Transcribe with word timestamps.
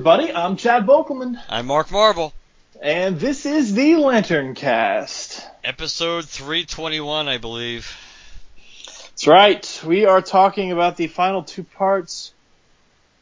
everybody. 0.00 0.32
I'm 0.32 0.56
Chad 0.56 0.86
Bokelman, 0.86 1.38
I'm 1.50 1.66
Mark 1.66 1.90
Marble. 1.90 2.32
and 2.82 3.20
this 3.20 3.44
is 3.44 3.74
the 3.74 3.96
Lantern 3.96 4.54
Cast. 4.54 5.46
Episode 5.62 6.24
321, 6.24 7.28
I 7.28 7.36
believe. 7.36 7.94
That's 8.86 9.26
right. 9.26 9.82
We 9.84 10.06
are 10.06 10.22
talking 10.22 10.72
about 10.72 10.96
the 10.96 11.06
final 11.06 11.42
two 11.42 11.64
parts 11.64 12.32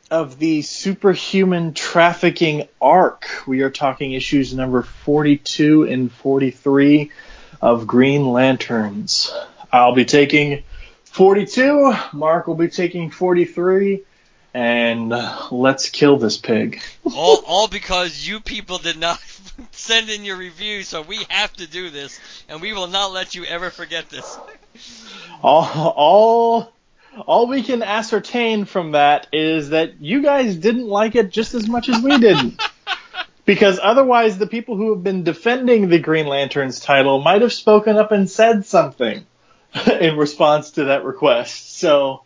of 0.08 0.38
the 0.38 0.62
superhuman 0.62 1.74
trafficking 1.74 2.68
arc. 2.80 3.26
We 3.48 3.62
are 3.62 3.70
talking 3.70 4.12
issues 4.12 4.54
number 4.54 4.82
42 4.82 5.82
and 5.82 6.12
43 6.12 7.10
of 7.60 7.88
Green 7.88 8.28
Lanterns. 8.28 9.34
I'll 9.72 9.96
be 9.96 10.04
taking 10.04 10.62
42. 11.06 11.92
Mark 12.12 12.46
will 12.46 12.54
be 12.54 12.68
taking 12.68 13.10
43. 13.10 14.04
And 14.54 15.10
let's 15.50 15.90
kill 15.90 16.16
this 16.16 16.36
pig. 16.36 16.82
All, 17.04 17.36
all 17.46 17.68
because 17.68 18.26
you 18.26 18.40
people 18.40 18.78
did 18.78 18.98
not 18.98 19.20
send 19.72 20.10
in 20.10 20.24
your 20.24 20.36
review, 20.36 20.82
so 20.82 21.02
we 21.02 21.24
have 21.28 21.52
to 21.54 21.66
do 21.66 21.90
this, 21.90 22.18
and 22.48 22.60
we 22.60 22.72
will 22.72 22.88
not 22.88 23.12
let 23.12 23.34
you 23.34 23.44
ever 23.44 23.70
forget 23.70 24.08
this. 24.08 24.38
all 25.42 25.92
all 25.96 26.72
all 27.26 27.46
we 27.46 27.62
can 27.62 27.82
ascertain 27.82 28.64
from 28.64 28.92
that 28.92 29.26
is 29.32 29.70
that 29.70 30.00
you 30.00 30.22
guys 30.22 30.56
didn't 30.56 30.86
like 30.86 31.14
it 31.14 31.30
just 31.30 31.54
as 31.54 31.68
much 31.68 31.88
as 31.88 32.02
we 32.02 32.18
didn't. 32.18 32.62
because 33.48 33.80
otherwise 33.82 34.36
the 34.36 34.46
people 34.46 34.76
who 34.76 34.94
have 34.94 35.02
been 35.02 35.24
defending 35.24 35.88
the 35.88 35.98
Green 35.98 36.26
Lanterns 36.26 36.80
title 36.80 37.20
might 37.20 37.40
have 37.40 37.52
spoken 37.52 37.96
up 37.96 38.12
and 38.12 38.28
said 38.28 38.66
something 38.66 39.24
in 40.00 40.16
response 40.16 40.72
to 40.72 40.84
that 40.84 41.04
request. 41.04 41.78
So 41.78 42.24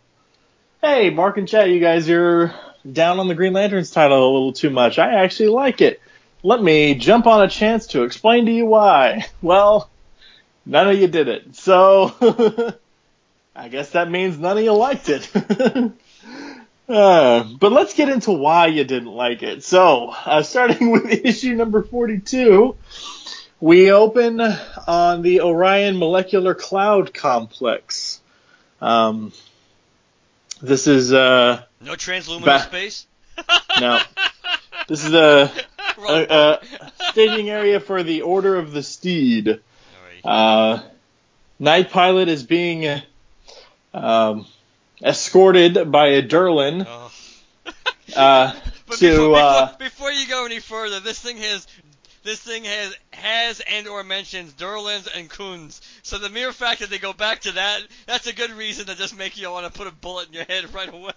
hey, 0.83 1.09
Mark 1.09 1.37
and 1.37 1.47
Chad, 1.47 1.71
you 1.71 1.79
guys 1.79 2.09
you're 2.09 2.53
down 2.91 3.17
on 3.17 3.29
the 3.29 3.35
Green 3.35 3.53
Lanterns 3.53 3.89
title 3.89 4.21
a 4.21 4.33
little 4.33 4.51
too 4.51 4.69
much. 4.69 4.99
I 4.99 5.23
actually 5.23 5.47
like 5.47 5.79
it. 5.79 6.01
Let 6.43 6.61
me 6.61 6.95
jump 6.95 7.25
on 7.25 7.41
a 7.41 7.47
chance 7.47 7.87
to 7.87 8.03
explain 8.03 8.47
to 8.47 8.51
you 8.51 8.65
why. 8.65 9.25
Well, 9.41 9.89
none 10.65 10.89
of 10.89 10.99
you 10.99 11.07
did 11.07 11.29
it. 11.29 11.55
So 11.55 12.13
I 13.55 13.69
guess 13.69 13.91
that 13.91 14.11
means 14.11 14.37
none 14.37 14.57
of 14.57 14.63
you 14.63 14.73
liked 14.73 15.07
it. 15.07 15.29
uh, 16.89 17.43
but 17.43 17.71
let's 17.71 17.93
get 17.93 18.09
into 18.09 18.33
why 18.33 18.67
you 18.67 18.83
didn't 18.83 19.13
like 19.13 19.41
it. 19.41 19.63
So, 19.63 20.09
uh, 20.09 20.43
starting 20.43 20.91
with 20.91 21.05
issue 21.05 21.55
number 21.55 21.83
42, 21.83 22.75
we 23.61 23.89
open 23.89 24.41
on 24.41 25.21
the 25.21 25.39
Orion 25.41 25.97
Molecular 25.97 26.53
Cloud 26.53 27.13
Complex. 27.13 28.19
Um, 28.81 29.31
this 30.63 30.87
is, 30.87 31.13
uh, 31.13 31.63
No 31.81 31.95
transluminal 31.95 32.45
Ba- 32.45 32.63
space? 32.63 33.05
no. 33.79 33.99
This 34.85 35.05
is 35.05 35.13
a, 35.13 35.49
a, 35.97 36.13
a 36.29 36.59
staging 37.11 37.49
area 37.49 37.79
for 37.79 38.03
the 38.03 38.23
Order 38.23 38.57
of 38.57 38.73
the 38.73 38.83
Steed. 38.83 39.61
Uh, 40.25 40.81
Night 41.57 41.89
Pilot 41.89 42.27
is 42.27 42.43
being 42.43 43.01
um, 43.93 44.45
escorted 45.01 45.89
by 45.89 46.07
a 46.07 46.21
Durlan 46.21 46.85
Oh. 46.85 47.11
uh, 48.15 48.51
to. 48.51 48.57
before, 48.89 49.35
uh, 49.37 49.65
before, 49.67 49.77
before 49.79 50.11
you 50.11 50.27
go 50.27 50.45
any 50.45 50.59
further, 50.59 50.99
this 50.99 51.19
thing 51.19 51.37
has 51.37 51.65
this 52.23 52.39
thing 52.39 52.63
has 52.63 52.95
has 53.11 53.61
and 53.61 53.87
or 53.87 54.03
mentions 54.03 54.53
Durlans 54.53 55.07
and 55.13 55.29
Khunds. 55.29 55.81
So 56.01 56.17
the 56.17 56.29
mere 56.29 56.51
fact 56.51 56.79
that 56.79 56.89
they 56.89 56.97
go 56.97 57.13
back 57.13 57.41
to 57.41 57.51
that, 57.53 57.81
that's 58.05 58.27
a 58.27 58.33
good 58.33 58.51
reason 58.51 58.85
to 58.87 58.95
just 58.95 59.17
make 59.17 59.37
you 59.37 59.49
want 59.51 59.71
to 59.71 59.77
put 59.77 59.87
a 59.87 59.91
bullet 59.91 60.29
in 60.29 60.33
your 60.33 60.45
head 60.45 60.73
right 60.73 60.91
away. 60.91 61.13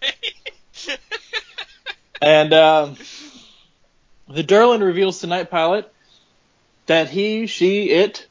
and 2.23 2.53
um, 2.53 2.97
the 4.29 4.43
Durlin 4.43 4.83
reveals 4.83 5.21
to 5.21 5.27
Night 5.27 5.51
Pilot 5.51 5.93
that 6.87 7.09
he, 7.09 7.47
she, 7.47 7.85
it, 7.85 8.27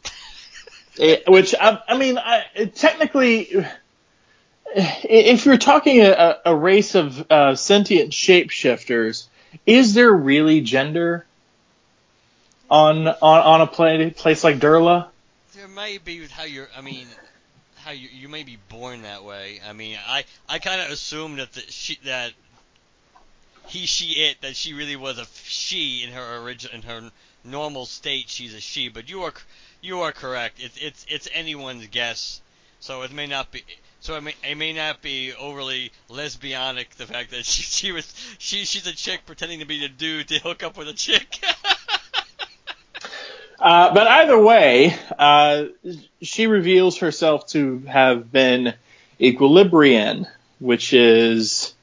it 0.97 1.23
which 1.27 1.55
I, 1.59 1.81
I 1.87 1.97
mean, 1.97 2.17
I, 2.17 2.43
technically, 2.73 3.65
if 4.75 5.45
you're 5.45 5.57
talking 5.57 6.01
a, 6.01 6.39
a 6.45 6.55
race 6.55 6.95
of 6.95 7.31
uh, 7.31 7.55
sentient 7.55 8.11
shapeshifters, 8.11 9.27
is 9.65 9.93
there 9.93 10.11
really 10.11 10.61
gender 10.61 11.25
on 12.69 13.07
on 13.07 13.15
on 13.21 13.61
a 13.61 13.67
play, 13.67 14.09
place 14.11 14.43
like 14.43 14.59
Durla? 14.59 15.07
there 15.55 15.67
may 15.67 15.97
be 15.97 16.27
how 16.27 16.43
you're. 16.43 16.67
I 16.75 16.81
mean, 16.81 17.07
how 17.77 17.91
you 17.91 18.09
you 18.11 18.29
may 18.29 18.43
be 18.43 18.57
born 18.69 19.03
that 19.03 19.23
way. 19.23 19.61
I 19.67 19.73
mean, 19.73 19.97
I 20.07 20.25
I 20.47 20.59
kind 20.59 20.81
of 20.81 20.91
assumed 20.91 21.39
that 21.39 21.53
the, 21.53 21.61
she 21.69 21.97
that 22.05 22.33
he 23.67 23.85
she 23.85 24.25
it 24.25 24.41
that 24.41 24.55
she 24.55 24.73
really 24.73 24.95
was 24.95 25.17
a 25.17 25.25
she 25.43 26.03
in 26.03 26.11
her 26.11 26.39
origin 26.39 26.71
in 26.73 26.81
her 26.83 27.09
normal 27.43 27.85
state. 27.85 28.29
She's 28.29 28.53
a 28.53 28.59
she, 28.59 28.89
but 28.89 29.09
you 29.09 29.23
are 29.23 29.33
you 29.81 30.01
are 30.01 30.11
correct. 30.11 30.59
It's 30.59 30.77
it's 30.77 31.05
it's 31.09 31.29
anyone's 31.33 31.87
guess. 31.87 32.41
So 32.79 33.01
it 33.03 33.11
may 33.11 33.27
not 33.27 33.51
be. 33.51 33.63
So 34.01 34.15
it 34.15 34.21
may, 34.21 34.35
it 34.43 34.55
may 34.55 34.73
not 34.73 35.01
be 35.01 35.33
overly 35.33 35.91
lesbianic. 36.09 36.89
The 36.97 37.07
fact 37.07 37.31
that 37.31 37.45
she 37.45 37.63
she 37.63 37.91
was 37.91 38.13
she 38.37 38.65
she's 38.65 38.85
a 38.87 38.93
chick 38.93 39.25
pretending 39.25 39.59
to 39.59 39.65
be 39.65 39.83
a 39.83 39.89
dude 39.89 40.27
to 40.27 40.39
hook 40.39 40.63
up 40.63 40.77
with 40.77 40.89
a 40.89 40.93
chick. 40.93 41.39
Uh, 43.59 43.93
but 43.93 44.07
either 44.07 44.37
way, 44.37 44.95
uh, 45.17 45.65
she 46.21 46.47
reveals 46.47 46.97
herself 46.97 47.47
to 47.47 47.79
have 47.87 48.31
been 48.31 48.73
Equilibrian, 49.19 50.27
which 50.59 50.93
is 50.93 51.73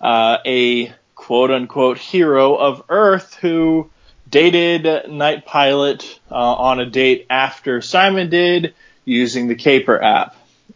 uh, 0.00 0.38
a 0.44 0.92
quote 1.14 1.50
unquote 1.50 1.98
hero 1.98 2.56
of 2.56 2.82
Earth 2.88 3.34
who 3.34 3.90
dated 4.28 5.10
Night 5.10 5.46
Pilot 5.46 6.18
uh, 6.30 6.34
on 6.34 6.80
a 6.80 6.86
date 6.86 7.26
after 7.30 7.80
Simon 7.80 8.28
did 8.30 8.74
using 9.04 9.46
the 9.46 9.54
Caper 9.54 10.02
app. 10.02 10.34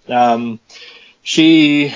Um, 0.09 0.61
she 1.23 1.93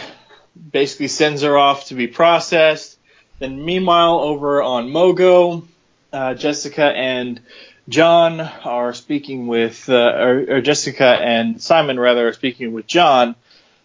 basically 0.73 1.09
sends 1.09 1.43
her 1.43 1.57
off 1.57 1.87
to 1.87 1.95
be 1.95 2.09
processed. 2.09 2.99
Then, 3.39 3.65
meanwhile, 3.65 4.19
over 4.21 4.63
on 4.63 4.89
Mogo, 4.89 5.65
uh, 6.13 6.35
Jessica 6.35 6.85
and 6.85 7.41
John 7.89 8.41
are 8.41 8.93
speaking 8.95 9.47
with, 9.47 9.89
uh, 9.89 9.95
or, 9.95 10.57
or 10.57 10.61
Jessica 10.61 11.07
and 11.07 11.61
Simon 11.61 11.99
rather 11.99 12.29
are 12.29 12.33
speaking 12.33 12.73
with 12.73 12.87
John 12.87 13.35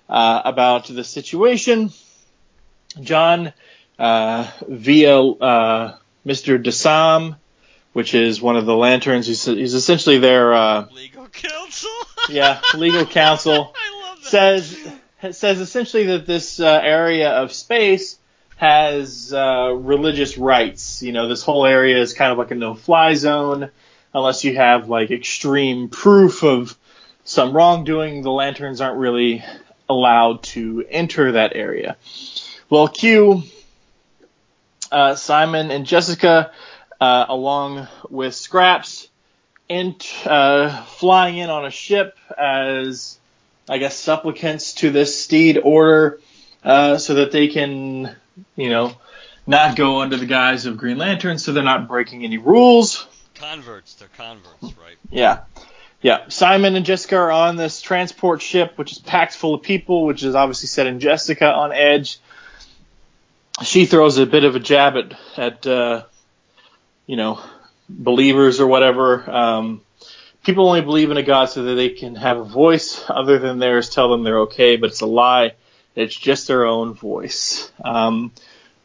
uh, 0.10 0.42
about 0.46 0.88
the 0.88 1.04
situation. 1.04 1.92
John, 3.02 3.54
uh, 3.98 4.52
via 4.68 5.20
uh, 5.20 5.98
Mr. 6.26 6.62
Desam, 6.62 7.38
which 7.94 8.14
is 8.14 8.42
one 8.42 8.58
of 8.58 8.66
the 8.66 8.76
lanterns, 8.76 9.28
he's, 9.28 9.46
he's 9.46 9.74
essentially 9.74 10.20
their 10.20 10.54
uh, 10.54 10.88
Legal 10.92 11.28
counsel. 11.28 11.92
yeah 12.30 12.62
legal 12.76 13.06
counsel 13.06 13.74
I 13.76 14.08
love 14.10 14.24
that. 14.24 14.30
says 14.30 14.78
says 15.32 15.60
essentially 15.60 16.06
that 16.08 16.26
this 16.26 16.60
uh, 16.60 16.80
area 16.84 17.32
of 17.32 17.52
space 17.52 18.20
has 18.58 19.34
uh, 19.34 19.74
religious 19.74 20.38
rights. 20.38 21.02
You 21.02 21.12
know, 21.12 21.28
this 21.28 21.44
whole 21.44 21.66
area 21.66 22.00
is 22.00 22.14
kind 22.14 22.32
of 22.32 22.38
like 22.38 22.52
a 22.52 22.56
no-fly 22.56 23.16
zone 23.16 23.72
unless 24.16 24.46
you 24.46 24.56
have 24.56 24.88
like 24.88 25.12
extreme 25.12 25.90
proof 25.90 26.42
of 26.44 26.76
some 27.26 27.54
wrongdoing. 27.54 28.22
The 28.22 28.32
lanterns 28.32 28.80
aren't 28.80 28.98
really 28.98 29.44
allowed 29.90 30.42
to 30.44 30.86
enter 30.90 31.34
that 31.34 31.52
area. 31.54 31.98
Well, 32.70 32.88
Q, 32.88 33.44
uh, 34.90 35.16
Simon, 35.16 35.70
and 35.70 35.86
Jessica, 35.86 36.52
uh, 37.00 37.26
along 37.28 37.88
with 38.10 38.34
Scraps, 38.34 39.10
in, 39.68 39.96
uh, 40.26 40.84
flying 40.86 41.38
in 41.38 41.50
on 41.50 41.66
a 41.66 41.72
ship 41.72 42.18
as, 42.38 43.18
I 43.68 43.80
guess, 43.80 43.98
supplicants 43.98 44.76
to 44.76 44.92
this 44.92 45.20
steed 45.20 45.60
order, 45.62 46.22
uh, 46.64 46.98
so 46.98 47.16
that 47.16 47.32
they 47.32 47.50
can, 47.50 48.16
you 48.56 48.70
know, 48.70 48.94
not 49.46 49.76
go 49.76 50.00
under 50.02 50.16
the 50.16 50.26
guise 50.26 50.66
of 50.66 50.78
Green 50.78 50.98
Lantern, 50.98 51.38
so 51.38 51.52
they're 51.52 51.64
not 51.64 51.88
breaking 51.88 52.24
any 52.24 52.38
rules. 52.38 53.08
Converts, 53.36 53.96
they're 53.96 54.08
converts, 54.18 54.62
right? 54.62 54.98
Yeah. 55.10 55.42
Yeah. 56.02 56.30
Simon 56.30 56.76
and 56.76 56.86
Jessica 56.86 57.18
are 57.18 57.32
on 57.32 57.56
this 57.56 57.82
transport 57.82 58.42
ship, 58.42 58.74
which 58.78 58.92
is 58.92 59.00
packed 59.00 59.36
full 59.36 59.54
of 59.54 59.62
people, 59.62 60.06
which 60.06 60.24
is 60.24 60.36
obviously 60.36 60.68
setting 60.68 61.00
Jessica 61.00 61.52
on 61.52 61.72
edge. 61.72 62.20
She 63.64 63.86
throws 63.86 64.18
a 64.18 64.26
bit 64.26 64.44
of 64.44 64.56
a 64.56 64.60
jab 64.60 64.96
at, 64.98 65.14
at 65.38 65.68
uh, 65.68 66.04
you 67.06 67.16
know, 67.16 67.40
believers 67.90 68.60
or 68.60 68.68
whatever. 68.68 69.30
Um, 69.30 69.82
people 70.44 70.68
only 70.68 70.82
believe 70.82 71.12
in 71.12 71.18
a 71.18 71.24
God 71.24 71.46
so 71.46 71.64
that 71.64 71.76
they 71.76 71.90
can 71.90 72.16
have 72.16 72.38
a 72.38 72.44
voice 72.44 73.04
other 73.10 73.40
than 73.40 73.60
theirs, 73.60 73.90
tell 73.90 74.10
them 74.10 74.24
they're 74.24 74.42
okay, 74.42 74.78
but 74.78 74.92
it's 74.92 75.02
a 75.02 75.06
lie. 75.06 75.54
It's 75.96 76.16
just 76.16 76.48
their 76.48 76.66
own 76.66 76.94
voice. 76.94 77.72
Um, 77.84 78.32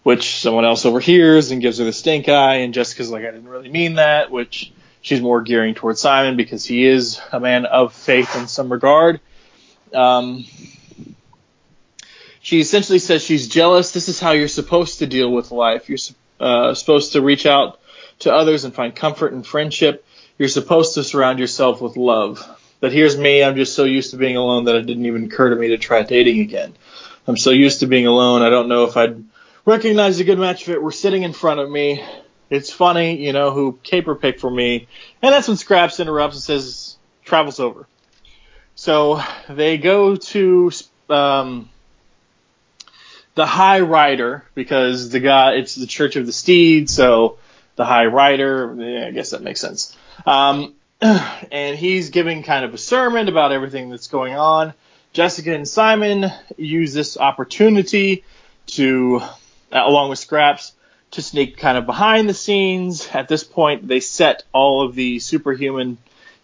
which 0.03 0.41
someone 0.41 0.65
else 0.65 0.87
overhears 0.87 1.51
and 1.51 1.61
gives 1.61 1.79
her 1.79 1.85
the 1.85 1.93
stink 1.93 2.29
eye, 2.29 2.57
and 2.57 2.73
Jessica's 2.73 3.11
like, 3.11 3.25
I 3.25 3.31
didn't 3.31 3.49
really 3.49 3.69
mean 3.69 3.97
that, 3.97 4.31
which 4.31 4.73
she's 5.03 5.21
more 5.21 5.43
gearing 5.43 5.75
towards 5.75 6.01
Simon 6.01 6.37
because 6.37 6.65
he 6.65 6.87
is 6.87 7.21
a 7.33 7.41
man 7.41 7.67
of 7.67 7.93
faith 7.93 8.37
in 8.37 8.49
some 8.49 8.73
regard. 8.73 9.21
Um, 9.93 10.45
she 12.41 12.61
essentially 12.61 12.99
says 12.99 13.23
she's 13.23 13.49
jealous. 13.49 13.93
This 13.93 14.09
is 14.09 14.19
how 14.19 14.33
you're 14.33 14.49
supposed 14.49 15.01
to 15.01 15.07
deal 15.07 15.31
with 15.31 15.51
life. 15.51 15.89
You're 15.89 15.99
uh, 16.39 16.75
supposed 16.75 17.13
to 17.13 17.21
reach 17.21 17.45
out 17.45 17.79
to 18.21 18.33
others 18.33 18.65
and 18.65 18.75
find 18.75 18.95
comfort 18.95 19.33
and 19.33 19.47
friendship. 19.47 20.07
You're 20.39 20.49
supposed 20.49 20.95
to 20.95 21.05
surround 21.05 21.39
yourself 21.39 21.83
with 21.83 21.97
love. 21.97 22.43
But 22.81 22.93
here's 22.93 23.17
me. 23.19 23.45
I'm 23.45 23.57
just 23.57 23.75
so 23.75 23.85
used 23.85 24.13
to 24.13 24.17
being 24.17 24.37
alone 24.37 24.65
that 24.65 24.77
it 24.77 24.87
didn't 24.87 25.05
even 25.05 25.25
occur 25.25 25.51
to 25.51 25.57
me 25.57 25.69
to 25.69 25.79
try 25.79 26.03
dating 26.03 26.41
again. 26.41 26.75
I'm 27.27 27.37
so 27.37 27.51
used 27.51 27.81
to 27.81 27.87
being 27.87 28.07
alone. 28.07 28.41
I 28.41 28.49
don't 28.49 28.69
know 28.69 28.85
if 28.85 28.97
I'd 28.97 29.23
recognize 29.65 30.21
a 30.21 30.25
good 30.25 30.39
match 30.39 30.65
fit 30.65 30.83
were 30.83 30.93
sitting 30.93 31.23
in 31.23 31.33
front 31.33 31.61
of 31.61 31.71
me. 31.71 32.05
It's 32.49 32.73
funny, 32.73 33.25
you 33.25 33.33
know, 33.33 33.53
who 33.53 33.79
caper 33.83 34.15
picked 34.15 34.41
for 34.41 34.51
me. 34.51 34.89
And 35.23 35.33
that's 35.33 35.47
when 35.47 35.57
Scraps 35.57 36.01
interrupts 36.01 36.37
and 36.37 36.43
says, 36.43 36.97
travel's 37.25 37.61
over. 37.61 37.87
So 38.75 39.23
they 39.49 39.79
go 39.79 40.17
to 40.17 40.73
um, 41.09 41.69
the 43.35 43.47
High 43.47 43.81
Rider 43.81 44.45
because 44.55 45.11
the 45.11 45.21
guy, 45.21 45.53
it's 45.53 45.75
the 45.75 45.87
Church 45.87 46.17
of 46.17 46.27
the 46.27 46.33
Steed, 46.33 46.91
so 46.91 47.39
the 47.77 47.85
High 47.85 48.07
Rider, 48.07 48.75
yeah, 48.79 49.07
I 49.07 49.11
guess 49.11 49.31
that 49.31 49.43
makes 49.43 49.61
sense. 49.61 49.97
Um, 50.27 50.75
and 51.01 51.79
he's 51.79 52.11
giving 52.11 52.43
kind 52.43 52.65
of 52.65 52.75
a 52.75 52.79
sermon 52.79 53.29
about 53.29 53.53
everything 53.53 53.91
that's 53.91 54.09
going 54.09 54.35
on. 54.35 54.75
Jessica 55.13 55.55
and 55.55 55.67
Simon 55.67 56.31
use 56.57 56.93
this 56.93 57.17
opportunity 57.17 58.25
to 58.67 59.23
uh, 59.73 59.83
along 59.85 60.11
with 60.11 60.19
Scraps, 60.19 60.73
to 61.13 61.23
sneak 61.23 61.57
kind 61.57 61.77
of 61.77 61.87
behind 61.87 62.29
the 62.29 62.35
scenes. 62.35 63.09
At 63.13 63.29
this 63.29 63.45
point, 63.45 63.87
they 63.87 64.01
set 64.01 64.45
all 64.53 64.87
of 64.87 64.95
the 64.95 65.19
superhuman 65.19 65.99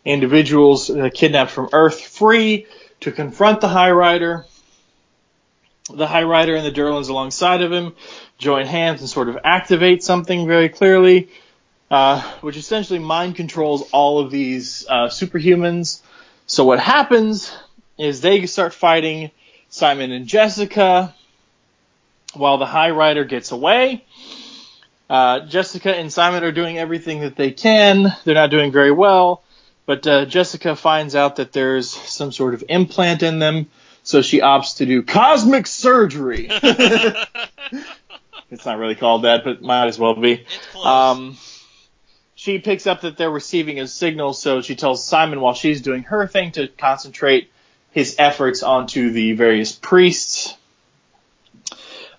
individuals 0.05 0.91
uh, 0.91 1.11
kidnapped 1.13 1.51
from 1.51 1.69
Earth 1.73 2.01
free 2.01 2.67
to 3.01 3.13
confront 3.13 3.61
the 3.61 3.69
High 3.69 3.91
Rider. 3.91 4.45
The 5.93 6.07
High 6.07 6.25
Rider 6.25 6.57
and 6.57 6.67
the 6.67 6.73
Durlans 6.73 7.09
alongside 7.09 7.63
of 7.63 7.73
him 7.73 7.95
join 8.39 8.67
hands 8.67 9.01
and 9.01 9.09
sort 9.09 9.29
of 9.29 9.39
activate 9.45 10.03
something 10.03 10.47
very 10.47 10.69
clearly, 10.69 11.29
uh, 11.91 12.21
which 12.41 12.57
essentially 12.57 12.99
mind 12.99 13.37
controls 13.37 13.89
all 13.93 14.19
of 14.19 14.31
these 14.31 14.85
uh, 14.89 15.07
superhumans. 15.07 16.01
So 16.47 16.65
what 16.65 16.81
happens 16.81 17.53
is 17.99 18.21
they 18.21 18.47
start 18.47 18.75
fighting 18.75 19.31
Simon 19.69 20.13
and 20.13 20.27
Jessica 20.27 21.15
while 22.35 22.59
the 22.59 22.67
High 22.67 22.91
Rider 22.91 23.25
gets 23.25 23.53
away. 23.53 24.05
Uh, 25.09 25.41
Jessica 25.41 25.95
and 25.95 26.13
Simon 26.13 26.43
are 26.43 26.53
doing 26.53 26.79
everything 26.79 27.21
that 27.21 27.37
they 27.37 27.53
can. 27.53 28.15
They're 28.25 28.35
not 28.35 28.51
doing 28.51 28.73
very 28.73 28.91
well, 28.91 29.45
but 29.87 30.07
uh, 30.07 30.27
Jessica 30.27 30.75
finds 30.75 31.15
out 31.15 31.37
that 31.37 31.53
there's 31.53 31.91
some 31.91 32.33
sort 32.33 32.55
of 32.55 32.65
implant 32.69 33.23
in 33.23 33.39
them, 33.39 33.69
so 34.03 34.21
she 34.21 34.41
opts 34.41 34.79
to 34.79 34.87
do 34.87 35.03
cosmic 35.03 35.69
surgery. 35.69 36.49
it's 38.51 38.67
not 38.67 38.79
really 38.79 38.97
called 38.97 39.23
that, 39.23 39.45
but 39.45 39.63
might 39.63 39.87
as 39.87 39.99
well 39.99 40.15
be. 40.15 40.45
Um, 40.85 41.39
she 42.35 42.59
picks 42.59 42.87
up 42.87 43.03
that 43.03 43.17
they're 43.17 43.31
receiving 43.31 43.79
a 43.79 43.87
signal, 43.87 44.33
so 44.33 44.61
she 44.61 44.75
tells 44.75 45.05
Simon 45.05 45.41
while 45.41 45.55
she's 45.55 45.83
doing 45.83 46.03
her 46.05 46.27
thing 46.27 46.51
to 46.53 46.67
concentrate 46.67 47.51
his 47.93 48.17
efforts 48.19 48.63
onto 48.63 49.11
the 49.11 49.35
various 49.35 49.73
priests 49.73 50.56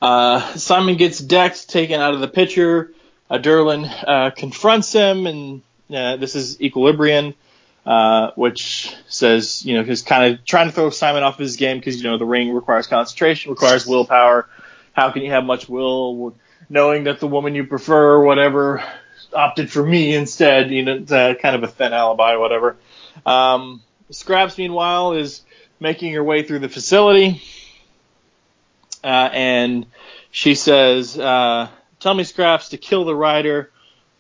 uh, 0.02 0.56
Simon 0.56 0.98
gets 0.98 1.20
decked, 1.20 1.70
taken 1.70 2.00
out 2.00 2.14
of 2.14 2.20
the 2.20 2.28
picture. 2.28 2.92
Uh, 3.30 3.38
Durlan 3.38 3.90
uh, 4.08 4.32
confronts 4.32 4.94
him, 4.94 5.28
and 5.28 5.62
uh, 5.94 6.18
this 6.18 6.36
is 6.36 6.62
Equilibrian, 6.62 7.34
uh, 7.86 8.32
which 8.36 8.96
says, 9.08 9.66
you 9.66 9.76
know, 9.76 9.84
he's 9.84 10.02
kind 10.02 10.34
of 10.34 10.46
trying 10.46 10.68
to 10.68 10.74
throw 10.74 10.90
Simon 10.90 11.24
off 11.24 11.38
his 11.38 11.56
game 11.56 11.78
because, 11.78 12.02
you 12.02 12.10
know, 12.10 12.18
the 12.18 12.26
ring 12.26 12.54
requires 12.54 12.88
concentration, 12.88 13.52
requires 13.52 13.86
willpower. 13.86 14.48
How 14.94 15.12
can 15.12 15.24
you 15.24 15.32
have 15.32 15.44
much 15.44 15.68
will 15.68 16.36
knowing 16.70 17.06
that 17.06 17.20
the 17.20 17.28
woman 17.28 17.56
you 17.56 17.66
prefer 17.66 18.14
or 18.14 18.24
whatever 18.24 18.84
opted 19.34 19.72
for 19.72 19.84
me 19.84 20.16
instead? 20.16 20.72
You 20.72 20.86
know, 20.86 21.36
kind 21.36 21.56
of 21.56 21.64
a 21.64 21.68
thin 21.68 21.94
alibi 21.94 22.36
whatever. 22.38 22.78
Um, 23.26 23.82
Scraps, 24.10 24.58
meanwhile, 24.58 25.14
is 25.14 25.42
making 25.80 26.14
her 26.14 26.24
way 26.24 26.44
through 26.44 26.60
the 26.60 26.70
facility 26.70 27.42
uh, 29.07 29.30
and 29.31 29.86
she 30.31 30.54
says, 30.54 31.18
uh, 31.18 31.69
"Tell 32.01 32.13
me, 32.13 32.25
Scraps, 32.25 32.69
to 32.69 32.77
kill 32.77 33.06
the 33.06 33.15
rider, 33.15 33.71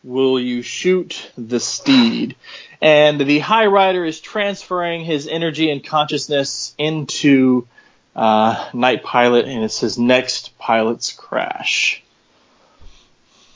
will 0.01 0.39
you 0.39 0.61
shoot 0.61 1.29
the 1.37 1.59
steed?" 1.59 2.37
And 2.81 3.19
the 3.19 3.39
High 3.39 3.65
Rider 3.65 4.05
is 4.05 4.21
transferring 4.21 5.03
his 5.03 5.27
energy 5.27 5.69
and 5.71 5.83
consciousness 5.83 6.73
into 6.77 7.67
uh, 8.15 8.69
Night 8.73 9.03
Pilot, 9.03 9.45
and 9.45 9.65
it's 9.65 9.81
his 9.81 9.97
next 9.97 10.57
pilot's 10.57 11.11
crash. 11.11 12.01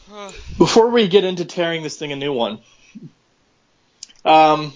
Before 0.57 0.89
we 0.89 1.07
get 1.07 1.23
into 1.23 1.45
tearing 1.45 1.81
this 1.81 1.95
thing 1.95 2.11
a 2.11 2.17
new 2.17 2.33
one, 2.33 2.59
um, 4.25 4.73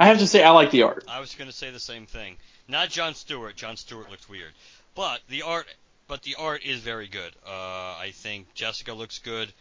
I 0.00 0.06
have 0.06 0.20
to 0.20 0.26
say 0.26 0.42
I 0.42 0.50
like 0.52 0.70
the 0.70 0.84
art. 0.84 1.04
I 1.08 1.20
was 1.20 1.34
going 1.34 1.50
to 1.50 1.54
say 1.54 1.70
the 1.70 1.78
same 1.78 2.06
thing. 2.06 2.36
Not 2.66 2.88
John 2.88 3.14
Stewart. 3.14 3.56
John 3.56 3.76
Stewart 3.76 4.10
looks 4.10 4.28
weird. 4.28 4.52
But 4.94 5.22
the 5.28 5.42
art, 5.42 5.66
but 6.06 6.22
the 6.22 6.36
art 6.36 6.62
is 6.64 6.80
very 6.80 7.08
good. 7.08 7.32
Uh, 7.46 7.50
I 7.98 8.12
think 8.14 8.54
Jessica 8.54 8.94
looks 8.94 9.18
good. 9.18 9.52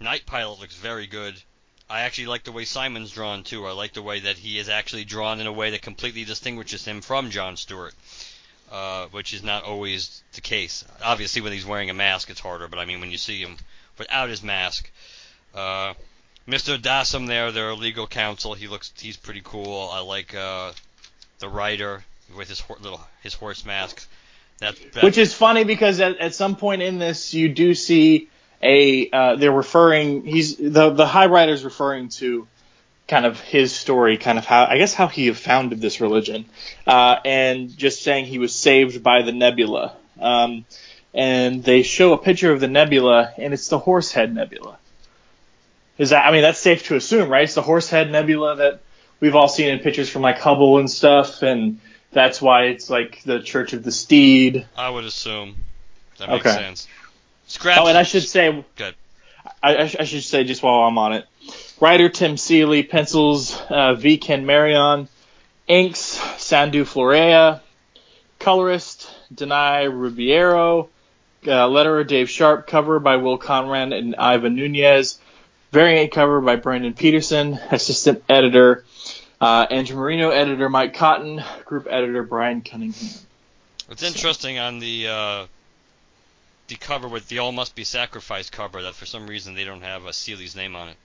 Night 0.00 0.24
Pilot 0.24 0.58
looks 0.58 0.76
very 0.76 1.06
good. 1.06 1.40
I 1.90 2.02
actually 2.02 2.28
like 2.28 2.44
the 2.44 2.52
way 2.52 2.64
Simon's 2.64 3.10
drawn 3.10 3.42
too. 3.42 3.66
I 3.66 3.72
like 3.72 3.92
the 3.92 4.02
way 4.02 4.20
that 4.20 4.38
he 4.38 4.58
is 4.58 4.68
actually 4.68 5.04
drawn 5.04 5.40
in 5.40 5.46
a 5.46 5.52
way 5.52 5.70
that 5.70 5.82
completely 5.82 6.24
distinguishes 6.24 6.84
him 6.84 7.02
from 7.02 7.30
John 7.30 7.56
Stewart, 7.56 7.94
uh, 8.70 9.06
which 9.08 9.34
is 9.34 9.42
not 9.42 9.64
always 9.64 10.22
the 10.32 10.40
case. 10.40 10.84
Obviously, 11.02 11.42
when 11.42 11.52
he's 11.52 11.66
wearing 11.66 11.90
a 11.90 11.94
mask, 11.94 12.30
it's 12.30 12.40
harder. 12.40 12.68
But 12.68 12.78
I 12.78 12.84
mean, 12.84 13.00
when 13.00 13.10
you 13.10 13.18
see 13.18 13.40
him 13.40 13.56
without 13.98 14.30
his 14.30 14.42
mask, 14.42 14.90
uh, 15.54 15.94
Mr. 16.48 16.80
Dassam 16.80 17.26
there, 17.26 17.52
their 17.52 17.74
legal 17.74 18.06
counsel, 18.06 18.54
he 18.54 18.68
looks 18.68 18.92
he's 18.98 19.16
pretty 19.16 19.42
cool. 19.44 19.90
I 19.92 20.00
like 20.00 20.34
uh, 20.34 20.72
the 21.40 21.48
writer 21.48 22.04
with 22.34 22.48
his 22.48 22.60
ho- 22.60 22.76
little 22.80 23.00
his 23.22 23.34
horse 23.34 23.66
mask. 23.66 24.06
Which 25.02 25.18
is 25.18 25.32
funny 25.32 25.64
because 25.64 26.00
at, 26.00 26.18
at 26.18 26.34
some 26.34 26.56
point 26.56 26.82
in 26.82 26.98
this, 26.98 27.32
you 27.32 27.48
do 27.48 27.74
see 27.74 28.28
a 28.62 29.08
uh, 29.10 29.36
they're 29.36 29.52
referring 29.52 30.26
he's 30.26 30.56
the 30.56 30.90
the 30.90 31.06
High 31.06 31.26
Rider's 31.26 31.64
referring 31.64 32.10
to 32.10 32.46
kind 33.08 33.26
of 33.26 33.40
his 33.40 33.72
story, 33.72 34.18
kind 34.18 34.38
of 34.38 34.44
how 34.44 34.64
I 34.64 34.78
guess 34.78 34.94
how 34.94 35.08
he 35.08 35.32
founded 35.32 35.80
this 35.80 36.00
religion, 36.00 36.44
uh, 36.86 37.16
and 37.24 37.76
just 37.76 38.02
saying 38.02 38.26
he 38.26 38.38
was 38.38 38.54
saved 38.54 39.02
by 39.02 39.22
the 39.22 39.32
nebula. 39.32 39.96
Um, 40.20 40.66
and 41.12 41.64
they 41.64 41.82
show 41.82 42.12
a 42.12 42.18
picture 42.18 42.52
of 42.52 42.60
the 42.60 42.68
nebula, 42.68 43.32
and 43.36 43.52
it's 43.52 43.68
the 43.68 43.78
Horsehead 43.78 44.32
Nebula. 44.34 44.78
Is 45.98 46.10
that 46.10 46.26
I 46.26 46.32
mean 46.32 46.42
that's 46.42 46.60
safe 46.60 46.86
to 46.86 46.96
assume, 46.96 47.28
right? 47.28 47.44
It's 47.44 47.54
the 47.54 47.62
Horsehead 47.62 48.10
Nebula 48.10 48.56
that 48.56 48.80
we've 49.18 49.34
all 49.34 49.48
seen 49.48 49.68
in 49.68 49.80
pictures 49.80 50.08
from 50.08 50.22
like 50.22 50.38
Hubble 50.38 50.78
and 50.78 50.90
stuff, 50.90 51.42
and 51.42 51.80
that's 52.12 52.40
why 52.42 52.64
it's 52.64 52.90
like 52.90 53.22
the 53.24 53.40
Church 53.40 53.72
of 53.72 53.82
the 53.82 53.92
Steed. 53.92 54.66
I 54.76 54.90
would 54.90 55.04
assume. 55.04 55.56
That 56.18 56.28
makes 56.28 56.46
Okay. 56.46 56.54
sense. 56.56 56.88
Scraps. 57.46 57.80
Oh, 57.82 57.86
and 57.86 57.96
I 57.98 58.02
should 58.02 58.22
say, 58.24 58.64
Good. 58.76 58.94
I, 59.62 59.74
I, 59.76 59.82
I 59.82 60.04
should 60.04 60.22
say 60.24 60.44
just 60.44 60.62
while 60.62 60.86
I'm 60.86 60.98
on 60.98 61.14
it, 61.14 61.26
writer 61.80 62.08
Tim 62.08 62.36
Seeley, 62.36 62.82
pencils 62.82 63.58
uh, 63.70 63.94
V. 63.94 64.18
Ken 64.18 64.44
Marion, 64.46 65.08
inks 65.66 66.00
Sandu 66.38 66.84
Florea, 66.84 67.60
colorist 68.38 69.10
Dinei 69.34 69.88
Ribeiro, 69.90 70.88
uh, 71.44 71.48
letterer 71.68 72.06
Dave 72.06 72.28
Sharpe, 72.28 72.66
cover 72.66 72.98
by 73.00 73.16
Will 73.16 73.38
Conrad 73.38 73.92
and 73.92 74.14
Ivan 74.16 74.56
Nunes, 74.56 75.18
variant 75.72 76.12
cover 76.12 76.40
by 76.40 76.56
Brandon 76.56 76.92
Peterson, 76.94 77.54
assistant 77.70 78.22
editor 78.28 78.84
uh, 79.40 79.66
Andrew 79.70 79.96
Marino, 79.96 80.30
editor 80.30 80.68
Mike 80.68 80.94
Cotton, 80.94 81.42
group 81.64 81.86
editor 81.88 82.22
Brian 82.22 82.60
Cunningham. 82.60 83.08
It's 83.90 84.02
interesting 84.02 84.58
on 84.58 84.78
the 84.78 85.08
uh, 85.08 85.46
the 86.68 86.76
cover 86.76 87.08
with 87.08 87.28
the 87.28 87.38
All 87.40 87.52
Must 87.52 87.74
Be 87.74 87.84
Sacrificed 87.84 88.52
cover 88.52 88.82
that 88.82 88.94
for 88.94 89.06
some 89.06 89.26
reason 89.26 89.54
they 89.54 89.64
don't 89.64 89.82
have 89.82 90.06
a 90.06 90.12
Seeley's 90.12 90.54
name 90.54 90.76
on 90.76 90.88
it. 90.88 90.96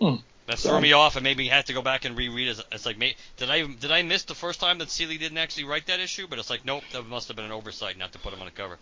Hmm. 0.00 0.14
That 0.46 0.58
threw 0.58 0.80
me 0.80 0.92
off, 0.94 1.14
and 1.14 1.22
made 1.22 1.36
me 1.36 1.46
have 1.46 1.66
to 1.66 1.72
go 1.72 1.82
back 1.82 2.04
and 2.04 2.16
reread 2.16 2.48
it. 2.48 2.60
It's 2.72 2.84
like, 2.84 2.98
did 3.36 3.50
I 3.50 3.66
did 3.66 3.92
I 3.92 4.02
miss 4.02 4.24
the 4.24 4.34
first 4.34 4.58
time 4.58 4.78
that 4.78 4.90
Seeley 4.90 5.16
didn't 5.16 5.38
actually 5.38 5.64
write 5.64 5.86
that 5.86 6.00
issue? 6.00 6.26
But 6.28 6.40
it's 6.40 6.50
like, 6.50 6.64
nope, 6.64 6.82
that 6.92 7.06
must 7.06 7.28
have 7.28 7.36
been 7.36 7.44
an 7.44 7.52
oversight 7.52 7.96
not 7.96 8.10
to 8.12 8.18
put 8.18 8.32
him 8.32 8.40
on 8.40 8.46
the 8.46 8.52
cover. 8.52 8.78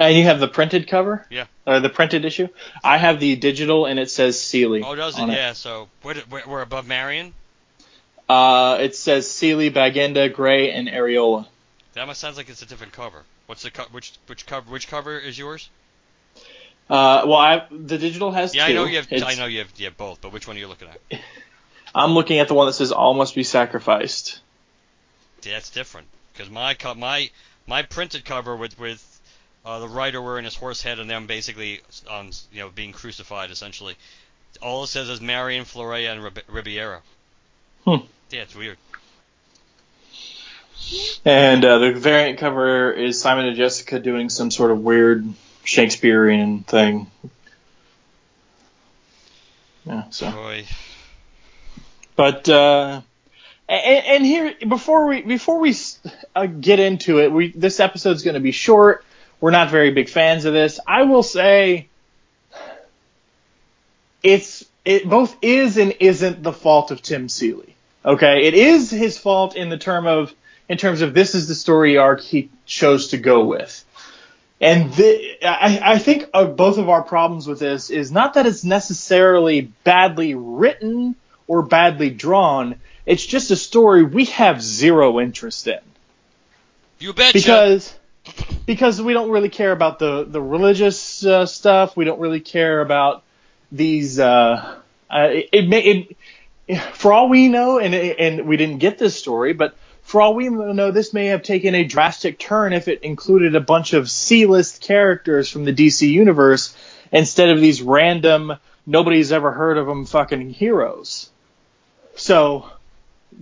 And 0.00 0.16
you 0.16 0.24
have 0.24 0.40
the 0.40 0.48
printed 0.48 0.88
cover? 0.88 1.26
Yeah. 1.28 1.44
Or 1.66 1.78
the 1.78 1.90
printed 1.90 2.24
issue? 2.24 2.48
I 2.82 2.96
have 2.96 3.20
the 3.20 3.36
digital, 3.36 3.84
and 3.84 4.00
it 4.00 4.10
says 4.10 4.40
Seeley. 4.40 4.82
Oh, 4.82 4.94
does 4.94 5.18
it? 5.18 5.28
Yeah. 5.28 5.52
So 5.52 5.90
we're, 6.02 6.22
we're 6.46 6.62
above 6.62 6.86
Marion. 6.86 7.34
Uh, 8.26 8.78
it 8.80 8.96
says 8.96 9.30
Seeley, 9.30 9.70
Bagenda, 9.70 10.32
Gray, 10.32 10.72
and 10.72 10.88
Areola. 10.88 11.46
That 11.92 12.06
must 12.06 12.18
sounds 12.18 12.38
like 12.38 12.48
it's 12.48 12.62
a 12.62 12.66
different 12.66 12.94
cover. 12.94 13.24
What's 13.46 13.62
the 13.62 13.70
co- 13.70 13.88
which 13.90 14.12
which 14.26 14.46
cover 14.46 14.70
which 14.70 14.88
cover 14.88 15.18
is 15.18 15.36
yours? 15.36 15.68
Uh, 16.88 17.24
well, 17.26 17.34
I 17.34 17.66
the 17.70 17.98
digital 17.98 18.30
has 18.30 18.54
yeah, 18.54 18.68
two. 18.68 18.72
I 18.72 18.74
know 18.76 18.84
you 18.84 18.96
have. 18.96 19.08
It's, 19.10 19.22
I 19.24 19.34
know 19.34 19.46
you 19.46 19.58
have, 19.58 19.72
you 19.76 19.84
have 19.86 19.96
both, 19.96 20.20
but 20.20 20.32
which 20.32 20.46
one 20.46 20.56
are 20.56 20.60
you 20.60 20.68
looking 20.68 20.88
at? 20.88 21.20
I'm 21.94 22.12
looking 22.12 22.38
at 22.38 22.48
the 22.48 22.54
one 22.54 22.66
that 22.68 22.74
says 22.74 22.92
"All 22.92 23.12
must 23.12 23.34
be 23.34 23.42
sacrificed." 23.42 24.40
Yeah, 25.42 25.54
that's 25.54 25.70
different 25.70 26.06
because 26.32 26.48
my 26.48 26.74
co- 26.74 26.94
my 26.94 27.30
my 27.66 27.82
printed 27.82 28.24
cover 28.24 28.56
with 28.56 28.78
with 28.78 29.19
uh, 29.64 29.78
the 29.78 29.88
writer 29.88 30.20
wearing 30.20 30.44
his 30.44 30.54
horse 30.54 30.82
head 30.82 30.98
and 30.98 31.08
them 31.08 31.26
basically 31.26 31.80
um 32.08 32.30
you 32.52 32.60
know 32.60 32.70
being 32.70 32.92
crucified 32.92 33.50
essentially. 33.50 33.94
All 34.60 34.84
it 34.84 34.88
says 34.88 35.08
is 35.08 35.20
Marion 35.20 35.64
Florea 35.64 36.12
and 36.12 36.22
Rib- 36.22 36.44
Ribiera. 36.48 37.02
Hmm. 37.84 38.06
Yeah, 38.30 38.42
it's 38.42 38.54
weird. 38.54 38.78
And 41.24 41.64
uh, 41.64 41.78
the 41.78 41.92
variant 41.92 42.38
cover 42.38 42.92
is 42.92 43.20
Simon 43.20 43.46
and 43.46 43.56
Jessica 43.56 44.00
doing 44.00 44.28
some 44.28 44.50
sort 44.50 44.70
of 44.70 44.80
weird 44.80 45.24
Shakespearean 45.62 46.64
thing. 46.64 47.06
Yeah, 49.84 50.04
so. 50.10 50.30
Boy. 50.30 50.64
But 52.16 52.48
uh, 52.48 53.02
and, 53.68 54.06
and 54.06 54.26
here 54.26 54.54
before 54.66 55.06
we 55.06 55.22
before 55.22 55.58
we 55.58 55.74
uh, 56.34 56.46
get 56.46 56.80
into 56.80 57.20
it, 57.20 57.32
we 57.32 57.52
this 57.52 57.80
episode's 57.80 58.22
going 58.22 58.34
to 58.34 58.40
be 58.40 58.52
short. 58.52 59.04
We're 59.40 59.50
not 59.50 59.70
very 59.70 59.90
big 59.90 60.08
fans 60.08 60.44
of 60.44 60.52
this. 60.52 60.78
I 60.86 61.04
will 61.04 61.22
say 61.22 61.88
it's 64.22 64.64
it 64.84 65.08
both 65.08 65.36
is 65.42 65.76
and 65.76 65.94
isn't 66.00 66.42
the 66.42 66.52
fault 66.52 66.90
of 66.90 67.02
Tim 67.02 67.28
Seeley. 67.28 67.74
Okay, 68.04 68.46
it 68.46 68.54
is 68.54 68.90
his 68.90 69.18
fault 69.18 69.56
in 69.56 69.68
the 69.68 69.78
term 69.78 70.06
of 70.06 70.34
in 70.68 70.78
terms 70.78 71.02
of 71.02 71.14
this 71.14 71.34
is 71.34 71.48
the 71.48 71.54
story 71.54 71.96
arc 71.96 72.20
he 72.20 72.50
chose 72.66 73.08
to 73.08 73.18
go 73.18 73.44
with. 73.44 73.84
And 74.60 74.92
I, 75.42 75.80
I 75.82 75.98
think 75.98 76.28
of 76.34 76.54
both 76.54 76.76
of 76.76 76.90
our 76.90 77.02
problems 77.02 77.46
with 77.46 77.58
this 77.58 77.88
is 77.88 78.12
not 78.12 78.34
that 78.34 78.46
it's 78.46 78.62
necessarily 78.62 79.62
badly 79.84 80.34
written 80.34 81.16
or 81.46 81.62
badly 81.62 82.10
drawn. 82.10 82.76
It's 83.06 83.24
just 83.24 83.50
a 83.50 83.56
story 83.56 84.02
we 84.02 84.26
have 84.26 84.62
zero 84.62 85.18
interest 85.18 85.66
in. 85.66 85.80
You 86.98 87.14
betcha. 87.14 87.32
Because 87.32 87.94
because 88.66 89.00
we 89.00 89.12
don't 89.12 89.30
really 89.30 89.48
care 89.48 89.72
about 89.72 89.98
the 89.98 90.24
the 90.24 90.40
religious 90.40 91.24
uh, 91.24 91.46
stuff. 91.46 91.96
We 91.96 92.04
don't 92.04 92.20
really 92.20 92.40
care 92.40 92.80
about 92.80 93.22
these. 93.72 94.18
Uh, 94.18 94.78
uh, 95.10 95.28
it, 95.30 95.48
it 95.52 95.68
may 95.68 96.16
it, 96.68 96.80
for 96.94 97.12
all 97.12 97.28
we 97.28 97.48
know, 97.48 97.78
and 97.78 97.94
and 97.94 98.46
we 98.46 98.56
didn't 98.56 98.78
get 98.78 98.98
this 98.98 99.16
story, 99.16 99.52
but 99.52 99.74
for 100.02 100.20
all 100.20 100.34
we 100.34 100.48
know, 100.48 100.90
this 100.90 101.12
may 101.12 101.26
have 101.26 101.42
taken 101.42 101.74
a 101.74 101.84
drastic 101.84 102.38
turn 102.38 102.72
if 102.72 102.88
it 102.88 103.02
included 103.02 103.54
a 103.54 103.60
bunch 103.60 103.92
of 103.92 104.10
C-list 104.10 104.80
characters 104.80 105.48
from 105.48 105.64
the 105.64 105.72
DC 105.72 106.08
universe 106.08 106.74
instead 107.12 107.50
of 107.50 107.60
these 107.60 107.80
random 107.80 108.54
nobody's 108.86 109.32
ever 109.32 109.52
heard 109.52 109.78
of 109.78 109.86
them 109.86 110.04
fucking 110.06 110.50
heroes. 110.50 111.30
So 112.16 112.68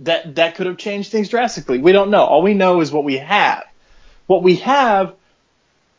that 0.01 0.35
that 0.35 0.55
could 0.55 0.67
have 0.67 0.77
changed 0.77 1.11
things 1.11 1.29
drastically. 1.29 1.79
We 1.79 1.91
don't 1.91 2.11
know. 2.11 2.23
All 2.23 2.41
we 2.41 2.53
know 2.53 2.81
is 2.81 2.91
what 2.91 3.03
we 3.03 3.17
have. 3.17 3.63
What 4.29 4.43
we 4.43 4.57
have, 4.57 5.15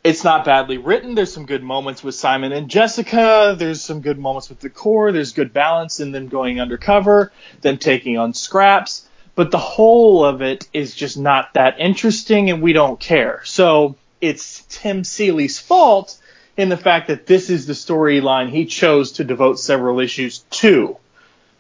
it's 0.04 0.22
not 0.22 0.44
badly 0.44 0.78
written. 0.78 1.16
There's 1.16 1.32
some 1.32 1.46
good 1.46 1.64
moments 1.64 2.04
with 2.04 2.14
Simon 2.14 2.52
and 2.52 2.70
Jessica. 2.70 3.56
There's 3.58 3.82
some 3.82 4.02
good 4.02 4.20
moments 4.20 4.48
with 4.48 4.60
the 4.60 4.70
Corps. 4.70 5.10
There's 5.10 5.32
good 5.32 5.52
balance 5.52 5.98
in 5.98 6.12
them 6.12 6.28
going 6.28 6.60
undercover, 6.60 7.32
them 7.62 7.76
taking 7.76 8.18
on 8.18 8.32
scraps. 8.32 9.04
But 9.34 9.50
the 9.50 9.58
whole 9.58 10.24
of 10.24 10.42
it 10.42 10.68
is 10.72 10.94
just 10.94 11.18
not 11.18 11.54
that 11.54 11.80
interesting, 11.80 12.50
and 12.50 12.62
we 12.62 12.72
don't 12.72 13.00
care. 13.00 13.42
So 13.44 13.96
it's 14.20 14.64
Tim 14.68 15.02
Seeley's 15.02 15.58
fault 15.58 16.16
in 16.56 16.68
the 16.68 16.76
fact 16.76 17.08
that 17.08 17.26
this 17.26 17.50
is 17.50 17.66
the 17.66 17.72
storyline 17.72 18.48
he 18.48 18.64
chose 18.64 19.10
to 19.14 19.24
devote 19.24 19.58
several 19.58 19.98
issues 19.98 20.44
to. 20.50 20.98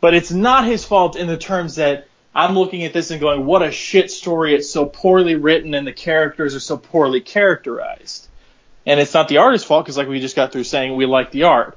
But 0.00 0.14
it's 0.14 0.30
not 0.30 0.66
his 0.66 0.84
fault 0.84 1.16
in 1.16 1.26
the 1.26 1.36
terms 1.36 1.74
that 1.74 2.06
I'm 2.34 2.54
looking 2.54 2.84
at 2.84 2.92
this 2.92 3.10
and 3.10 3.20
going, 3.20 3.44
what 3.44 3.62
a 3.62 3.72
shit 3.72 4.10
story. 4.10 4.54
It's 4.54 4.70
so 4.70 4.86
poorly 4.86 5.34
written 5.34 5.74
and 5.74 5.86
the 5.86 5.92
characters 5.92 6.54
are 6.54 6.60
so 6.60 6.76
poorly 6.76 7.20
characterized. 7.20 8.28
And 8.86 9.00
it's 9.00 9.14
not 9.14 9.28
the 9.28 9.38
artist's 9.38 9.66
fault 9.66 9.84
because, 9.84 9.96
like 9.96 10.08
we 10.08 10.20
just 10.20 10.36
got 10.36 10.52
through 10.52 10.64
saying, 10.64 10.96
we 10.96 11.06
like 11.06 11.32
the 11.32 11.44
art. 11.44 11.76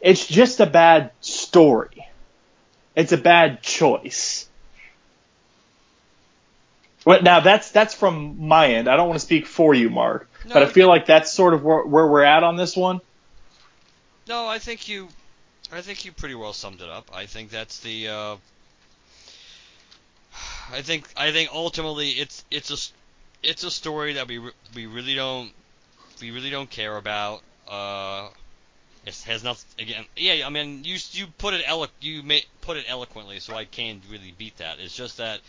It's 0.00 0.26
just 0.26 0.60
a 0.60 0.66
bad 0.66 1.10
story. 1.20 2.06
It's 2.94 3.12
a 3.12 3.16
bad 3.16 3.62
choice. 3.62 4.48
But 7.04 7.22
now 7.22 7.40
that's 7.40 7.70
that's 7.70 7.94
from 7.94 8.46
my 8.48 8.74
end. 8.74 8.88
I 8.88 8.96
don't 8.96 9.08
want 9.08 9.20
to 9.20 9.24
speak 9.24 9.46
for 9.46 9.74
you, 9.74 9.90
Mark, 9.90 10.28
No, 10.44 10.54
but 10.54 10.62
I 10.64 10.66
feel 10.66 10.88
like 10.88 11.06
that's 11.06 11.32
sort 11.32 11.54
of 11.54 11.62
where, 11.62 11.82
where 11.82 12.06
we're 12.06 12.24
at 12.24 12.42
on 12.42 12.56
this 12.56 12.76
one. 12.76 13.00
No, 14.28 14.46
I 14.46 14.58
think 14.58 14.88
you, 14.88 15.08
I 15.72 15.82
think 15.82 16.04
you 16.04 16.10
pretty 16.10 16.34
well 16.34 16.52
summed 16.52 16.80
it 16.80 16.88
up. 16.88 17.08
I 17.14 17.26
think 17.26 17.50
that's 17.50 17.78
the. 17.80 18.08
Uh, 18.08 18.36
I 20.72 20.82
think 20.82 21.08
I 21.16 21.32
think 21.32 21.50
ultimately 21.52 22.10
it's 22.10 22.44
it's 22.50 22.70
a 22.70 23.48
it's 23.48 23.64
a 23.64 23.70
story 23.70 24.14
that 24.14 24.28
we 24.28 24.38
we 24.74 24.86
really 24.86 25.14
don't 25.14 25.52
we 26.20 26.30
really 26.30 26.50
don't 26.50 26.70
care 26.70 26.96
about. 26.96 27.42
Uh, 27.68 28.28
it 29.04 29.16
has 29.26 29.44
nothing 29.44 29.66
again. 29.78 30.04
Yeah, 30.16 30.46
I 30.46 30.50
mean 30.50 30.84
you 30.84 30.98
you 31.12 31.26
put 31.38 31.54
it 31.54 31.62
elo- 31.66 31.88
you 32.00 32.22
put 32.60 32.76
it 32.76 32.84
eloquently, 32.88 33.40
so 33.40 33.54
I 33.54 33.64
can't 33.64 34.02
really 34.10 34.34
beat 34.36 34.56
that. 34.58 34.78
It's 34.80 34.96
just 34.96 35.18
that 35.18 35.40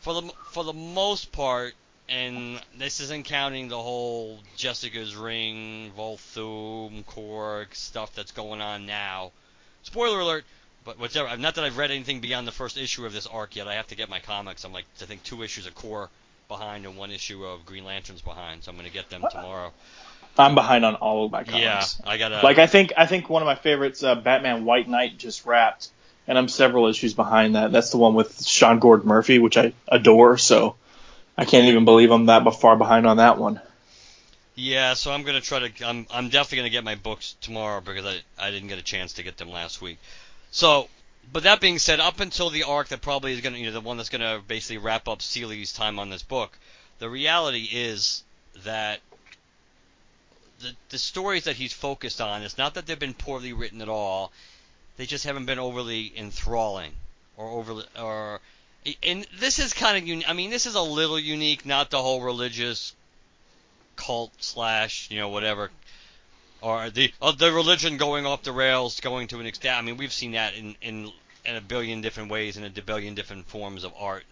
for 0.00 0.14
the 0.14 0.32
for 0.50 0.64
the 0.64 0.72
most 0.72 1.32
part, 1.32 1.74
and 2.08 2.60
this 2.76 3.00
isn't 3.00 3.26
counting 3.26 3.68
the 3.68 3.80
whole 3.80 4.40
Jessica's 4.56 5.14
Ring, 5.14 5.92
Volthoom, 5.96 7.04
Cork 7.06 7.74
stuff 7.74 8.14
that's 8.14 8.32
going 8.32 8.62
on 8.62 8.86
now. 8.86 9.32
Spoiler 9.82 10.20
alert, 10.20 10.44
but 10.84 10.98
whatever. 10.98 11.36
Not 11.36 11.54
that 11.56 11.64
I've 11.64 11.76
read 11.76 11.90
anything 11.90 12.20
beyond 12.20 12.46
the 12.46 12.52
first 12.52 12.76
issue 12.76 13.06
of 13.06 13.12
this 13.12 13.26
arc 13.26 13.56
yet. 13.56 13.68
I 13.68 13.74
have 13.74 13.88
to 13.88 13.94
get 13.94 14.08
my 14.08 14.20
comics. 14.20 14.64
I'm 14.64 14.72
like, 14.72 14.84
I 15.00 15.04
think 15.04 15.22
two 15.22 15.42
issues 15.42 15.66
of 15.66 15.74
Corps 15.74 16.10
behind 16.48 16.84
and 16.84 16.96
one 16.96 17.10
issue 17.10 17.44
of 17.44 17.64
Green 17.64 17.84
Lanterns 17.84 18.20
behind, 18.20 18.64
so 18.64 18.70
I'm 18.70 18.76
going 18.76 18.88
to 18.88 18.92
get 18.92 19.08
them 19.10 19.24
tomorrow. 19.30 19.72
I'm 20.38 20.54
behind 20.54 20.84
on 20.84 20.94
all 20.94 21.26
of 21.26 21.32
my 21.32 21.44
comics. 21.44 21.62
Yeah, 21.62 22.10
I 22.10 22.16
gotta. 22.16 22.40
Like 22.42 22.58
I 22.58 22.66
think 22.66 22.92
I 22.96 23.06
think 23.06 23.28
one 23.28 23.42
of 23.42 23.46
my 23.46 23.54
favorites, 23.54 24.02
uh, 24.02 24.14
Batman 24.14 24.64
White 24.64 24.88
Knight, 24.88 25.18
just 25.18 25.44
wrapped, 25.44 25.90
and 26.26 26.38
I'm 26.38 26.48
several 26.48 26.86
issues 26.86 27.12
behind 27.12 27.54
that. 27.54 27.70
That's 27.70 27.90
the 27.90 27.98
one 27.98 28.14
with 28.14 28.42
Sean 28.46 28.78
Gordon 28.78 29.08
Murphy, 29.08 29.38
which 29.38 29.58
I 29.58 29.74
adore. 29.88 30.38
So 30.38 30.76
I 31.36 31.44
can't 31.44 31.66
even 31.66 31.84
believe 31.84 32.10
I'm 32.10 32.26
that 32.26 32.48
far 32.54 32.76
behind 32.76 33.06
on 33.06 33.18
that 33.18 33.36
one. 33.38 33.60
Yeah, 34.54 34.94
so 34.94 35.12
I'm 35.12 35.22
gonna 35.22 35.40
try 35.40 35.68
to. 35.68 35.86
I'm 35.86 36.06
I'm 36.10 36.28
definitely 36.28 36.58
gonna 36.58 36.70
get 36.70 36.84
my 36.84 36.94
books 36.94 37.36
tomorrow 37.40 37.80
because 37.80 38.06
I 38.06 38.20
I 38.38 38.50
didn't 38.50 38.68
get 38.68 38.78
a 38.78 38.82
chance 38.82 39.14
to 39.14 39.22
get 39.22 39.36
them 39.36 39.50
last 39.50 39.82
week. 39.82 39.98
So, 40.52 40.88
but 41.32 41.44
that 41.44 41.60
being 41.60 41.78
said, 41.78 41.98
up 41.98 42.20
until 42.20 42.50
the 42.50 42.64
arc 42.64 42.88
that 42.88 43.00
probably 43.00 43.32
is 43.32 43.40
gonna, 43.40 43.56
you 43.56 43.66
know, 43.66 43.72
the 43.72 43.80
one 43.80 43.96
that's 43.96 44.10
gonna 44.10 44.40
basically 44.46 44.78
wrap 44.78 45.08
up 45.08 45.22
Seeley's 45.22 45.72
time 45.72 45.98
on 45.98 46.10
this 46.10 46.22
book, 46.22 46.56
the 46.98 47.08
reality 47.08 47.68
is 47.72 48.22
that 48.64 49.00
the 50.60 50.74
the 50.90 50.98
stories 50.98 51.44
that 51.44 51.56
he's 51.56 51.72
focused 51.72 52.20
on, 52.20 52.42
it's 52.42 52.58
not 52.58 52.74
that 52.74 52.86
they've 52.86 52.98
been 52.98 53.14
poorly 53.14 53.54
written 53.54 53.80
at 53.80 53.88
all. 53.88 54.30
They 54.98 55.06
just 55.06 55.24
haven't 55.24 55.46
been 55.46 55.58
overly 55.58 56.12
enthralling 56.16 56.92
or 57.36 57.48
overly 57.48 57.86
or. 57.98 58.40
And 59.02 59.26
this 59.38 59.58
is 59.58 59.72
kind 59.72 59.96
of 59.96 60.06
unique. 60.06 60.28
I 60.28 60.34
mean, 60.34 60.50
this 60.50 60.66
is 60.66 60.74
a 60.74 60.82
little 60.82 61.18
unique, 61.18 61.64
not 61.64 61.90
the 61.90 62.02
whole 62.02 62.20
religious 62.20 62.94
cult 63.96 64.32
slash, 64.40 65.08
you 65.10 65.18
know, 65.18 65.28
whatever, 65.28 65.70
or 66.62 66.90
the 66.90 67.12
uh, 67.20 67.32
the 67.32 67.52
religion 67.52 67.96
going 67.96 68.26
off 68.26 68.42
the 68.42 68.52
rails, 68.52 69.00
going 69.00 69.28
to 69.28 69.40
an 69.40 69.46
extent. 69.46 69.76
I 69.78 69.82
mean, 69.82 69.96
we've 69.96 70.12
seen 70.12 70.32
that 70.32 70.54
in 70.54 70.76
in, 70.80 71.10
in 71.44 71.56
a 71.56 71.60
billion 71.60 72.00
different 72.00 72.30
ways 72.30 72.56
in 72.56 72.64
a 72.64 72.70
billion 72.70 73.14
different 73.14 73.46
forms 73.46 73.84
of 73.84 73.92
art. 73.98 74.24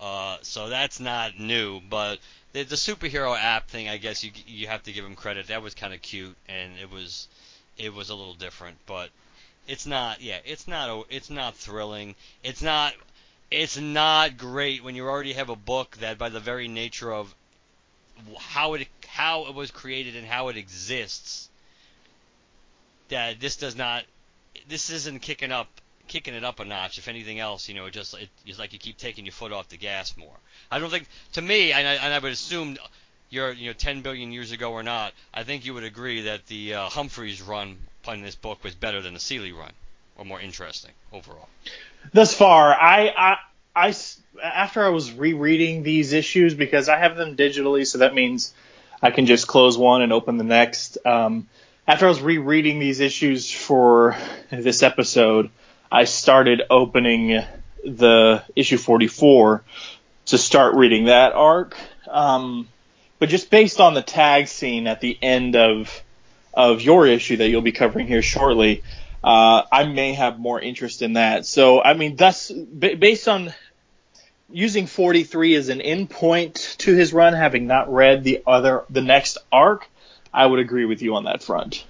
Uh, 0.00 0.36
so 0.42 0.68
that's 0.68 1.00
not 1.00 1.38
new, 1.38 1.80
but 1.88 2.18
the, 2.52 2.62
the 2.64 2.76
superhero 2.76 3.36
app 3.38 3.68
thing, 3.68 3.88
I 3.88 3.96
guess 3.96 4.22
you 4.24 4.30
you 4.46 4.66
have 4.66 4.82
to 4.84 4.92
give 4.92 5.04
him 5.04 5.14
credit. 5.14 5.46
That 5.48 5.62
was 5.62 5.74
kind 5.74 5.94
of 5.94 6.02
cute, 6.02 6.36
and 6.48 6.72
it 6.80 6.90
was 6.90 7.28
it 7.78 7.94
was 7.94 8.10
a 8.10 8.14
little 8.14 8.34
different, 8.34 8.76
but 8.86 9.10
it's 9.68 9.86
not. 9.86 10.20
Yeah, 10.20 10.38
it's 10.44 10.68
not. 10.68 10.88
a- 10.90 11.14
It's 11.14 11.30
not 11.30 11.56
thrilling. 11.56 12.14
It's 12.42 12.62
not. 12.62 12.94
It's 13.50 13.78
not 13.78 14.36
great 14.36 14.82
when 14.82 14.96
you 14.96 15.06
already 15.06 15.34
have 15.34 15.50
a 15.50 15.56
book 15.56 15.96
that, 15.98 16.18
by 16.18 16.28
the 16.30 16.40
very 16.40 16.68
nature 16.68 17.12
of 17.12 17.34
how 18.38 18.74
it 18.74 18.88
how 19.06 19.46
it 19.46 19.54
was 19.54 19.70
created 19.70 20.16
and 20.16 20.26
how 20.26 20.48
it 20.48 20.56
exists, 20.56 21.48
that 23.08 23.40
this 23.40 23.56
does 23.56 23.76
not. 23.76 24.04
This 24.68 24.90
isn't 24.90 25.20
kicking 25.20 25.52
up 25.52 25.68
kicking 26.08 26.34
it 26.34 26.44
up 26.44 26.60
a 26.60 26.64
notch. 26.64 26.98
If 26.98 27.08
anything 27.08 27.40
else, 27.40 27.68
you 27.68 27.74
know, 27.74 27.86
it 27.86 27.92
just 27.92 28.14
it, 28.14 28.28
it's 28.46 28.58
like 28.58 28.72
you 28.72 28.78
keep 28.78 28.96
taking 28.96 29.24
your 29.24 29.32
foot 29.32 29.52
off 29.52 29.68
the 29.68 29.76
gas 29.76 30.16
more. 30.16 30.36
I 30.70 30.78
don't 30.78 30.90
think, 30.90 31.08
to 31.32 31.42
me, 31.42 31.72
and 31.72 31.86
I, 31.86 31.94
and 31.94 32.12
I 32.12 32.18
would 32.18 32.32
assume 32.32 32.76
you're 33.28 33.52
you 33.52 33.66
know 33.66 33.72
10 33.72 34.02
billion 34.02 34.32
years 34.32 34.52
ago 34.52 34.72
or 34.72 34.82
not, 34.82 35.12
I 35.34 35.42
think 35.42 35.64
you 35.66 35.74
would 35.74 35.84
agree 35.84 36.22
that 36.22 36.46
the 36.46 36.74
uh, 36.74 36.88
Humphries 36.88 37.42
run 37.42 37.78
in 38.08 38.22
this 38.22 38.36
book 38.36 38.62
was 38.62 38.74
better 38.74 39.02
than 39.02 39.14
the 39.14 39.20
Seeley 39.20 39.52
run, 39.52 39.72
or 40.16 40.24
more 40.24 40.40
interesting 40.40 40.92
overall. 41.12 41.48
Thus 42.12 42.32
far, 42.32 42.72
I, 42.72 43.36
I, 43.74 43.94
after 44.42 44.84
I 44.84 44.90
was 44.90 45.12
rereading 45.12 45.82
these 45.82 46.12
issues 46.12 46.54
because 46.54 46.88
I 46.88 46.98
have 46.98 47.16
them 47.16 47.36
digitally, 47.36 47.84
so 47.84 47.98
that 47.98 48.14
means 48.14 48.54
I 49.02 49.10
can 49.10 49.26
just 49.26 49.48
close 49.48 49.76
one 49.76 50.02
and 50.02 50.12
open 50.12 50.38
the 50.38 50.44
next. 50.44 50.98
Um, 51.04 51.48
after 51.86 52.06
I 52.06 52.08
was 52.08 52.20
rereading 52.20 52.78
these 52.78 53.00
issues 53.00 53.50
for 53.50 54.16
this 54.50 54.82
episode, 54.82 55.50
I 55.90 56.04
started 56.04 56.62
opening 56.68 57.42
the 57.84 58.42
issue 58.56 58.76
44 58.76 59.62
to 60.26 60.38
start 60.38 60.74
reading 60.74 61.04
that 61.04 61.32
arc. 61.32 61.76
Um, 62.10 62.68
but 63.18 63.28
just 63.28 63.50
based 63.50 63.80
on 63.80 63.94
the 63.94 64.02
tag 64.02 64.48
scene 64.48 64.86
at 64.86 65.00
the 65.00 65.16
end 65.22 65.56
of 65.56 66.02
of 66.52 66.80
your 66.80 67.06
issue 67.06 67.36
that 67.36 67.48
you'll 67.50 67.60
be 67.60 67.72
covering 67.72 68.06
here 68.06 68.22
shortly, 68.22 68.82
uh, 69.22 69.62
I 69.70 69.84
may 69.84 70.14
have 70.14 70.38
more 70.38 70.58
interest 70.58 71.02
in 71.02 71.12
that. 71.12 71.44
So, 71.44 71.82
I 71.82 71.92
mean, 71.92 72.16
thus, 72.16 72.50
b- 72.50 72.94
based 72.94 73.28
on 73.28 73.52
using 74.50 74.86
43 74.86 75.54
as 75.54 75.68
an 75.68 75.80
endpoint 75.80 76.78
to 76.78 76.94
his 76.94 77.12
run, 77.12 77.34
having 77.34 77.66
not 77.66 77.92
read 77.92 78.24
the 78.24 78.42
other, 78.46 78.84
the 78.88 79.02
next 79.02 79.36
arc, 79.52 79.86
I 80.32 80.46
would 80.46 80.60
agree 80.60 80.84
with 80.84 81.02
you 81.02 81.16
on 81.16 81.24
that 81.24 81.42
front. 81.42 81.84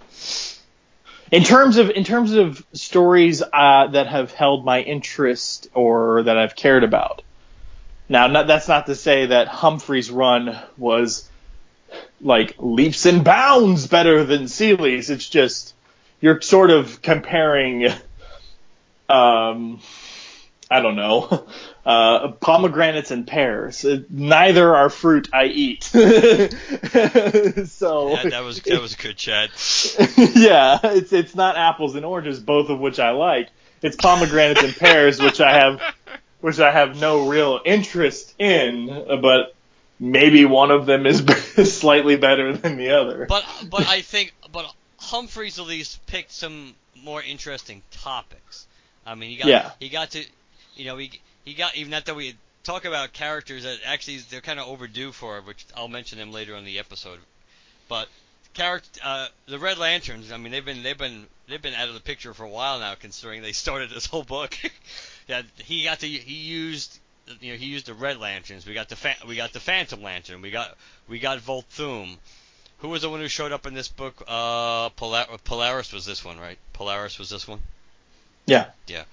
In 1.32 1.42
terms 1.42 1.76
of 1.76 1.90
in 1.90 2.04
terms 2.04 2.32
of 2.32 2.64
stories 2.72 3.42
uh, 3.42 3.88
that 3.88 4.06
have 4.06 4.32
held 4.32 4.64
my 4.64 4.80
interest 4.80 5.68
or 5.74 6.22
that 6.22 6.38
I've 6.38 6.54
cared 6.54 6.84
about. 6.84 7.22
Now, 8.08 8.28
not, 8.28 8.46
that's 8.46 8.68
not 8.68 8.86
to 8.86 8.94
say 8.94 9.26
that 9.26 9.48
Humphries' 9.48 10.10
run 10.10 10.56
was 10.76 11.28
like 12.20 12.54
leaps 12.58 13.06
and 13.06 13.24
bounds 13.24 13.88
better 13.88 14.24
than 14.24 14.48
Seeley's. 14.48 15.10
It's 15.10 15.28
just 15.28 15.74
you're 16.20 16.40
sort 16.40 16.70
of 16.70 17.02
comparing, 17.02 17.88
um, 19.08 19.80
I 20.70 20.80
don't 20.80 20.96
know, 20.96 21.46
uh, 21.86 22.32
pomegranates 22.32 23.10
and 23.10 23.26
pears. 23.26 23.84
Uh, 23.84 24.02
Neither 24.10 24.74
are 24.74 24.90
fruit 24.90 25.28
I 25.32 25.44
eat. 25.46 25.84
so 25.84 26.00
Yeah, 28.10 28.28
that 28.30 28.42
was 28.44 28.60
that 28.62 28.80
was 28.80 28.94
a 28.94 28.96
good, 28.96 29.16
Chad. 29.16 29.50
yeah, 30.34 30.80
it's 30.82 31.12
it's 31.12 31.34
not 31.34 31.56
apples 31.56 31.94
and 31.94 32.04
oranges, 32.04 32.40
both 32.40 32.68
of 32.70 32.80
which 32.80 32.98
I 32.98 33.10
like. 33.10 33.48
It's 33.82 33.96
pomegranates 33.96 34.62
and 34.62 34.74
pears, 34.74 35.20
which 35.20 35.40
I 35.40 35.52
have, 35.52 35.80
which 36.40 36.58
I 36.58 36.72
have 36.72 36.98
no 37.00 37.28
real 37.28 37.60
interest 37.64 38.34
in. 38.38 38.86
But 38.86 39.54
maybe 40.00 40.44
one 40.44 40.70
of 40.70 40.86
them 40.86 41.06
is 41.06 41.24
slightly 41.78 42.16
better 42.16 42.56
than 42.56 42.76
the 42.76 42.90
other. 42.90 43.26
But 43.28 43.44
but 43.70 43.86
I 43.86 44.00
think 44.00 44.34
but 44.50 44.74
Humphries 44.98 45.58
at 45.58 45.66
least 45.66 46.04
picked 46.06 46.32
some 46.32 46.74
more 47.04 47.22
interesting 47.22 47.82
topics. 47.90 48.66
I 49.06 49.14
mean, 49.14 49.30
he 49.30 49.36
got 49.36 49.46
Yeah. 49.46 49.70
he 49.78 49.88
got 49.88 50.10
to, 50.12 50.24
you 50.76 50.84
know, 50.84 50.96
he 50.96 51.20
he 51.44 51.54
got 51.54 51.76
even 51.76 51.90
not 51.90 52.04
that 52.06 52.16
we 52.16 52.36
talk 52.64 52.84
about 52.84 53.12
characters 53.12 53.62
that 53.62 53.78
actually 53.86 54.18
they're 54.30 54.40
kind 54.40 54.58
of 54.58 54.66
overdue 54.66 55.12
for, 55.12 55.40
which 55.40 55.64
I'll 55.76 55.88
mention 55.88 56.18
them 56.18 56.32
later 56.32 56.54
in 56.54 56.64
the 56.64 56.78
episode. 56.78 57.18
But 57.88 58.08
character, 58.54 59.00
uh, 59.04 59.28
the 59.46 59.58
Red 59.58 59.78
Lanterns. 59.78 60.32
I 60.32 60.36
mean, 60.36 60.52
they've 60.52 60.64
been 60.64 60.82
they've 60.82 60.98
been 60.98 61.26
they've 61.48 61.62
been 61.62 61.74
out 61.74 61.88
of 61.88 61.94
the 61.94 62.00
picture 62.00 62.34
for 62.34 62.44
a 62.44 62.48
while 62.48 62.80
now, 62.80 62.94
considering 62.94 63.42
they 63.42 63.52
started 63.64 63.90
this 63.90 64.06
whole 64.06 64.24
book. 64.24 64.56
yeah, 65.28 65.42
he 65.58 65.84
got 65.84 66.00
to 66.00 66.06
he 66.06 66.34
used 66.34 66.98
you 67.40 67.52
know 67.52 67.58
he 67.58 67.66
used 67.66 67.86
the 67.86 67.94
Red 67.94 68.18
Lanterns. 68.18 68.66
We 68.66 68.74
got 68.74 68.88
the 68.88 68.96
fa- 68.96 69.16
we 69.26 69.36
got 69.36 69.52
the 69.52 69.60
Phantom 69.60 70.02
Lantern. 70.02 70.42
We 70.42 70.50
got 70.50 70.76
we 71.08 71.18
got 71.18 71.38
Volthoom. 71.38 72.16
Who 72.80 72.88
was 72.88 73.02
the 73.02 73.08
one 73.08 73.20
who 73.20 73.28
showed 73.28 73.52
up 73.52 73.66
in 73.66 73.72
this 73.72 73.88
book? 73.88 74.22
Uh, 74.28 74.90
Polar- 74.90 75.38
Polaris 75.44 75.92
was 75.92 76.04
this 76.04 76.22
one, 76.22 76.38
right? 76.38 76.58
Polaris 76.74 77.18
was 77.18 77.30
this 77.30 77.48
one. 77.48 77.60
Yeah. 78.46 78.66
Yeah, 78.86 79.04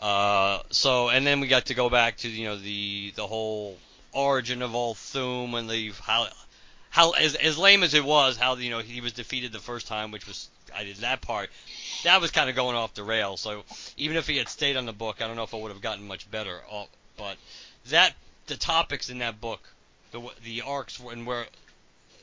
Uh, 0.00 0.62
so 0.70 1.10
and 1.10 1.26
then 1.26 1.40
we 1.40 1.46
got 1.46 1.66
to 1.66 1.74
go 1.74 1.90
back 1.90 2.16
to 2.16 2.28
you 2.28 2.46
know 2.46 2.56
the 2.56 3.12
the 3.16 3.26
whole 3.26 3.76
origin 4.12 4.62
of 4.62 4.70
Volthoom 4.70 5.54
and 5.54 5.68
the 5.68 5.92
how 6.02 6.26
how 6.88 7.10
as 7.12 7.34
as 7.34 7.58
lame 7.58 7.82
as 7.82 7.92
it 7.92 8.04
was 8.04 8.36
how 8.38 8.54
you 8.56 8.70
know 8.70 8.78
he 8.78 9.00
was 9.02 9.12
defeated 9.12 9.52
the 9.52 9.58
first 9.58 9.86
time, 9.86 10.10
which 10.10 10.26
was 10.26 10.48
I 10.74 10.84
did 10.84 10.96
that 10.96 11.20
part. 11.20 11.50
That 12.04 12.20
was 12.20 12.30
kind 12.30 12.48
of 12.48 12.56
going 12.56 12.76
off 12.76 12.94
the 12.94 13.02
rail 13.02 13.36
So 13.36 13.64
even 13.98 14.16
if 14.16 14.26
he 14.26 14.38
had 14.38 14.48
stayed 14.48 14.76
on 14.76 14.86
the 14.86 14.92
book, 14.92 15.20
I 15.20 15.26
don't 15.26 15.36
know 15.36 15.42
if 15.42 15.52
it 15.52 15.60
would 15.60 15.70
have 15.72 15.82
gotten 15.82 16.06
much 16.06 16.30
better. 16.30 16.62
Uh, 16.70 16.86
But 17.18 17.36
that 17.90 18.14
the 18.46 18.56
topics 18.56 19.10
in 19.10 19.18
that 19.18 19.40
book, 19.40 19.68
the 20.12 20.20
the 20.42 20.62
arcs 20.62 20.98
were- 20.98 21.12
and 21.12 21.26
were 21.26 21.46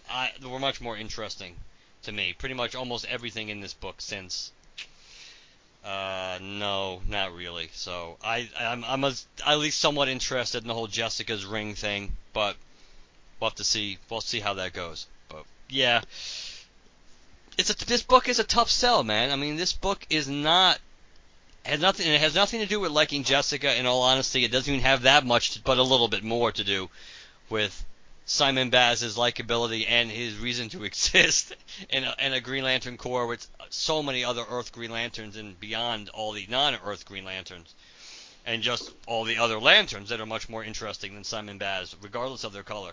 I 0.10 0.32
were 0.44 0.60
much 0.60 0.82
more 0.82 0.98
interesting 0.98 1.58
to 2.04 2.12
me. 2.12 2.34
Pretty 2.34 2.56
much 2.56 2.74
almost 2.74 3.06
everything 3.06 3.50
in 3.50 3.60
this 3.60 3.74
book 3.74 4.02
since. 4.02 4.52
Uh, 5.88 6.38
no, 6.42 7.02
not 7.08 7.34
really. 7.34 7.70
So 7.72 8.18
I, 8.22 8.50
I'm, 8.60 8.84
I'm 8.84 9.06
a, 9.06 9.14
at 9.46 9.58
least 9.58 9.80
somewhat 9.80 10.10
interested 10.10 10.62
in 10.62 10.68
the 10.68 10.74
whole 10.74 10.88
Jessica's 10.88 11.46
ring 11.46 11.76
thing, 11.76 12.12
but 12.34 12.58
we'll 13.40 13.52
have 13.52 13.58
to 13.58 13.64
see. 13.64 13.98
We'll 14.10 14.20
see 14.20 14.42
how 14.42 14.56
that 14.56 14.74
goes. 14.74 15.08
But 15.30 15.46
yeah, 15.70 16.02
it's 17.58 17.70
a, 17.70 17.86
this 17.86 18.04
book 18.04 18.28
is 18.28 18.40
a 18.40 18.44
tough 18.44 18.70
sell, 18.70 19.02
man. 19.02 19.32
I 19.32 19.38
mean, 19.38 19.56
this 19.56 19.72
book 19.72 20.06
is 20.10 20.28
not 20.28 20.78
has 21.64 21.80
nothing. 21.80 22.08
It 22.08 22.20
has 22.20 22.36
nothing 22.36 22.60
to 22.60 22.66
do 22.66 22.82
with 22.82 22.92
liking 22.92 23.24
Jessica. 23.24 23.74
In 23.80 23.86
all 23.86 24.02
honesty, 24.02 24.44
it 24.44 24.52
doesn't 24.52 24.74
even 24.74 24.86
have 24.86 25.04
that 25.04 25.26
much, 25.26 25.52
to, 25.52 25.62
but 25.62 25.78
a 25.78 25.84
little 25.84 26.10
bit 26.10 26.24
more 26.24 26.52
to 26.52 26.64
do 26.66 26.90
with 27.50 27.86
Simon 28.30 28.70
Baz's 28.70 29.16
likability 29.16 29.86
and 29.88 30.12
his 30.12 30.38
reason 30.38 30.68
to 30.68 30.84
exist 30.84 31.56
in 31.90 32.04
a, 32.04 32.14
in 32.20 32.34
a 32.34 32.42
Green 32.42 32.66
Lantern 32.66 32.98
Corps 32.98 33.26
with 33.26 33.48
so 33.70 34.04
many 34.04 34.26
other 34.26 34.44
Earth 34.50 34.74
Green 34.74 34.92
Lanterns 34.92 35.38
and 35.38 35.58
beyond 35.62 36.10
all 36.10 36.34
the 36.34 36.46
non-Earth 36.50 37.06
Green 37.06 37.24
Lanterns, 37.24 37.74
and 38.46 38.62
just 38.62 38.92
all 39.06 39.24
the 39.24 39.38
other 39.38 39.62
lanterns 39.62 40.10
that 40.10 40.20
are 40.20 40.26
much 40.26 40.50
more 40.50 40.62
interesting 40.62 41.14
than 41.14 41.24
Simon 41.24 41.58
Baz, 41.58 41.96
regardless 42.02 42.44
of 42.44 42.52
their 42.52 42.64
color. 42.64 42.92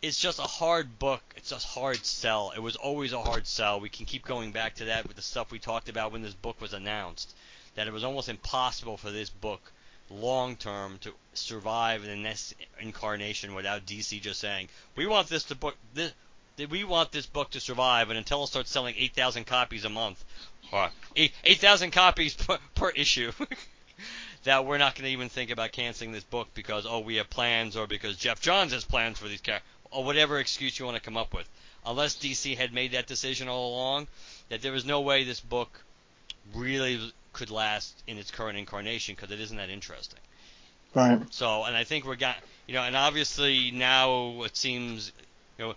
It's 0.00 0.18
just 0.18 0.38
a 0.38 0.42
hard 0.42 0.98
book. 0.98 1.22
It's 1.36 1.50
just 1.50 1.66
hard 1.66 2.06
sell. 2.06 2.52
It 2.56 2.60
was 2.60 2.76
always 2.76 3.12
a 3.12 3.22
hard 3.22 3.46
sell. 3.46 3.80
We 3.80 3.90
can 3.90 4.06
keep 4.06 4.24
going 4.24 4.50
back 4.50 4.76
to 4.76 4.86
that 4.86 5.06
with 5.06 5.16
the 5.16 5.22
stuff 5.22 5.50
we 5.50 5.58
talked 5.58 5.90
about 5.90 6.10
when 6.10 6.22
this 6.22 6.32
book 6.32 6.58
was 6.58 6.72
announced. 6.72 7.34
That 7.74 7.86
it 7.86 7.92
was 7.92 8.02
almost 8.02 8.30
impossible 8.30 8.96
for 8.96 9.10
this 9.10 9.28
book 9.28 9.72
long 10.12 10.56
term 10.56 10.98
to 10.98 11.12
survive 11.34 12.04
in 12.04 12.10
the 12.10 12.16
next 12.16 12.54
incarnation 12.80 13.54
without 13.54 13.86
DC 13.86 14.20
just 14.20 14.40
saying, 14.40 14.68
"We 14.94 15.06
want 15.06 15.28
this 15.28 15.44
to 15.44 15.54
book 15.54 15.76
this, 15.94 16.12
we 16.68 16.84
want 16.84 17.12
this 17.12 17.26
book 17.26 17.50
to 17.50 17.60
survive," 17.60 18.10
and 18.10 18.18
until 18.18 18.44
it 18.44 18.48
starts 18.48 18.70
selling 18.70 18.94
8,000 18.96 19.44
copies 19.44 19.84
a 19.84 19.88
month, 19.88 20.24
or 20.70 20.90
8,000 21.16 21.90
copies 21.90 22.34
per, 22.34 22.58
per 22.74 22.90
issue, 22.90 23.32
that 24.44 24.64
we're 24.64 24.78
not 24.78 24.94
going 24.94 25.04
to 25.04 25.10
even 25.10 25.28
think 25.28 25.50
about 25.50 25.72
canceling 25.72 26.12
this 26.12 26.24
book 26.24 26.48
because 26.54 26.86
oh 26.86 27.00
we 27.00 27.16
have 27.16 27.30
plans 27.30 27.76
or 27.76 27.86
because 27.86 28.16
Geoff 28.16 28.40
Johns 28.40 28.72
has 28.72 28.84
plans 28.84 29.18
for 29.18 29.28
these 29.28 29.40
characters 29.40 29.68
or 29.92 30.04
whatever 30.04 30.38
excuse 30.38 30.78
you 30.78 30.84
want 30.84 30.96
to 30.96 31.02
come 31.02 31.16
up 31.16 31.32
with. 31.32 31.48
Unless 31.84 32.16
DC 32.16 32.56
had 32.56 32.72
made 32.72 32.92
that 32.92 33.06
decision 33.06 33.48
all 33.48 33.74
along, 33.74 34.08
that 34.48 34.62
there 34.62 34.72
was 34.72 34.84
no 34.84 35.00
way 35.00 35.24
this 35.24 35.40
book 35.40 35.82
really 36.54 37.12
could 37.32 37.50
last 37.50 38.02
in 38.06 38.18
its 38.18 38.30
current 38.30 38.58
incarnation 38.58 39.14
because 39.14 39.30
it 39.30 39.40
isn't 39.40 39.56
that 39.56 39.70
interesting. 39.70 40.20
right. 40.94 41.20
So, 41.30 41.64
and 41.64 41.76
I 41.76 41.84
think 41.84 42.06
we're 42.06 42.16
got, 42.16 42.36
you 42.66 42.74
know, 42.74 42.82
and 42.82 42.96
obviously 42.96 43.70
now 43.70 44.42
it 44.42 44.56
seems, 44.56 45.12
you 45.58 45.66
know, 45.66 45.74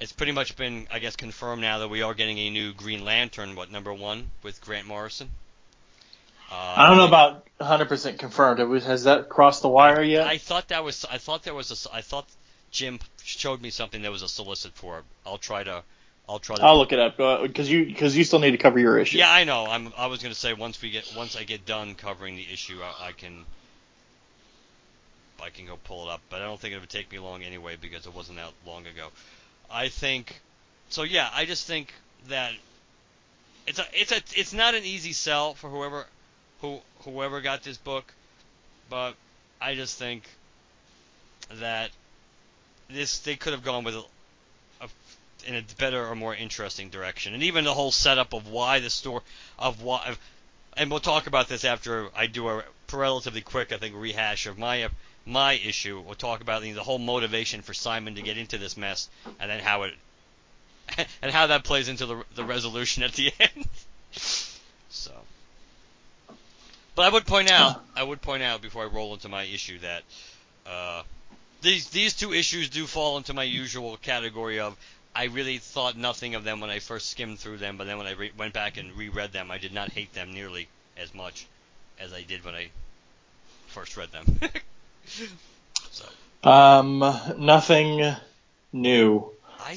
it's 0.00 0.12
pretty 0.12 0.32
much 0.32 0.56
been, 0.56 0.88
I 0.92 0.98
guess, 0.98 1.16
confirmed 1.16 1.62
now 1.62 1.78
that 1.78 1.88
we 1.88 2.02
are 2.02 2.14
getting 2.14 2.38
a 2.38 2.50
new 2.50 2.72
Green 2.72 3.04
Lantern, 3.04 3.54
what 3.54 3.70
number 3.70 3.94
one 3.94 4.30
with 4.42 4.60
Grant 4.60 4.86
Morrison. 4.86 5.28
Uh, 6.50 6.74
I 6.76 6.88
don't 6.88 6.98
know 6.98 7.06
about 7.06 7.46
100% 7.60 8.18
confirmed. 8.18 8.60
It 8.60 8.64
was, 8.64 8.84
has 8.84 9.04
that 9.04 9.28
crossed 9.28 9.62
the 9.62 9.68
wire 9.68 10.02
yet? 10.02 10.26
I 10.26 10.38
thought 10.38 10.68
that 10.68 10.84
was, 10.84 11.06
I 11.10 11.18
thought 11.18 11.44
there 11.44 11.54
was 11.54 11.86
a, 11.86 11.94
I 11.94 12.02
thought 12.02 12.26
Jim 12.70 12.98
showed 13.22 13.62
me 13.62 13.70
something 13.70 14.02
that 14.02 14.10
was 14.10 14.22
a 14.22 14.28
solicit 14.28 14.72
for 14.74 14.98
it. 14.98 15.04
I'll 15.24 15.38
try 15.38 15.62
to, 15.62 15.82
I'll 16.28 16.38
try 16.38 16.56
to. 16.56 16.62
I'll 16.62 16.78
look 16.78 16.92
it 16.92 16.98
up 16.98 17.16
because 17.42 17.70
you 17.70 17.84
because 17.84 18.16
you 18.16 18.24
still 18.24 18.38
need 18.38 18.52
to 18.52 18.58
cover 18.58 18.78
your 18.78 18.98
issue. 18.98 19.18
Yeah, 19.18 19.30
I 19.30 19.44
know. 19.44 19.66
I'm. 19.66 19.92
I 19.96 20.06
was 20.06 20.22
gonna 20.22 20.34
say 20.34 20.52
once 20.52 20.80
we 20.80 20.90
get 20.90 21.12
once 21.16 21.36
I 21.36 21.44
get 21.44 21.66
done 21.66 21.94
covering 21.94 22.36
the 22.36 22.46
issue, 22.52 22.78
I, 22.82 23.08
I 23.08 23.12
can. 23.12 23.44
I 25.42 25.50
can 25.50 25.66
go 25.66 25.76
pull 25.82 26.08
it 26.08 26.12
up, 26.12 26.20
but 26.30 26.40
I 26.40 26.44
don't 26.44 26.60
think 26.60 26.72
it 26.72 26.78
would 26.78 26.88
take 26.88 27.10
me 27.10 27.18
long 27.18 27.42
anyway 27.42 27.76
because 27.80 28.06
it 28.06 28.14
wasn't 28.14 28.38
that 28.38 28.52
long 28.64 28.86
ago. 28.86 29.08
I 29.70 29.88
think. 29.88 30.40
So 30.88 31.02
yeah, 31.02 31.28
I 31.34 31.46
just 31.46 31.66
think 31.66 31.92
that 32.28 32.52
it's 33.66 33.80
a 33.80 33.84
it's 33.92 34.12
a 34.12 34.22
it's 34.38 34.52
not 34.52 34.74
an 34.74 34.84
easy 34.84 35.12
sell 35.12 35.54
for 35.54 35.68
whoever 35.68 36.06
who 36.60 36.78
whoever 37.00 37.40
got 37.40 37.62
this 37.64 37.76
book, 37.76 38.12
but 38.88 39.14
I 39.60 39.74
just 39.74 39.98
think 39.98 40.22
that 41.54 41.90
this 42.88 43.18
they 43.18 43.36
could 43.36 43.52
have 43.52 43.64
gone 43.64 43.84
with 43.84 43.96
in 45.44 45.54
a 45.54 45.62
better 45.78 46.06
or 46.06 46.14
more 46.14 46.34
interesting 46.34 46.90
direction, 46.90 47.34
and 47.34 47.42
even 47.42 47.64
the 47.64 47.74
whole 47.74 47.92
setup 47.92 48.32
of 48.32 48.48
why 48.48 48.80
the 48.80 48.90
store 48.90 49.22
of 49.58 49.82
why, 49.82 50.16
and 50.76 50.90
we'll 50.90 51.00
talk 51.00 51.26
about 51.26 51.48
this 51.48 51.64
after 51.64 52.08
I 52.16 52.26
do 52.26 52.48
a 52.48 52.64
relatively 52.92 53.40
quick, 53.40 53.72
I 53.72 53.78
think, 53.78 53.94
rehash 53.96 54.46
of 54.46 54.58
my 54.58 54.88
my 55.24 55.54
issue. 55.54 56.00
We'll 56.00 56.14
talk 56.14 56.40
about 56.40 56.62
the 56.62 56.74
whole 56.74 56.98
motivation 56.98 57.62
for 57.62 57.74
Simon 57.74 58.16
to 58.16 58.22
get 58.22 58.38
into 58.38 58.58
this 58.58 58.76
mess, 58.76 59.08
and 59.40 59.50
then 59.50 59.60
how 59.60 59.82
it 59.84 59.94
and 61.22 61.30
how 61.30 61.48
that 61.48 61.64
plays 61.64 61.88
into 61.88 62.06
the 62.06 62.24
the 62.34 62.44
resolution 62.44 63.02
at 63.02 63.12
the 63.12 63.32
end. 63.40 63.68
so, 64.90 65.12
but 66.94 67.02
I 67.02 67.08
would 67.08 67.26
point 67.26 67.50
out, 67.50 67.82
I 67.96 68.02
would 68.02 68.22
point 68.22 68.42
out 68.42 68.62
before 68.62 68.84
I 68.84 68.86
roll 68.86 69.14
into 69.14 69.28
my 69.28 69.44
issue 69.44 69.78
that 69.80 70.02
uh, 70.66 71.02
these 71.62 71.88
these 71.90 72.14
two 72.14 72.32
issues 72.32 72.68
do 72.68 72.86
fall 72.86 73.16
into 73.16 73.32
my 73.32 73.44
usual 73.44 73.96
category 73.96 74.60
of 74.60 74.76
I 75.14 75.24
really 75.24 75.58
thought 75.58 75.96
nothing 75.96 76.34
of 76.34 76.44
them 76.44 76.60
when 76.60 76.70
I 76.70 76.78
first 76.78 77.10
skimmed 77.10 77.38
through 77.38 77.58
them, 77.58 77.76
but 77.76 77.86
then 77.86 77.98
when 77.98 78.06
I 78.06 78.12
re- 78.12 78.32
went 78.36 78.54
back 78.54 78.78
and 78.78 78.96
reread 78.96 79.32
them, 79.32 79.50
I 79.50 79.58
did 79.58 79.72
not 79.72 79.92
hate 79.92 80.12
them 80.14 80.32
nearly 80.32 80.68
as 80.96 81.14
much 81.14 81.46
as 82.00 82.12
I 82.12 82.22
did 82.22 82.44
when 82.44 82.54
I 82.54 82.68
first 83.68 83.96
read 83.96 84.10
them. 84.10 84.40
so. 85.90 86.04
Um, 86.48 86.98
nothing 87.38 88.14
new 88.72 89.30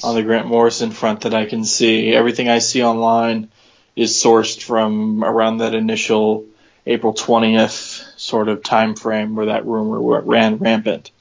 on 0.03 0.15
the 0.15 0.23
Grant 0.23 0.47
Morrison 0.47 0.91
front 0.91 1.21
that 1.21 1.33
I 1.33 1.45
can 1.45 1.65
see. 1.65 2.13
Everything 2.13 2.49
I 2.49 2.59
see 2.59 2.83
online 2.83 3.49
is 3.95 4.13
sourced 4.13 4.61
from 4.61 5.23
around 5.23 5.57
that 5.57 5.75
initial 5.75 6.45
April 6.85 7.13
20th 7.13 8.19
sort 8.19 8.47
of 8.47 8.63
time 8.63 8.95
frame 8.95 9.35
where 9.35 9.47
that 9.47 9.65
rumor 9.65 9.99
ran 10.21 10.57
rampant. 10.57 11.11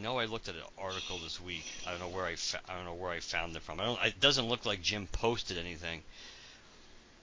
I 0.00 0.02
know 0.02 0.18
I 0.18 0.24
looked 0.24 0.48
at 0.48 0.54
an 0.54 0.62
article 0.78 1.18
this 1.18 1.38
week. 1.42 1.66
I 1.86 1.90
don't 1.90 2.00
know 2.00 2.08
where 2.08 2.24
I 2.24 2.34
fa- 2.34 2.60
I 2.66 2.74
don't 2.74 2.86
know 2.86 2.94
where 2.94 3.10
I 3.10 3.20
found 3.20 3.54
it 3.54 3.60
from. 3.60 3.80
I 3.80 3.84
don't. 3.84 4.02
It 4.02 4.18
doesn't 4.18 4.48
look 4.48 4.64
like 4.64 4.80
Jim 4.80 5.06
posted 5.12 5.58
anything. 5.58 6.00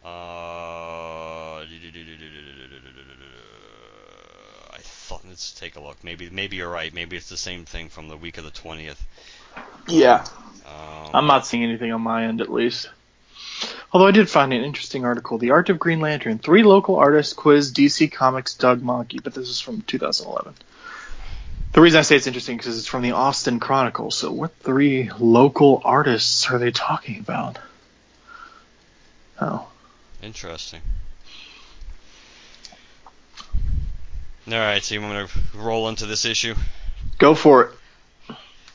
Uh, 0.05 0.07
I 4.69 4.77
thought. 4.79 5.21
Let's 5.27 5.53
take 5.53 5.75
a 5.75 5.79
look. 5.79 6.03
Maybe 6.03 6.29
maybe 6.29 6.57
you're 6.57 6.69
right. 6.69 6.93
Maybe 6.93 7.17
it's 7.17 7.29
the 7.29 7.35
same 7.35 7.65
thing 7.65 7.89
from 7.89 8.09
the 8.09 8.17
week 8.17 8.37
of 8.37 8.43
the 8.43 8.51
20th. 8.51 8.99
Yeah. 9.87 10.23
Um, 10.67 11.09
I'm 11.15 11.25
not 11.25 11.47
seeing 11.47 11.63
anything 11.63 11.91
on 11.91 12.01
my 12.01 12.25
end, 12.25 12.41
at 12.41 12.53
least. 12.53 12.91
Although 13.91 14.07
I 14.07 14.11
did 14.11 14.29
find 14.29 14.53
an 14.53 14.63
interesting 14.63 15.03
article, 15.03 15.39
"The 15.39 15.49
Art 15.49 15.71
of 15.71 15.79
Green 15.79 15.99
Lantern: 15.99 16.37
Three 16.37 16.61
Local 16.61 16.97
Artists 16.97 17.33
Quiz 17.33 17.71
DC 17.71 18.11
Comics 18.11 18.53
Doug 18.53 18.83
Mahnke," 18.83 19.23
but 19.23 19.33
this 19.33 19.49
is 19.49 19.59
from 19.59 19.81
2011. 19.81 20.53
The 21.73 21.81
reason 21.81 21.99
I 21.99 22.01
say 22.01 22.15
it's 22.15 22.27
interesting 22.27 22.57
because 22.57 22.77
it's 22.77 22.87
from 22.87 23.03
the 23.03 23.11
Austin 23.11 23.59
Chronicle. 23.59 24.09
So, 24.11 24.31
what 24.31 24.55
three 24.55 25.11
local 25.19 25.81
artists 25.83 26.49
are 26.49 26.57
they 26.57 26.71
talking 26.71 27.19
about? 27.19 27.59
Oh, 29.39 29.67
interesting. 30.23 30.81
All 34.47 34.53
right, 34.53 34.81
so 34.81 34.95
you 34.95 35.01
want 35.01 35.29
to 35.29 35.39
roll 35.57 35.89
into 35.89 36.05
this 36.05 36.23
issue? 36.23 36.55
Go 37.17 37.35
for 37.35 37.63
it. 37.63 37.71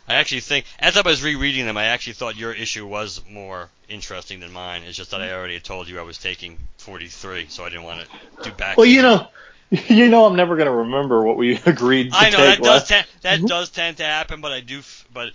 I 0.07 0.17
actually 0.17 0.41
think, 0.41 0.67
as 0.79 0.99
I 0.99 1.01
was 1.01 1.23
rereading 1.23 1.65
them, 1.65 1.79
I 1.79 1.85
actually 1.85 2.13
thought 2.13 2.37
your 2.37 2.53
issue 2.53 2.87
was 2.87 3.23
more 3.31 3.71
interesting 3.89 4.41
than 4.41 4.53
mine. 4.53 4.83
It's 4.83 4.97
just 4.97 5.13
that 5.13 5.23
I 5.23 5.33
already 5.33 5.59
told 5.61 5.89
you 5.89 5.99
I 5.99 6.03
was 6.03 6.19
taking 6.19 6.59
43, 6.79 7.47
so 7.49 7.65
I 7.65 7.71
didn't 7.71 7.85
want 7.85 8.07
to 8.07 8.51
do 8.51 8.55
back. 8.55 8.77
Well, 8.77 8.85
you 8.85 9.01
know, 9.01 9.29
you 9.89 10.09
know, 10.09 10.27
I'm 10.27 10.37
never 10.37 10.57
going 10.57 10.67
to 10.67 10.75
remember 10.75 11.23
what 11.23 11.37
we 11.37 11.57
agreed 11.67 12.13
to 12.13 12.19
I 12.19 12.31
know 12.31 12.39
that 12.39 12.63
does 12.63 12.89
ten- 12.89 13.05
that 13.23 13.39
mm-hmm. 13.39 13.47
does 13.47 13.71
tend 13.71 13.97
to 13.99 14.05
happen, 14.05 14.41
but 14.41 14.53
I 14.53 14.61
do, 14.61 14.81
f- 14.81 15.07
but 15.13 15.33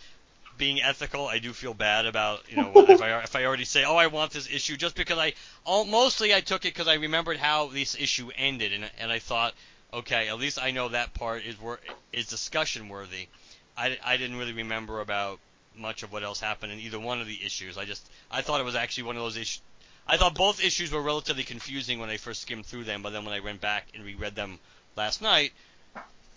being 0.57 0.81
ethical, 0.81 1.27
I 1.27 1.39
do 1.39 1.53
feel 1.53 1.73
bad 1.73 2.05
about 2.05 2.49
you 2.49 2.57
know 2.57 2.71
if 2.75 3.01
I 3.01 3.19
if 3.19 3.35
I 3.35 3.45
already 3.45 3.65
say 3.65 3.83
oh 3.83 3.95
I 3.95 4.07
want 4.07 4.31
this 4.31 4.49
issue 4.49 4.75
just 4.75 4.95
because 4.95 5.17
I 5.17 5.33
all, 5.65 5.85
mostly 5.85 6.33
I 6.33 6.41
took 6.41 6.65
it 6.65 6.73
because 6.73 6.87
I 6.87 6.95
remembered 6.95 7.37
how 7.37 7.67
this 7.67 7.95
issue 7.95 8.29
ended 8.35 8.73
and 8.73 8.89
and 8.99 9.11
I 9.11 9.19
thought 9.19 9.53
okay 9.93 10.29
at 10.29 10.39
least 10.39 10.59
I 10.61 10.71
know 10.71 10.89
that 10.89 11.13
part 11.13 11.45
is 11.45 11.59
wor- 11.61 11.79
is 12.11 12.27
discussion 12.27 12.89
worthy 12.89 13.27
I, 13.77 13.97
I 14.03 14.17
didn't 14.17 14.37
really 14.37 14.53
remember 14.53 14.99
about 14.99 15.39
much 15.75 16.01
of 16.01 16.11
what 16.11 16.23
else 16.23 16.39
happened 16.39 16.71
in 16.71 16.79
either 16.79 16.99
one 16.99 17.21
of 17.21 17.27
the 17.27 17.39
issues. 17.45 17.77
I 17.77 17.85
just 17.85 18.09
I 18.31 18.41
thought 18.41 18.59
it 18.59 18.63
was 18.63 18.75
actually 18.75 19.03
one 19.03 19.15
of 19.15 19.21
those 19.21 19.37
issues. 19.37 19.61
I 20.09 20.15
thought 20.15 20.35
both 20.35 20.63
issues 20.63 20.91
were 20.91 21.01
relatively 21.01 21.43
confusing 21.43 21.99
when 21.99 22.09
I 22.09 22.17
first 22.17 22.41
skimmed 22.41 22.65
through 22.65 22.85
them, 22.85 23.01
but 23.01 23.11
then 23.11 23.25
when 23.25 23.33
I 23.33 23.41
went 23.41 23.59
back 23.59 23.87
and 23.93 24.05
reread 24.05 24.35
them 24.35 24.59
last 24.95 25.21
night, 25.21 25.51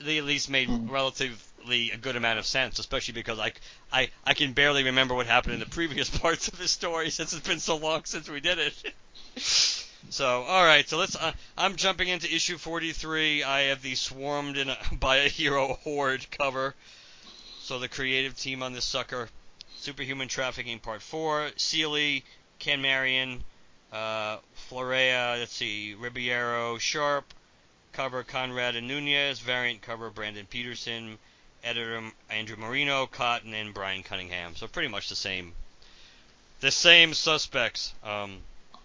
they 0.00 0.18
at 0.18 0.24
least 0.24 0.50
made 0.50 0.68
relatively 0.90 1.90
a 1.92 1.96
good 1.96 2.16
amount 2.16 2.40
of 2.40 2.46
sense, 2.46 2.80
especially 2.80 3.14
because 3.14 3.38
I, 3.38 3.52
I, 3.92 4.10
I 4.24 4.34
can 4.34 4.54
barely 4.54 4.84
remember 4.84 5.14
what 5.14 5.26
happened 5.26 5.54
in 5.54 5.60
the 5.60 5.66
previous 5.66 6.10
parts 6.18 6.48
of 6.48 6.58
the 6.58 6.66
story 6.66 7.10
since 7.10 7.32
it's 7.32 7.46
been 7.46 7.60
so 7.60 7.76
long 7.76 8.04
since 8.06 8.28
we 8.28 8.40
did 8.40 8.58
it. 8.58 8.94
so, 9.36 10.42
all 10.42 10.64
right, 10.64 10.88
so 10.88 10.98
let's. 10.98 11.14
Uh, 11.14 11.32
I'm 11.56 11.76
jumping 11.76 12.08
into 12.08 12.32
issue 12.34 12.58
43. 12.58 13.44
I 13.44 13.60
have 13.62 13.82
the 13.82 13.94
swarmed 13.94 14.56
in 14.56 14.70
a, 14.70 14.78
by 14.98 15.18
a 15.18 15.28
hero 15.28 15.78
horde 15.84 16.26
cover. 16.30 16.74
So 17.62 17.78
the 17.78 17.88
creative 17.88 18.36
team 18.36 18.64
on 18.64 18.72
this 18.72 18.84
sucker, 18.84 19.28
Superhuman 19.76 20.26
Trafficking 20.26 20.80
Part 20.80 21.02
4, 21.02 21.50
Seeley, 21.56 22.24
Ken 22.58 22.82
Marion, 22.82 23.44
uh, 23.92 24.38
Florea, 24.68 25.38
let's 25.38 25.52
see, 25.52 25.94
Ribeiro, 25.94 26.78
Sharpe, 26.78 27.32
cover 27.92 28.22
Conrad 28.22 28.76
and 28.76 28.86
Nunes, 28.86 29.40
variant 29.40 29.82
cover 29.82 30.10
Brandon 30.10 30.46
Peterson, 30.46 31.18
editor 31.64 32.02
Andrew 32.30 32.56
Marino, 32.56 33.06
Cotton, 33.06 33.54
and 33.54 33.74
Brian 33.74 34.02
Cunningham. 34.02 34.56
So 34.56 34.66
pretty 34.66 34.88
much 34.88 35.08
the 35.08 35.16
same, 35.16 35.52
the 36.60 36.70
same 36.70 37.14
suspects 37.14 37.92
um, 38.04 38.38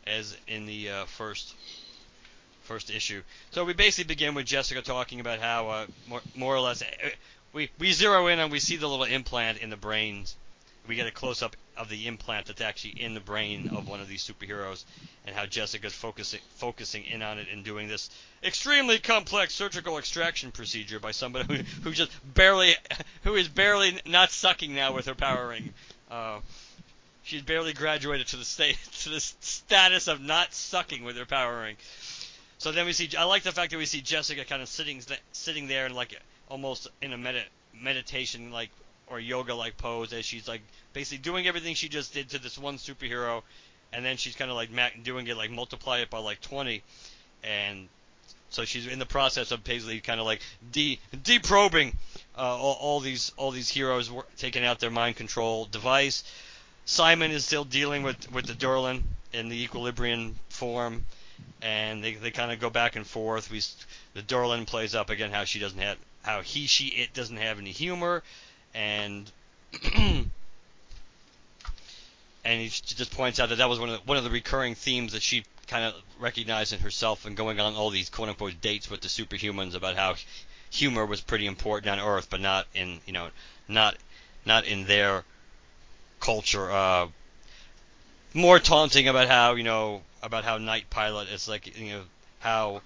as 0.05 0.35
in 0.47 0.65
the 0.65 0.89
uh, 0.89 1.05
first 1.05 1.55
first 2.63 2.89
issue. 2.89 3.21
So 3.51 3.63
we 3.63 3.73
basically 3.73 4.07
begin 4.07 4.33
with 4.33 4.47
Jessica 4.47 4.81
talking 4.81 5.19
about 5.19 5.39
how 5.39 5.69
uh, 5.69 5.85
more, 6.07 6.21
more 6.35 6.55
or 6.55 6.59
less 6.59 6.83
we 7.53 7.69
we 7.79 7.91
zero 7.91 8.27
in 8.27 8.39
and 8.39 8.51
we 8.51 8.59
see 8.59 8.75
the 8.75 8.87
little 8.87 9.05
implant 9.05 9.59
in 9.59 9.69
the 9.69 9.77
brains. 9.77 10.35
We 10.87 10.95
get 10.95 11.07
a 11.07 11.11
close 11.11 11.41
up 11.41 11.55
of 11.77 11.89
the 11.89 12.07
implant 12.07 12.47
that's 12.47 12.61
actually 12.61 13.01
in 13.01 13.13
the 13.13 13.19
brain 13.19 13.69
of 13.75 13.87
one 13.87 13.99
of 13.99 14.07
these 14.07 14.23
superheroes, 14.23 14.83
and 15.25 15.35
how 15.35 15.45
Jessica's 15.45 15.93
focusing 15.93 16.39
focusing 16.55 17.03
in 17.05 17.21
on 17.21 17.39
it 17.39 17.47
and 17.51 17.63
doing 17.63 17.87
this 17.87 18.09
extremely 18.43 18.99
complex 18.99 19.53
surgical 19.53 19.97
extraction 19.97 20.51
procedure 20.51 20.99
by 20.99 21.11
somebody 21.11 21.45
who, 21.55 21.63
who 21.83 21.91
just 21.91 22.11
barely 22.33 22.75
who 23.23 23.35
is 23.35 23.47
barely 23.47 23.99
not 24.05 24.31
sucking 24.31 24.73
now 24.73 24.93
with 24.93 25.05
her 25.05 25.15
power 25.15 25.47
ring. 25.47 25.73
Uh, 26.09 26.39
she's 27.23 27.41
barely 27.41 27.73
graduated 27.73 28.27
to 28.27 28.37
the 28.37 28.45
state 28.45 28.77
to 28.99 29.09
the 29.09 29.19
status 29.19 30.07
of 30.07 30.21
not 30.21 30.53
sucking 30.53 31.03
with 31.03 31.17
her 31.17 31.25
power 31.25 31.61
ring. 31.61 31.75
So 32.57 32.71
then 32.71 32.85
we 32.85 32.93
see. 32.93 33.09
I 33.17 33.25
like 33.25 33.43
the 33.43 33.51
fact 33.51 33.71
that 33.71 33.77
we 33.77 33.85
see 33.85 34.01
Jessica 34.01 34.45
kind 34.45 34.61
of 34.61 34.67
sitting 34.67 35.01
sitting 35.33 35.67
there 35.67 35.85
and 35.85 35.95
like 35.95 36.19
almost 36.49 36.87
in 37.01 37.13
a 37.13 37.17
med- 37.17 37.45
meditation 37.79 38.51
like 38.51 38.69
or 39.07 39.19
yoga 39.19 39.53
like 39.53 39.77
pose 39.77 40.13
as 40.13 40.25
she's 40.25 40.47
like 40.47 40.61
basically 40.95 41.19
doing 41.19 41.45
everything 41.45 41.75
she 41.75 41.87
just 41.87 42.11
did 42.13 42.29
to 42.29 42.39
this 42.39 42.57
one 42.57 42.77
superhero 42.77 43.43
and 43.93 44.03
then 44.03 44.17
she's 44.17 44.35
kind 44.35 44.49
of 44.49 44.57
like 44.57 44.69
doing 45.03 45.27
it 45.27 45.37
like 45.37 45.51
multiply 45.51 45.99
it 45.99 46.09
by 46.09 46.17
like 46.17 46.41
20 46.41 46.81
and 47.43 47.87
so 48.49 48.63
she's 48.63 48.87
in 48.87 48.99
the 48.99 49.05
process 49.05 49.51
of 49.51 49.63
basically 49.63 49.99
kind 49.99 50.19
of 50.19 50.25
like 50.25 50.41
de 50.71 50.97
deprobing 51.23 51.97
uh, 52.37 52.41
all, 52.41 52.77
all 52.79 52.99
these 53.01 53.33
all 53.37 53.51
these 53.51 53.69
heroes 53.69 54.09
taking 54.37 54.63
out 54.63 54.79
their 54.79 54.89
mind 54.89 55.17
control 55.17 55.65
device. 55.65 56.23
Simon 56.85 57.31
is 57.31 57.45
still 57.45 57.65
dealing 57.65 58.01
with 58.03 58.31
with 58.31 58.45
the 58.45 58.53
Durlan 58.53 59.03
in 59.33 59.49
the 59.49 59.61
equilibrium 59.61 60.35
form, 60.47 61.05
and 61.61 62.01
they 62.01 62.13
they 62.13 62.31
kind 62.31 62.51
of 62.51 62.59
go 62.59 62.69
back 62.69 62.95
and 62.95 63.05
forth. 63.05 63.51
We 63.51 63.61
the 64.13 64.21
Durlan 64.21 64.65
plays 64.65 64.95
up 64.95 65.09
again 65.09 65.31
how 65.31 65.43
she 65.43 65.59
doesn't 65.59 65.79
have 65.79 65.97
how 66.23 66.41
he, 66.41 66.65
she, 66.65 66.87
it 66.87 67.13
doesn't 67.13 67.37
have 67.37 67.59
any 67.59 67.71
humor, 67.71 68.23
and 68.73 69.31
and 72.45 72.61
he 72.61 72.69
just 72.69 73.11
points 73.11 73.39
out 73.39 73.49
that 73.49 73.57
that 73.57 73.67
was 73.67 73.79
one 73.79 73.89
of 73.89 73.99
the, 73.99 74.07
one 74.07 74.17
of 74.17 74.23
the 74.23 74.29
recurring 74.29 74.75
themes 74.75 75.13
that 75.13 75.23
she 75.23 75.43
kind 75.67 75.83
of 75.83 75.95
recognized 76.19 76.71
in 76.71 76.79
herself 76.79 77.25
and 77.25 77.35
going 77.35 77.59
on 77.59 77.73
all 77.73 77.89
these 77.89 78.09
quote 78.09 78.29
unquote 78.29 78.61
dates 78.61 78.89
with 78.89 79.01
the 79.01 79.07
superhumans 79.07 79.73
about 79.73 79.95
how 79.95 80.13
humor 80.69 81.05
was 81.05 81.21
pretty 81.21 81.47
important 81.47 81.91
on 81.91 81.99
Earth, 81.99 82.27
but 82.29 82.39
not 82.39 82.67
in 82.75 82.99
you 83.07 83.13
know 83.13 83.29
not 83.67 83.97
not 84.45 84.65
in 84.65 84.85
their 84.85 85.23
culture. 86.19 86.71
Uh, 86.71 87.07
more 88.33 88.59
taunting 88.59 89.07
about 89.07 89.27
how 89.27 89.55
you 89.55 89.63
know 89.63 90.03
about 90.21 90.43
how 90.43 90.57
Night 90.59 90.89
Pilot 90.89 91.29
is 91.29 91.47
like 91.47 91.77
you 91.77 91.93
know 91.93 92.03
how 92.39 92.81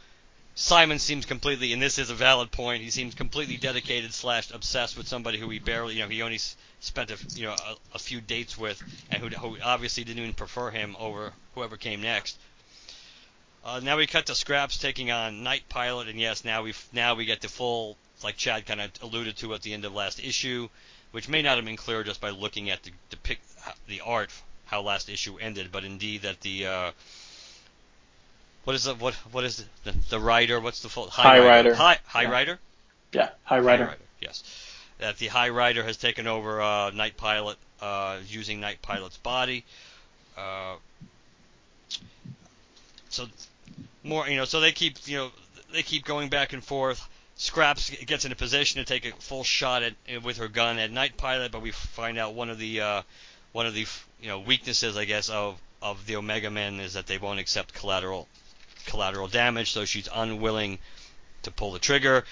Simon 0.55 0.99
seems 0.99 1.25
completely, 1.25 1.73
and 1.73 1.81
this 1.81 1.97
is 1.97 2.09
a 2.09 2.15
valid 2.15 2.51
point. 2.51 2.83
He 2.83 2.89
seems 2.89 3.15
completely 3.15 3.57
dedicated 3.57 4.13
slash 4.13 4.51
obsessed 4.51 4.97
with 4.97 5.07
somebody 5.07 5.37
who 5.37 5.49
he 5.49 5.59
barely, 5.59 5.95
you 5.95 6.01
know, 6.01 6.09
he 6.09 6.21
only 6.21 6.39
spent 6.79 7.11
a 7.11 7.17
you 7.35 7.45
know 7.47 7.53
a, 7.53 7.95
a 7.95 7.99
few 7.99 8.21
dates 8.21 8.57
with, 8.57 8.81
and 9.11 9.21
who, 9.21 9.29
who 9.29 9.57
obviously 9.63 10.03
didn't 10.03 10.19
even 10.21 10.33
prefer 10.33 10.69
him 10.69 10.95
over 10.99 11.33
whoever 11.55 11.77
came 11.77 12.01
next. 12.01 12.37
Uh, 13.65 13.79
now 13.83 13.97
we 13.97 14.07
cut 14.07 14.25
to 14.27 14.35
Scraps 14.35 14.77
taking 14.77 15.11
on 15.11 15.43
Night 15.43 15.63
Pilot, 15.69 16.07
and 16.07 16.19
yes, 16.19 16.45
now 16.45 16.63
we 16.63 16.73
now 16.93 17.15
we 17.15 17.25
get 17.25 17.41
the 17.41 17.49
full, 17.49 17.97
like 18.23 18.37
Chad 18.37 18.65
kind 18.65 18.81
of 18.81 18.91
alluded 19.01 19.35
to 19.37 19.53
at 19.53 19.61
the 19.61 19.73
end 19.73 19.83
of 19.85 19.93
last 19.93 20.23
issue, 20.23 20.69
which 21.11 21.27
may 21.27 21.41
not 21.41 21.57
have 21.57 21.65
been 21.65 21.75
clear 21.75 22.03
just 22.03 22.21
by 22.21 22.29
looking 22.29 22.69
at 22.69 22.81
the 22.83 22.91
depict 23.09 23.41
the 23.87 24.01
art 24.01 24.31
how 24.65 24.81
last 24.81 25.09
issue 25.09 25.37
ended, 25.39 25.71
but 25.71 25.83
indeed 25.83 26.21
that 26.21 26.39
the 26.41 26.65
uh, 26.67 26.91
what 28.63 28.75
is 28.75 28.83
the 28.85 28.95
what 28.95 29.13
what 29.31 29.43
is 29.43 29.65
the, 29.83 29.91
the 30.09 30.19
rider? 30.19 30.59
What's 30.59 30.81
the 30.81 30.89
full 30.89 31.09
High, 31.09 31.39
Rider? 31.39 31.73
High 31.73 31.97
High 32.05 32.23
Yeah. 32.23 32.29
Rider. 32.29 32.59
Yeah, 33.11 33.29
High 33.43 33.59
Rider. 33.59 33.83
High 33.85 33.89
Rider, 33.91 34.01
yes. 34.21 34.43
That 34.99 35.17
the 35.17 35.27
High 35.27 35.49
Rider 35.49 35.83
has 35.83 35.97
taken 35.97 36.27
over 36.27 36.61
uh, 36.61 36.91
Night 36.91 37.17
Pilot, 37.17 37.57
uh, 37.81 38.17
using 38.27 38.59
Night 38.59 38.81
Pilot's 38.81 39.17
body. 39.17 39.63
Uh, 40.37 40.75
so 43.09 43.25
more, 44.03 44.27
you 44.27 44.37
know, 44.37 44.45
so 44.45 44.59
they 44.59 44.71
keep, 44.71 44.95
you 45.07 45.17
know, 45.17 45.31
they 45.73 45.83
keep 45.83 46.05
going 46.05 46.29
back 46.29 46.53
and 46.53 46.63
forth. 46.63 47.07
Scraps 47.35 47.89
gets 47.89 48.25
in 48.25 48.31
a 48.33 48.35
position 48.35 48.79
to 48.79 48.85
take 48.85 49.05
a 49.05 49.11
full 49.15 49.45
shot 49.45 49.83
at 49.83 50.23
with 50.23 50.37
her 50.37 50.49
gun 50.49 50.77
at 50.77 50.91
Night 50.91 51.15
Pilot, 51.15 51.51
but 51.51 51.61
we 51.61 51.71
find 51.71 52.17
out 52.17 52.33
one 52.33 52.49
of 52.49 52.57
the 52.57 52.81
uh, 52.81 53.01
one 53.53 53.65
of 53.65 53.73
the 53.73 53.85
you 54.21 54.27
know 54.27 54.39
weaknesses, 54.39 54.97
I 54.97 55.05
guess, 55.05 55.29
of 55.29 55.57
of 55.81 56.05
the 56.05 56.17
Omega 56.17 56.49
Men 56.49 56.81
is 56.81 56.93
that 56.93 57.07
they 57.07 57.17
won't 57.17 57.39
accept 57.39 57.73
collateral 57.73 58.27
collateral 58.85 59.27
damage, 59.27 59.71
so 59.71 59.85
she's 59.85 60.09
unwilling 60.13 60.79
to 61.43 61.51
pull 61.51 61.71
the 61.71 61.79
trigger. 61.79 62.25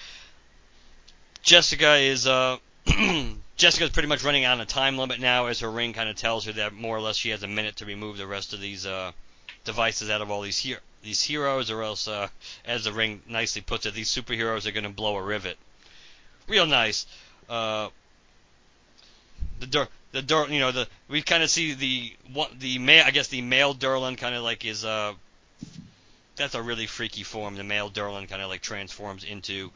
Jessica 1.42 1.94
is 1.96 2.26
uh 2.26 2.58
Jessica's 3.56 3.90
pretty 3.90 4.08
much 4.08 4.22
running 4.22 4.44
out 4.44 4.60
of 4.60 4.66
time 4.68 4.96
limit 4.98 5.20
now 5.20 5.46
as 5.46 5.60
her 5.60 5.70
ring 5.70 5.92
kind 5.92 6.08
of 6.08 6.16
tells 6.16 6.44
her 6.46 6.52
that 6.52 6.72
more 6.72 6.96
or 6.96 7.00
less 7.00 7.16
she 7.16 7.30
has 7.30 7.42
a 7.42 7.48
minute 7.48 7.76
to 7.76 7.84
remove 7.84 8.16
the 8.16 8.26
rest 8.26 8.52
of 8.52 8.60
these 8.60 8.86
uh, 8.86 9.12
devices 9.64 10.10
out 10.10 10.20
of 10.20 10.30
all 10.30 10.42
these 10.42 10.58
here 10.58 10.80
these 11.02 11.22
heroes 11.22 11.70
or 11.70 11.82
else 11.82 12.08
uh, 12.08 12.28
as 12.64 12.84
the 12.84 12.92
ring 12.92 13.22
nicely 13.28 13.62
puts 13.62 13.86
it 13.86 13.94
these 13.94 14.10
superheroes 14.10 14.66
are 14.66 14.72
going 14.72 14.84
to 14.84 14.90
blow 14.90 15.16
a 15.16 15.22
rivet. 15.22 15.58
Real 16.46 16.66
nice. 16.66 17.06
Uh, 17.48 17.88
the 19.60 19.66
Dur- 19.66 19.88
the 20.12 20.22
Dur- 20.22 20.48
you 20.48 20.60
know 20.60 20.72
the 20.72 20.88
we 21.08 21.22
kind 21.22 21.42
of 21.42 21.50
see 21.50 21.74
the 21.74 22.12
what 22.32 22.58
the 22.58 22.78
male 22.78 23.04
I 23.06 23.10
guess 23.10 23.28
the 23.28 23.42
male 23.42 23.74
Durlan 23.74 24.16
kind 24.16 24.34
of 24.34 24.42
like 24.42 24.64
is 24.64 24.84
uh 24.84 25.14
that's 26.38 26.54
a 26.54 26.62
really 26.62 26.86
freaky 26.86 27.22
form. 27.22 27.56
The 27.56 27.64
male 27.64 27.90
Durlan 27.90 28.28
kind 28.28 28.40
of 28.40 28.48
like 28.48 28.62
transforms 28.62 29.24
into 29.24 29.70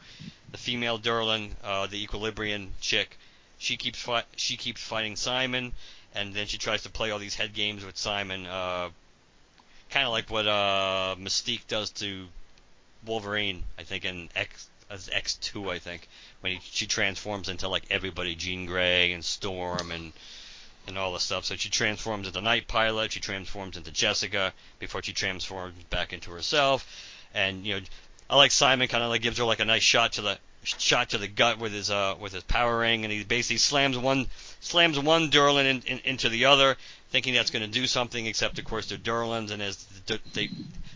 the 0.51 0.57
female 0.57 0.97
Durlan, 0.97 1.51
uh, 1.63 1.87
the 1.87 2.01
Equilibrium 2.01 2.71
chick. 2.81 3.17
She 3.59 3.77
keeps 3.77 3.99
fi- 3.99 4.25
she 4.35 4.57
keeps 4.57 4.81
fighting 4.81 5.15
Simon, 5.15 5.73
and 6.15 6.33
then 6.33 6.47
she 6.47 6.57
tries 6.57 6.83
to 6.83 6.89
play 6.89 7.11
all 7.11 7.19
these 7.19 7.35
head 7.35 7.53
games 7.53 7.85
with 7.85 7.97
Simon, 7.97 8.45
uh, 8.45 8.89
kind 9.89 10.05
of 10.05 10.11
like 10.11 10.29
what 10.29 10.47
uh, 10.47 11.15
Mystique 11.19 11.67
does 11.67 11.91
to 11.91 12.27
Wolverine, 13.05 13.63
I 13.77 13.83
think 13.83 14.05
in 14.05 14.29
X 14.35 14.69
as 14.89 15.09
X2, 15.09 15.71
I 15.71 15.79
think 15.79 16.07
when 16.41 16.53
he, 16.53 16.59
she 16.63 16.87
transforms 16.87 17.49
into 17.49 17.67
like 17.67 17.83
everybody, 17.89 18.35
Jean 18.35 18.65
Grey 18.65 19.11
and 19.13 19.23
Storm 19.23 19.91
and 19.91 20.13
and 20.87 20.97
all 20.97 21.13
the 21.13 21.19
stuff. 21.19 21.45
So 21.45 21.55
she 21.55 21.69
transforms 21.69 22.27
into 22.27 22.41
Night 22.41 22.67
Pilot, 22.67 23.11
she 23.11 23.19
transforms 23.19 23.77
into 23.77 23.91
Jessica 23.91 24.53
before 24.79 25.01
she 25.03 25.13
transforms 25.13 25.81
back 25.89 26.13
into 26.13 26.31
herself. 26.31 26.85
And 27.33 27.65
you 27.65 27.75
know, 27.75 27.81
I 28.29 28.37
like 28.37 28.51
Simon 28.51 28.87
kind 28.87 29.03
of 29.03 29.09
like 29.09 29.21
gives 29.21 29.37
her 29.37 29.43
like 29.43 29.59
a 29.59 29.65
nice 29.65 29.83
shot 29.83 30.13
to 30.13 30.21
the 30.21 30.37
shot 30.63 31.09
to 31.09 31.17
the 31.17 31.27
gut 31.27 31.59
with 31.59 31.73
his 31.73 31.91
uh 31.91 32.15
with 32.19 32.33
his 32.33 32.43
power 32.43 32.79
ring, 32.79 33.03
and 33.03 33.11
he 33.11 33.23
basically 33.23 33.57
slams 33.57 33.97
one 33.97 34.27
slams 34.61 34.99
one 34.99 35.29
Durlan 35.29 35.65
in, 35.65 35.81
in, 35.85 35.99
into 36.05 36.29
the 36.29 36.45
other, 36.45 36.77
thinking 37.09 37.33
that's 37.33 37.51
going 37.51 37.65
to 37.65 37.71
do 37.71 37.87
something. 37.87 38.25
Except 38.25 38.59
of 38.59 38.65
course 38.65 38.87
they're 38.87 38.97
Durlans, 38.97 39.51
and 39.51 39.61
as 39.61 39.85
they 40.33 40.49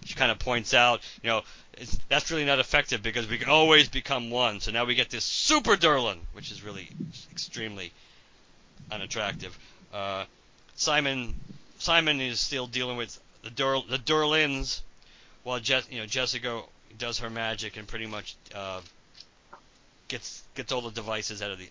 she 0.06 0.16
kind 0.16 0.32
of 0.32 0.40
points 0.40 0.74
out, 0.74 1.02
you 1.22 1.30
know. 1.30 1.44
That's 2.10 2.32
really 2.32 2.46
not 2.46 2.58
effective 2.58 3.04
because 3.04 3.30
we 3.30 3.38
can 3.38 3.50
always 3.50 3.88
become 3.88 4.32
one. 4.32 4.62
So 4.62 4.72
now 4.72 4.86
we 4.86 4.96
get 4.96 5.12
this 5.12 5.24
super 5.24 5.76
Durlan, 5.76 6.18
which 6.34 6.50
is 6.52 6.64
really 6.64 6.90
extremely 7.32 7.94
unattractive. 8.92 9.56
Uh, 9.94 10.26
Simon 10.76 11.34
Simon 11.80 12.22
is 12.22 12.40
still 12.40 12.68
dealing 12.68 12.98
with 12.98 13.20
the 13.44 13.50
Dur 13.50 13.82
the 13.90 13.98
Durlans, 13.98 14.82
while 15.44 15.60
Je- 15.60 15.82
you 15.90 16.00
know 16.00 16.06
Jessica 16.06 16.62
does 16.98 17.20
her 17.20 17.30
magic 17.30 17.78
and 17.78 17.88
pretty 17.88 18.06
much 18.08 18.36
uh, 18.54 18.82
gets 20.08 20.44
gets 20.56 20.72
all 20.72 20.82
the 20.82 20.92
devices 20.92 21.42
out 21.42 21.52
of 21.52 21.60
the 21.60 21.70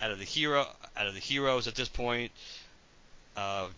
out 0.00 0.10
of 0.10 0.18
the 0.18 0.24
hero 0.24 0.66
out 0.96 1.06
of 1.06 1.14
the 1.14 1.20
heroes 1.20 1.66
at 1.66 1.74
this 1.74 1.88
point. 1.88 2.32
Uh, 3.36 3.68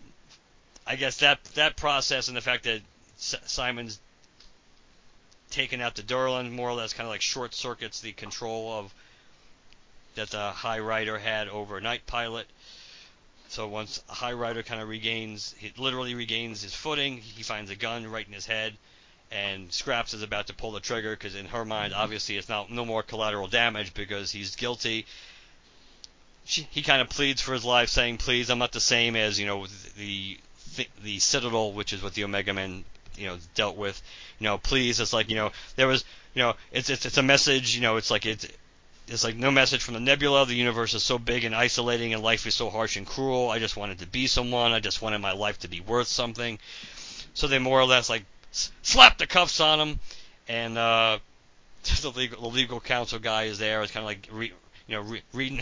I 0.85 0.95
guess 0.95 1.17
that 1.17 1.43
that 1.55 1.75
process 1.77 2.27
and 2.27 2.35
the 2.37 2.41
fact 2.41 2.63
that 2.65 2.81
S- 3.17 3.35
Simon's 3.45 3.99
taken 5.49 5.81
out 5.81 5.95
the 5.95 6.03
Durlan 6.03 6.51
more 6.51 6.69
or 6.69 6.73
less 6.73 6.93
kind 6.93 7.07
of 7.07 7.11
like 7.11 7.21
short 7.21 7.53
circuits 7.53 8.01
the 8.01 8.11
control 8.11 8.73
of 8.73 8.93
that 10.15 10.29
the 10.29 10.51
High 10.51 10.79
Rider 10.79 11.17
had 11.17 11.47
over 11.47 11.79
Night 11.79 12.05
Pilot. 12.05 12.47
So 13.55 13.69
once 13.69 14.03
High 14.09 14.33
Rider 14.33 14.63
kind 14.63 14.81
of 14.81 14.89
regains, 14.89 15.55
he 15.57 15.71
literally 15.77 16.13
regains 16.13 16.61
his 16.61 16.75
footing, 16.75 17.19
he 17.19 17.41
finds 17.41 17.71
a 17.71 17.75
gun 17.77 18.05
right 18.05 18.27
in 18.27 18.33
his 18.33 18.45
head, 18.45 18.75
and 19.31 19.71
Scraps 19.71 20.13
is 20.13 20.23
about 20.23 20.47
to 20.47 20.53
pull 20.53 20.73
the 20.73 20.81
trigger 20.81 21.11
because 21.11 21.35
in 21.35 21.45
her 21.45 21.63
mind, 21.63 21.93
obviously, 21.93 22.35
it's 22.35 22.49
not 22.49 22.69
no 22.69 22.83
more 22.83 23.01
collateral 23.01 23.47
damage 23.47 23.93
because 23.93 24.29
he's 24.29 24.57
guilty. 24.57 25.05
She, 26.43 26.67
he 26.69 26.81
kind 26.81 27.01
of 27.01 27.07
pleads 27.07 27.41
for 27.41 27.53
his 27.53 27.63
life, 27.63 27.87
saying, 27.87 28.17
"Please, 28.17 28.49
I'm 28.49 28.59
not 28.59 28.73
the 28.73 28.81
same 28.81 29.15
as 29.15 29.39
you 29.39 29.45
know 29.45 29.67
the 29.97 30.37
the, 30.75 30.87
the 31.01 31.19
Citadel, 31.19 31.71
which 31.71 31.93
is 31.93 32.03
what 32.03 32.13
the 32.13 32.25
Omega 32.25 32.53
Men 32.53 32.83
you 33.17 33.27
know 33.27 33.37
dealt 33.53 33.77
with. 33.77 34.01
You 34.37 34.47
know, 34.47 34.57
please, 34.57 34.99
it's 34.99 35.13
like 35.13 35.29
you 35.29 35.37
know 35.37 35.53
there 35.77 35.87
was 35.87 36.03
you 36.33 36.41
know 36.41 36.55
it's 36.73 36.89
it's 36.89 37.05
it's 37.05 37.17
a 37.17 37.23
message. 37.23 37.73
You 37.73 37.81
know, 37.81 37.95
it's 37.95 38.11
like 38.11 38.25
it's 38.25 38.45
it's 39.07 39.23
like 39.23 39.35
no 39.35 39.51
message 39.51 39.83
from 39.83 39.93
the 39.93 39.99
nebula. 39.99 40.45
The 40.45 40.55
universe 40.55 40.93
is 40.93 41.03
so 41.03 41.17
big 41.19 41.43
and 41.43 41.53
isolating, 41.55 42.13
and 42.13 42.23
life 42.23 42.45
is 42.47 42.55
so 42.55 42.69
harsh 42.69 42.97
and 42.97 43.05
cruel. 43.05 43.49
I 43.49 43.59
just 43.59 43.77
wanted 43.77 43.99
to 43.99 44.07
be 44.07 44.27
someone. 44.27 44.71
I 44.71 44.79
just 44.79 45.01
wanted 45.01 45.19
my 45.19 45.33
life 45.33 45.59
to 45.59 45.67
be 45.67 45.79
worth 45.81 46.07
something. 46.07 46.59
So 47.33 47.47
they 47.47 47.59
more 47.59 47.79
or 47.79 47.85
less 47.85 48.09
like 48.09 48.23
s- 48.51 48.71
slap 48.81 49.17
the 49.17 49.27
cuffs 49.27 49.59
on 49.59 49.79
him, 49.79 49.99
and 50.47 50.77
uh, 50.77 51.19
the 52.01 52.09
legal 52.09 52.41
the 52.41 52.55
legal 52.55 52.79
counsel 52.79 53.19
guy 53.19 53.43
is 53.43 53.59
there. 53.59 53.81
It's 53.83 53.91
kind 53.91 54.03
of 54.03 54.07
like 54.07 54.27
re, 54.31 54.53
you 54.87 54.95
know 54.95 55.01
re, 55.01 55.21
reading, 55.33 55.61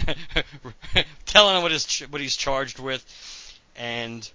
telling 1.25 1.55
him 1.57 1.63
what 1.63 1.71
his 1.71 1.85
ch- 1.85 2.09
what 2.09 2.21
he's 2.21 2.35
charged 2.35 2.79
with, 2.79 3.03
and 3.75 4.29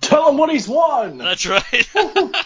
Tell 0.00 0.28
him 0.28 0.36
what 0.36 0.50
he's 0.50 0.68
won. 0.68 1.18
that's 1.18 1.46
right. 1.46 1.88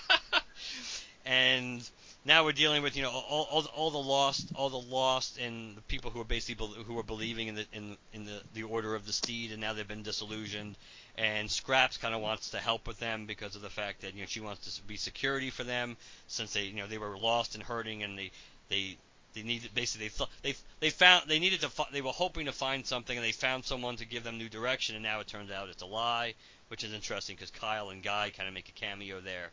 and 1.26 1.88
now 2.24 2.44
we're 2.44 2.52
dealing 2.52 2.82
with 2.82 2.96
you 2.96 3.02
know 3.02 3.10
all, 3.10 3.48
all, 3.50 3.64
all 3.74 3.90
the 3.90 3.98
lost, 3.98 4.50
all 4.54 4.68
the 4.68 4.76
lost, 4.76 5.38
and 5.38 5.76
the 5.76 5.82
people 5.82 6.10
who 6.10 6.20
are 6.20 6.24
basically 6.24 6.68
who 6.86 6.98
are 6.98 7.02
believing 7.02 7.48
in 7.48 7.54
the 7.54 7.66
in 7.72 7.96
in 8.12 8.24
the 8.24 8.40
the 8.54 8.62
order 8.62 8.94
of 8.94 9.06
the 9.06 9.12
steed, 9.12 9.52
and 9.52 9.60
now 9.60 9.72
they've 9.72 9.88
been 9.88 10.02
disillusioned. 10.02 10.76
And 11.16 11.50
Scraps 11.50 11.96
kind 11.96 12.14
of 12.14 12.20
wants 12.20 12.50
to 12.50 12.58
help 12.58 12.86
with 12.86 12.98
them 12.98 13.26
because 13.26 13.56
of 13.56 13.62
the 13.62 13.70
fact 13.70 14.02
that 14.02 14.14
you 14.14 14.20
know 14.20 14.26
she 14.26 14.40
wants 14.40 14.76
to 14.76 14.82
be 14.82 14.96
security 14.96 15.50
for 15.50 15.64
them 15.64 15.96
since 16.28 16.52
they 16.52 16.64
you 16.64 16.76
know 16.76 16.86
they 16.86 16.98
were 16.98 17.16
lost 17.18 17.54
and 17.54 17.64
hurting, 17.64 18.02
and 18.02 18.18
they 18.18 18.30
they 18.68 18.96
they 19.34 19.42
needed 19.42 19.74
basically 19.74 20.08
they 20.08 20.50
they 20.50 20.56
they 20.80 20.90
found 20.90 21.28
they 21.28 21.38
needed 21.38 21.60
to 21.60 21.70
they 21.92 22.02
were 22.02 22.10
hoping 22.10 22.46
to 22.46 22.52
find 22.52 22.84
something 22.86 23.16
and 23.16 23.24
they 23.24 23.32
found 23.32 23.64
someone 23.64 23.96
to 23.96 24.04
give 24.04 24.24
them 24.24 24.38
new 24.38 24.48
direction 24.48 24.96
and 24.96 25.04
now 25.04 25.20
it 25.20 25.26
turns 25.26 25.50
out 25.50 25.68
it's 25.68 25.82
a 25.82 25.86
lie 25.86 26.34
which 26.68 26.82
is 26.82 26.92
interesting 26.92 27.36
because 27.36 27.50
Kyle 27.50 27.90
and 27.90 28.02
Guy 28.02 28.32
kind 28.36 28.48
of 28.48 28.54
make 28.54 28.68
a 28.68 28.72
cameo 28.72 29.20
there 29.20 29.50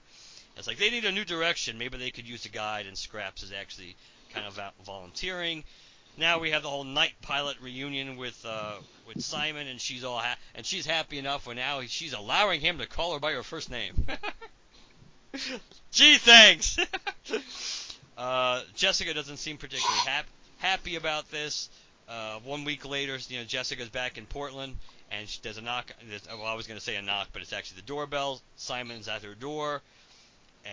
it's 0.58 0.68
like 0.68 0.78
they 0.78 0.90
need 0.90 1.06
a 1.06 1.12
new 1.12 1.26
direction 1.26 1.78
maybe 1.78 1.98
they 1.98 2.12
could 2.12 2.28
use 2.28 2.46
a 2.46 2.50
guide 2.50 2.86
and 2.86 2.98
Scraps 2.98 3.44
is 3.44 3.52
actually 3.52 3.96
kind 4.34 4.46
of 4.46 4.60
volunteering 4.86 5.64
now 6.18 6.40
we 6.40 6.52
have 6.52 6.64
the 6.64 6.70
whole 6.70 6.84
night 6.84 7.14
pilot 7.22 7.58
reunion 7.62 8.18
with 8.18 8.44
uh, 8.48 8.76
with 9.08 9.22
Simon 9.24 9.68
and 9.68 9.80
she's 9.80 10.04
all 10.04 10.18
ha- 10.18 10.38
and 10.56 10.66
she's 10.66 10.86
happy 10.86 11.18
enough 11.18 11.46
where 11.46 11.56
now 11.56 11.82
she's 11.88 12.14
allowing 12.14 12.62
him 12.62 12.80
to 12.80 12.88
call 12.88 13.14
her 13.14 13.20
by 13.20 13.34
her 13.34 13.44
first 13.44 13.70
name 13.72 14.06
gee 15.92 16.18
thanks 16.18 16.78
Uh, 18.18 18.64
Jessica 18.74 19.14
doesn't 19.14 19.38
seem 19.38 19.58
particularly 19.58 20.00
hap- 20.06 20.26
happy 20.58 20.96
about 20.96 21.30
this. 21.30 21.70
Uh, 22.10 22.40
one 22.44 22.64
week 22.64 22.88
later, 22.88 23.18
you 23.30 23.38
know, 23.38 23.44
Jessica's 23.44 23.90
back 23.90 24.18
in 24.18 24.26
Portland, 24.26 24.76
and 25.12 25.30
she, 25.30 25.40
there's 25.44 25.58
a 25.58 25.62
knock. 25.62 25.92
Well, 26.28 26.46
I 26.46 26.56
was 26.56 26.66
going 26.66 26.80
to 26.80 26.84
say 26.84 26.96
a 26.96 27.02
knock, 27.02 27.28
but 27.32 27.42
it's 27.42 27.54
actually 27.54 27.82
the 27.82 27.88
doorbell. 27.88 28.42
Simon's 28.56 29.08
at 29.08 29.22
her 29.22 29.36
door, 29.36 29.82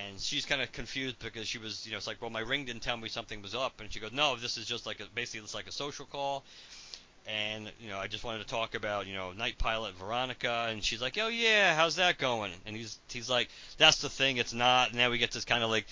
and 0.09 0.21
she's 0.21 0.47
kind 0.47 0.63
of 0.63 0.73
confused 0.73 1.19
because 1.19 1.47
she 1.47 1.59
was, 1.59 1.85
you 1.87 1.93
know, 1.93 1.99
it's 1.99 2.07
like, 2.07 2.21
well, 2.21 2.31
my 2.31 2.41
ring 2.41 2.65
didn't 2.65 2.83
tell 2.83 2.97
me 2.97 3.09
something 3.09 3.43
was 3.43 3.55
up, 3.55 3.81
and 3.81 3.93
she 3.93 4.01
goes, 4.01 4.13
no, 4.13 4.37
this 4.37 4.57
is 4.57 4.67
just 4.67 4.87
like 4.87 5.01
a, 5.01 5.05
basically 5.15 5.45
it's 5.45 5.55
like 5.55 5.67
a 5.67 5.73
social 5.73 6.07
call. 6.07 6.45
And 7.27 7.73
you 7.81 7.89
know, 7.89 7.99
I 7.99 8.07
just 8.07 8.23
wanted 8.23 8.41
to 8.41 8.47
talk 8.47 8.75
about 8.75 9.07
you 9.07 9.15
know 9.15 9.33
Night 9.33 9.57
Pilot 9.57 9.95
Veronica, 9.95 10.67
and 10.69 10.85
she's 10.85 11.01
like, 11.01 11.17
oh 11.19 11.29
yeah, 11.29 11.75
how's 11.75 11.97
that 11.97 12.19
going? 12.19 12.53
And 12.67 12.77
he's 12.77 12.99
he's 13.09 13.31
like, 13.31 13.49
that's 13.79 14.03
the 14.03 14.11
thing, 14.11 14.37
it's 14.37 14.53
not. 14.53 14.91
And 14.91 14.99
now 14.99 15.11
we 15.11 15.17
get 15.17 15.33
this 15.33 15.47
kind 15.47 15.65
of 15.65 15.71
like 15.71 15.87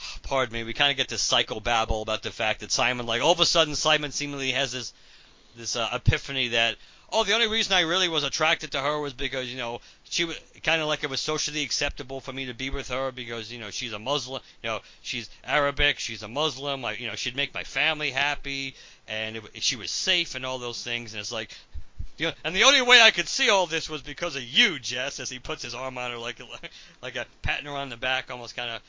pardon 0.22 0.52
me, 0.52 0.64
we 0.64 0.72
kind 0.72 0.90
of 0.90 0.96
get 0.96 1.08
this 1.08 1.22
psycho 1.22 1.60
babble 1.60 2.02
about 2.02 2.22
the 2.22 2.30
fact 2.30 2.60
that 2.60 2.72
Simon, 2.72 3.06
like 3.06 3.22
all 3.22 3.32
of 3.32 3.40
a 3.40 3.46
sudden, 3.46 3.74
Simon 3.74 4.12
seemingly 4.12 4.52
has 4.52 4.72
this 4.72 4.92
this 5.56 5.76
uh, 5.76 5.88
epiphany 5.92 6.48
that, 6.48 6.76
oh, 7.12 7.24
the 7.24 7.34
only 7.34 7.48
reason 7.48 7.72
I 7.72 7.80
really 7.80 8.08
was 8.08 8.24
attracted 8.24 8.72
to 8.72 8.80
her 8.80 8.98
was 8.98 9.12
because 9.12 9.48
you 9.48 9.58
know 9.58 9.80
she 10.04 10.24
was 10.24 10.38
kind 10.62 10.80
of 10.80 10.88
like 10.88 11.04
it 11.04 11.10
was 11.10 11.20
socially 11.20 11.62
acceptable 11.62 12.20
for 12.20 12.32
me 12.32 12.46
to 12.46 12.54
be 12.54 12.70
with 12.70 12.88
her 12.88 13.12
because 13.12 13.52
you 13.52 13.58
know 13.58 13.70
she's 13.70 13.92
a 13.92 13.98
Muslim, 13.98 14.42
you 14.62 14.68
know 14.68 14.80
she's 15.02 15.28
Arabic, 15.44 15.98
she's 15.98 16.22
a 16.22 16.28
Muslim, 16.28 16.84
I, 16.84 16.92
you 16.92 17.06
know 17.06 17.14
she'd 17.14 17.36
make 17.36 17.54
my 17.54 17.64
family 17.64 18.10
happy, 18.10 18.74
and 19.08 19.36
it, 19.36 19.62
she 19.62 19.76
was 19.76 19.90
safe 19.90 20.34
and 20.34 20.44
all 20.44 20.58
those 20.58 20.82
things, 20.82 21.12
and 21.12 21.20
it's 21.20 21.32
like. 21.32 21.50
You 22.16 22.26
know, 22.26 22.32
and 22.44 22.54
the 22.54 22.64
only 22.64 22.82
way 22.82 23.00
I 23.00 23.12
could 23.12 23.28
see 23.28 23.48
all 23.48 23.66
this 23.66 23.88
was 23.88 24.02
because 24.02 24.36
of 24.36 24.42
you, 24.42 24.78
Jess, 24.78 25.20
as 25.20 25.30
he 25.30 25.38
puts 25.38 25.62
his 25.62 25.74
arm 25.74 25.96
on 25.96 26.10
her 26.10 26.18
like 26.18 26.38
like 27.02 27.16
a 27.16 27.24
patting 27.40 27.64
her 27.64 27.72
on 27.72 27.88
the 27.88 27.96
back, 27.96 28.30
almost 28.30 28.54
kind 28.54 28.70
of 28.70 28.82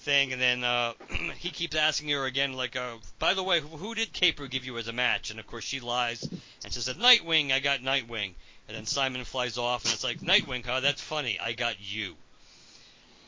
thing, 0.00 0.32
and 0.32 0.40
then 0.40 0.64
uh, 0.64 0.92
he 1.36 1.50
keeps 1.50 1.76
asking 1.76 2.08
her 2.10 2.24
again, 2.24 2.54
like, 2.54 2.76
uh, 2.76 2.96
by 3.18 3.34
the 3.34 3.42
way, 3.42 3.60
who, 3.60 3.68
who 3.68 3.94
did 3.94 4.12
Caper 4.12 4.46
give 4.46 4.64
you 4.64 4.78
as 4.78 4.88
a 4.88 4.92
match? 4.92 5.30
And 5.30 5.38
of 5.38 5.46
course 5.46 5.64
she 5.64 5.80
lies, 5.80 6.28
and 6.64 6.72
said, 6.72 6.96
Nightwing, 6.96 7.52
I 7.52 7.60
got 7.60 7.80
Nightwing. 7.80 8.32
And 8.68 8.76
then 8.76 8.86
Simon 8.86 9.24
flies 9.24 9.58
off, 9.58 9.84
and 9.84 9.92
it's 9.92 10.04
like, 10.04 10.20
Nightwing, 10.20 10.64
huh? 10.64 10.80
That's 10.80 11.00
funny. 11.00 11.38
I 11.40 11.52
got 11.52 11.76
you. 11.80 12.14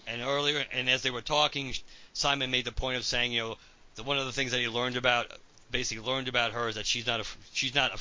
And 0.07 0.23
earlier, 0.23 0.65
and 0.73 0.89
as 0.89 1.03
they 1.03 1.11
were 1.11 1.21
talking, 1.21 1.75
Simon 2.13 2.51
made 2.51 2.65
the 2.65 2.73
point 2.73 2.97
of 2.97 3.05
saying, 3.05 3.33
you 3.33 3.41
know, 3.41 3.59
the, 3.95 4.03
one 4.03 4.19
of 4.19 4.27
the 4.27 4.33
things 4.33 4.53
that 4.53 4.61
he 4.61 4.69
learned 4.69 4.97
about, 4.97 5.31
basically 5.71 6.05
learned 6.05 6.29
about 6.29 6.53
her 6.53 6.69
is 6.69 6.75
that 6.75 6.87
she's 6.87 7.07
not, 7.07 7.21
a, 7.21 7.25
she's 7.53 7.75
not, 7.75 7.95
a, 7.95 8.01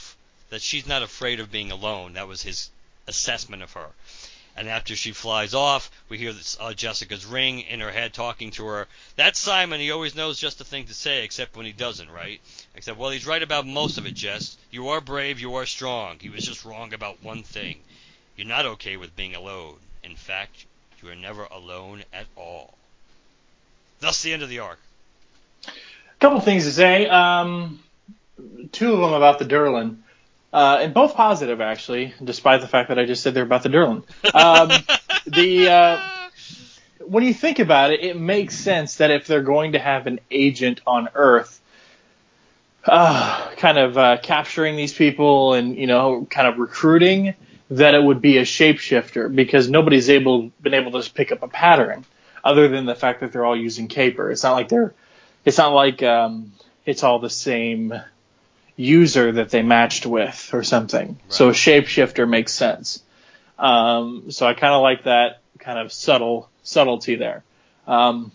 that 0.49 0.61
she's 0.61 0.87
not 0.87 1.03
afraid 1.03 1.39
of 1.39 1.51
being 1.51 1.71
alone. 1.71 2.13
That 2.13 2.27
was 2.27 2.41
his 2.41 2.69
assessment 3.07 3.63
of 3.63 3.73
her. 3.73 3.87
And 4.57 4.67
after 4.67 4.95
she 4.95 5.11
flies 5.11 5.53
off, 5.53 5.89
we 6.09 6.17
hear 6.17 6.33
this, 6.33 6.57
uh, 6.59 6.73
Jessica's 6.73 7.25
ring 7.25 7.61
in 7.61 7.79
her 7.79 7.91
head 7.91 8.13
talking 8.13 8.51
to 8.51 8.65
her. 8.65 8.87
That's 9.15 9.39
Simon. 9.39 9.79
He 9.79 9.91
always 9.91 10.13
knows 10.13 10.39
just 10.39 10.57
the 10.57 10.65
thing 10.65 10.85
to 10.85 10.93
say, 10.93 11.23
except 11.23 11.55
when 11.55 11.65
he 11.65 11.71
doesn't, 11.71 12.09
right? 12.09 12.41
Except, 12.75 12.97
well, 12.97 13.11
he's 13.11 13.25
right 13.25 13.41
about 13.41 13.65
most 13.65 13.97
of 13.97 14.05
it, 14.05 14.13
Jess. 14.13 14.57
You 14.69 14.89
are 14.89 15.01
brave, 15.01 15.39
you 15.39 15.55
are 15.55 15.65
strong. 15.65 16.17
He 16.19 16.29
was 16.29 16.45
just 16.45 16.65
wrong 16.65 16.93
about 16.93 17.23
one 17.23 17.43
thing. 17.43 17.77
You're 18.35 18.47
not 18.47 18.65
okay 18.65 18.97
with 18.97 19.15
being 19.15 19.35
alone. 19.35 19.75
In 20.03 20.15
fact, 20.15 20.65
you 21.01 21.09
are 21.09 21.15
never 21.15 21.43
alone 21.45 22.03
at 22.13 22.25
all. 22.35 22.73
Thus, 24.01 24.21
the 24.21 24.33
end 24.33 24.43
of 24.43 24.49
the 24.49 24.59
arc. 24.59 24.79
A 25.65 25.71
couple 26.19 26.41
things 26.41 26.65
to 26.65 26.71
say. 26.71 27.07
Um, 27.07 27.79
two 28.71 28.93
of 28.93 28.99
them 28.99 29.13
about 29.13 29.39
the 29.39 29.45
Durlan. 29.45 29.97
Uh, 30.53 30.79
and 30.81 30.93
both 30.93 31.15
positive 31.15 31.61
actually, 31.61 32.13
despite 32.23 32.61
the 32.61 32.67
fact 32.67 32.89
that 32.89 32.99
I 32.99 33.05
just 33.05 33.23
said 33.23 33.33
they're 33.33 33.43
about 33.43 33.63
the 33.63 33.69
Durlan. 33.69 34.03
Um, 34.33 34.69
the 35.25 35.69
uh, 35.69 36.29
when 37.05 37.23
you 37.23 37.33
think 37.33 37.59
about 37.59 37.91
it, 37.91 38.03
it 38.03 38.19
makes 38.19 38.57
sense 38.57 38.95
that 38.95 39.11
if 39.11 39.27
they're 39.27 39.41
going 39.41 39.73
to 39.73 39.79
have 39.79 40.07
an 40.07 40.19
agent 40.29 40.81
on 40.85 41.09
Earth, 41.15 41.61
uh, 42.85 43.49
kind 43.57 43.77
of 43.77 43.97
uh, 43.97 44.17
capturing 44.21 44.75
these 44.75 44.93
people 44.93 45.53
and 45.53 45.77
you 45.77 45.87
know, 45.87 46.27
kind 46.29 46.47
of 46.47 46.57
recruiting, 46.57 47.33
that 47.69 47.95
it 47.95 48.03
would 48.03 48.21
be 48.21 48.37
a 48.37 48.43
shapeshifter 48.43 49.33
because 49.33 49.69
nobody's 49.69 50.09
able 50.09 50.51
been 50.61 50.73
able 50.73 51.01
to 51.01 51.13
pick 51.13 51.31
up 51.31 51.43
a 51.43 51.47
pattern 51.47 52.05
other 52.43 52.67
than 52.67 52.85
the 52.85 52.95
fact 52.95 53.21
that 53.21 53.31
they're 53.31 53.45
all 53.45 53.57
using 53.57 53.87
caper. 53.87 54.31
It's 54.31 54.43
not 54.43 54.53
like 54.53 54.67
they're, 54.67 54.93
it's 55.45 55.57
not 55.57 55.73
like 55.73 56.03
um, 56.03 56.51
it's 56.85 57.03
all 57.03 57.19
the 57.19 57.29
same 57.29 57.93
user 58.75 59.31
that 59.33 59.49
they 59.49 59.61
matched 59.61 60.05
with 60.05 60.49
or 60.53 60.63
something. 60.63 61.07
Right. 61.07 61.17
So 61.27 61.49
a 61.49 61.53
shapeshifter 61.53 62.27
makes 62.27 62.53
sense. 62.53 63.03
Um, 63.59 64.31
so 64.31 64.47
I 64.47 64.53
kind 64.53 64.73
of 64.73 64.81
like 64.81 65.03
that 65.03 65.41
kind 65.59 65.77
of 65.77 65.91
subtle 65.91 66.49
subtlety 66.63 67.15
there. 67.15 67.43
Um, 67.87 68.31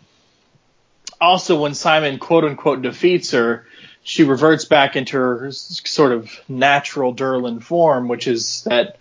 also, 1.20 1.60
when 1.60 1.74
Simon 1.74 2.18
quote 2.18 2.44
unquote 2.44 2.82
defeats 2.82 3.30
her, 3.32 3.66
she 4.02 4.22
reverts 4.22 4.64
back 4.66 4.94
into 4.94 5.16
her 5.16 5.50
sort 5.50 6.12
of 6.12 6.30
natural 6.48 7.14
Durlan 7.14 7.62
form, 7.62 8.06
which 8.06 8.28
is 8.28 8.62
that 8.64 8.98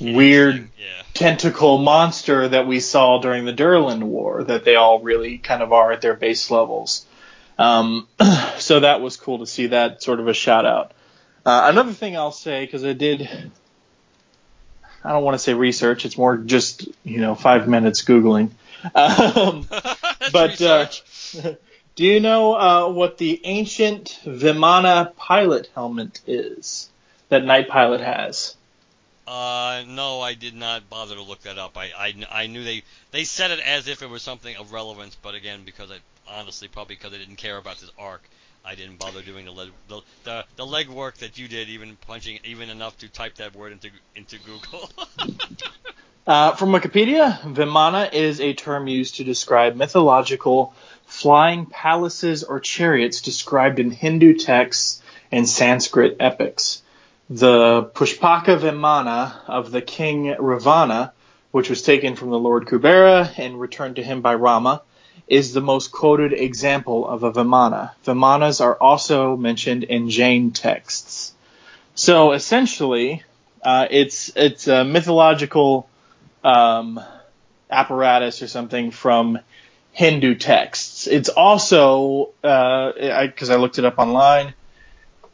weird 0.00 0.68
yeah. 0.78 1.02
tentacle 1.14 1.78
monster 1.78 2.48
that 2.48 2.66
we 2.66 2.80
saw 2.80 3.18
during 3.18 3.44
the 3.44 3.52
Durlan 3.52 4.04
War, 4.04 4.44
that 4.44 4.64
they 4.64 4.76
all 4.76 5.00
really 5.00 5.38
kind 5.38 5.62
of 5.62 5.72
are 5.72 5.92
at 5.92 6.00
their 6.00 6.14
base 6.14 6.50
levels. 6.50 7.06
Um, 7.58 8.08
so 8.58 8.80
that 8.80 9.00
was 9.00 9.16
cool 9.16 9.38
to 9.38 9.46
see 9.46 9.68
that 9.68 10.02
sort 10.02 10.20
of 10.20 10.28
a 10.28 10.34
shout 10.34 10.66
out. 10.66 10.92
Uh, 11.44 11.68
another 11.70 11.92
thing 11.92 12.16
I'll 12.16 12.32
say, 12.32 12.64
because 12.64 12.84
I 12.84 12.92
did, 12.92 13.28
I 15.04 15.12
don't 15.12 15.22
want 15.24 15.36
to 15.36 15.38
say 15.38 15.54
research, 15.54 16.04
it's 16.04 16.18
more 16.18 16.36
just, 16.36 16.88
you 17.04 17.20
know, 17.20 17.34
five 17.34 17.68
minutes 17.68 18.02
Googling. 18.02 18.50
Um, 18.94 19.66
but 20.32 20.62
uh, 20.62 20.86
do 21.96 22.04
you 22.04 22.20
know 22.20 22.54
uh, 22.54 22.88
what 22.88 23.18
the 23.18 23.40
ancient 23.42 24.20
Vimana 24.24 25.16
pilot 25.16 25.70
helmet 25.74 26.20
is 26.26 26.88
that 27.28 27.42
Night 27.44 27.68
Pilot 27.68 28.00
has? 28.00 28.54
Uh, 29.26 29.82
no, 29.88 30.20
I 30.20 30.34
did 30.34 30.54
not 30.54 30.88
bother 30.88 31.16
to 31.16 31.22
look 31.22 31.40
that 31.42 31.58
up. 31.58 31.76
I, 31.76 31.90
I, 31.98 32.14
I 32.30 32.46
knew 32.46 32.62
they 32.62 32.84
they 33.10 33.24
said 33.24 33.50
it 33.50 33.58
as 33.58 33.88
if 33.88 34.02
it 34.02 34.08
was 34.08 34.22
something 34.22 34.54
of 34.56 34.72
relevance, 34.72 35.16
but 35.20 35.34
again, 35.34 35.62
because 35.64 35.90
I 35.90 35.96
honestly 36.28 36.68
probably 36.68 36.96
because 36.96 37.12
I 37.14 37.18
didn't 37.18 37.36
care 37.36 37.56
about 37.56 37.78
this 37.78 37.90
arc, 37.98 38.22
I 38.64 38.74
didn't 38.74 38.98
bother 38.98 39.22
doing 39.22 39.44
the 39.44 39.52
le- 39.52 39.70
the, 39.88 40.00
the 40.24 40.44
the 40.56 40.64
legwork 40.64 41.18
that 41.18 41.38
you 41.38 41.48
did, 41.48 41.68
even 41.68 41.96
punching 41.96 42.40
even 42.44 42.68
enough 42.68 42.98
to 42.98 43.08
type 43.08 43.36
that 43.36 43.54
word 43.54 43.72
into 43.72 43.90
into 44.14 44.38
Google. 44.40 44.90
uh, 46.26 46.52
from 46.56 46.70
Wikipedia, 46.70 47.40
Vimana 47.42 48.12
is 48.12 48.40
a 48.40 48.54
term 48.54 48.88
used 48.88 49.16
to 49.16 49.24
describe 49.24 49.76
mythological 49.76 50.74
flying 51.06 51.66
palaces 51.66 52.42
or 52.42 52.58
chariots 52.58 53.20
described 53.20 53.78
in 53.78 53.90
Hindu 53.90 54.34
texts 54.34 55.00
and 55.30 55.48
Sanskrit 55.48 56.16
epics. 56.20 56.82
The 57.30 57.84
Pushpaka 57.94 58.58
Vimana 58.58 59.40
of 59.46 59.70
the 59.70 59.82
king 59.82 60.34
Ravana, 60.38 61.12
which 61.50 61.70
was 61.70 61.82
taken 61.82 62.16
from 62.16 62.30
the 62.30 62.38
Lord 62.38 62.66
Kubera 62.66 63.32
and 63.38 63.60
returned 63.60 63.96
to 63.96 64.02
him 64.02 64.20
by 64.20 64.34
Rama, 64.34 64.82
is 65.26 65.52
the 65.52 65.60
most 65.60 65.90
quoted 65.92 66.32
example 66.32 67.06
of 67.06 67.22
a 67.22 67.32
Vimana. 67.32 67.92
Vimanas 68.04 68.60
are 68.60 68.74
also 68.74 69.36
mentioned 69.36 69.84
in 69.84 70.08
Jain 70.10 70.52
texts. 70.52 71.32
So 71.94 72.32
essentially, 72.32 73.22
uh, 73.62 73.86
it's 73.90 74.30
it's 74.36 74.68
a 74.68 74.84
mythological 74.84 75.88
um, 76.44 77.00
apparatus 77.70 78.42
or 78.42 78.48
something 78.48 78.90
from 78.90 79.38
Hindu 79.92 80.34
texts. 80.36 81.06
It's 81.06 81.28
also 81.28 82.30
because 82.42 83.50
uh, 83.50 83.52
I, 83.52 83.56
I 83.56 83.56
looked 83.56 83.78
it 83.78 83.84
up 83.84 83.98
online 83.98 84.54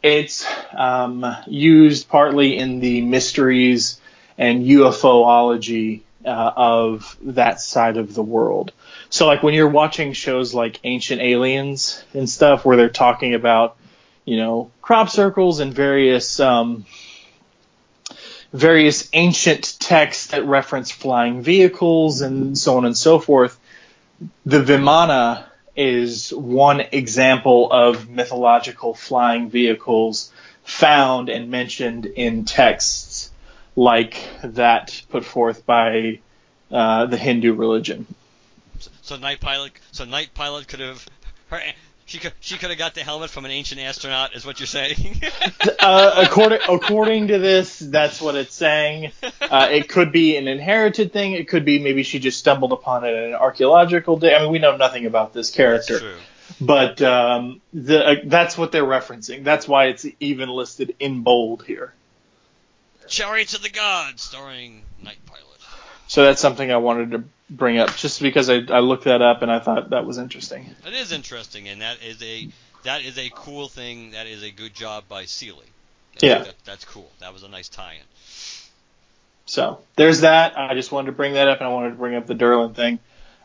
it's 0.02 0.44
um, 0.76 1.24
used 1.46 2.08
partly 2.08 2.58
in 2.58 2.80
the 2.80 3.02
mysteries 3.02 4.00
and 4.36 4.64
UFOlogy 4.64 6.00
uh, 6.24 6.52
of 6.56 7.16
that 7.22 7.60
side 7.60 7.96
of 7.96 8.14
the 8.14 8.22
world. 8.22 8.72
So, 9.12 9.26
like 9.26 9.42
when 9.42 9.52
you're 9.52 9.68
watching 9.68 10.14
shows 10.14 10.54
like 10.54 10.80
Ancient 10.84 11.20
Aliens 11.20 12.02
and 12.14 12.26
stuff, 12.26 12.64
where 12.64 12.78
they're 12.78 12.88
talking 12.88 13.34
about, 13.34 13.76
you 14.24 14.38
know, 14.38 14.70
crop 14.80 15.10
circles 15.10 15.60
and 15.60 15.74
various 15.74 16.40
um, 16.40 16.86
various 18.54 19.10
ancient 19.12 19.78
texts 19.78 20.28
that 20.28 20.46
reference 20.46 20.90
flying 20.90 21.42
vehicles 21.42 22.22
and 22.22 22.56
so 22.56 22.78
on 22.78 22.86
and 22.86 22.96
so 22.96 23.18
forth, 23.18 23.60
the 24.46 24.62
Vimana 24.62 25.44
is 25.76 26.30
one 26.30 26.80
example 26.80 27.70
of 27.70 28.08
mythological 28.08 28.94
flying 28.94 29.50
vehicles 29.50 30.32
found 30.64 31.28
and 31.28 31.50
mentioned 31.50 32.06
in 32.06 32.46
texts 32.46 33.30
like 33.76 34.26
that 34.42 35.02
put 35.10 35.22
forth 35.22 35.66
by 35.66 36.18
uh, 36.70 37.04
the 37.04 37.18
Hindu 37.18 37.52
religion. 37.52 38.06
So 39.12 39.18
Night 39.18 39.40
Pilot, 39.40 39.72
so 39.90 40.06
Night 40.06 40.30
Pilot 40.32 40.68
could 40.68 40.80
have 40.80 41.06
her 41.48 41.60
she 42.06 42.18
could 42.18 42.32
she 42.40 42.56
could 42.56 42.70
have 42.70 42.78
got 42.78 42.94
the 42.94 43.02
helmet 43.02 43.28
from 43.28 43.44
an 43.44 43.50
ancient 43.50 43.78
astronaut, 43.78 44.34
is 44.34 44.46
what 44.46 44.58
you're 44.58 44.66
saying? 44.66 45.20
uh, 45.80 46.14
according 46.16 46.60
according 46.66 47.28
to 47.28 47.38
this, 47.38 47.78
that's 47.78 48.22
what 48.22 48.36
it's 48.36 48.54
saying. 48.54 49.12
Uh, 49.42 49.68
it 49.70 49.90
could 49.90 50.12
be 50.12 50.38
an 50.38 50.48
inherited 50.48 51.12
thing. 51.12 51.32
It 51.32 51.46
could 51.46 51.66
be 51.66 51.78
maybe 51.78 52.04
she 52.04 52.20
just 52.20 52.38
stumbled 52.38 52.72
upon 52.72 53.04
it 53.04 53.10
in 53.10 53.24
an 53.24 53.34
archaeological 53.34 54.16
day. 54.16 54.34
I 54.34 54.40
mean, 54.40 54.50
we 54.50 54.58
know 54.58 54.78
nothing 54.78 55.04
about 55.04 55.34
this 55.34 55.50
character. 55.50 55.98
That's 55.98 56.04
true. 56.04 56.66
But 56.66 57.02
um, 57.02 57.60
the, 57.74 58.06
uh, 58.06 58.14
that's 58.24 58.56
what 58.56 58.72
they're 58.72 58.82
referencing. 58.82 59.44
That's 59.44 59.68
why 59.68 59.88
it's 59.88 60.06
even 60.20 60.48
listed 60.48 60.96
in 60.98 61.20
bold 61.20 61.64
here. 61.66 61.92
Chariots 63.08 63.52
of 63.52 63.62
the 63.62 63.68
Gods, 63.68 64.22
starring 64.22 64.84
Night 65.02 65.18
Pilot. 65.26 65.42
So 66.06 66.24
that's 66.24 66.40
something 66.40 66.72
I 66.72 66.76
wanted 66.78 67.10
to 67.10 67.24
bring 67.56 67.78
up 67.78 67.94
just 67.96 68.20
because 68.20 68.48
I, 68.48 68.60
I 68.68 68.80
looked 68.80 69.04
that 69.04 69.22
up 69.22 69.42
and 69.42 69.50
I 69.50 69.58
thought 69.58 69.90
that 69.90 70.06
was 70.06 70.18
interesting. 70.18 70.74
It 70.86 70.94
is 70.94 71.12
interesting, 71.12 71.68
and 71.68 71.82
that 71.82 72.02
is 72.02 72.22
a 72.22 72.48
that 72.84 73.02
is 73.02 73.18
a 73.18 73.30
cool 73.34 73.68
thing. 73.68 74.12
That 74.12 74.26
is 74.26 74.42
a 74.42 74.50
good 74.50 74.74
job 74.74 75.04
by 75.08 75.24
Seeley. 75.26 75.66
yeah, 76.20 76.38
that, 76.44 76.54
that's 76.64 76.84
cool. 76.84 77.10
That 77.20 77.32
was 77.32 77.42
a 77.42 77.48
nice 77.48 77.68
tie-in. 77.68 78.02
So 79.46 79.80
there's 79.96 80.20
that. 80.20 80.58
I 80.58 80.74
just 80.74 80.92
wanted 80.92 81.06
to 81.06 81.12
bring 81.12 81.34
that 81.34 81.48
up, 81.48 81.58
and 81.58 81.68
I 81.68 81.72
wanted 81.72 81.90
to 81.90 81.96
bring 81.96 82.14
up 82.14 82.26
the 82.26 82.34
Durlan 82.34 82.74
thing. 82.74 82.98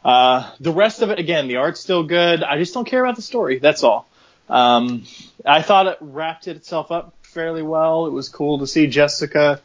Uh, 0.04 0.50
the 0.60 0.72
rest 0.72 1.02
of 1.02 1.10
it, 1.10 1.20
again, 1.20 1.48
the 1.48 1.58
art's 1.58 1.80
still 1.80 2.04
good. 2.04 2.44
I 2.44 2.58
just 2.58 2.74
don't 2.74 2.86
care 2.86 3.04
about 3.04 3.16
the 3.16 3.22
story. 3.22 3.60
That's 3.60 3.84
all. 3.84 4.08
Um, 4.48 5.04
I 5.46 5.62
thought 5.62 5.88
it 5.88 5.98
wrapped 6.00 6.48
itself 6.48 6.92
up 6.92 7.14
fairly 7.24 7.62
well. 7.62 8.06
It 8.06 8.12
was 8.12 8.30
cool 8.30 8.60
to 8.60 8.68
see 8.68 8.88
Jessica 8.88 9.62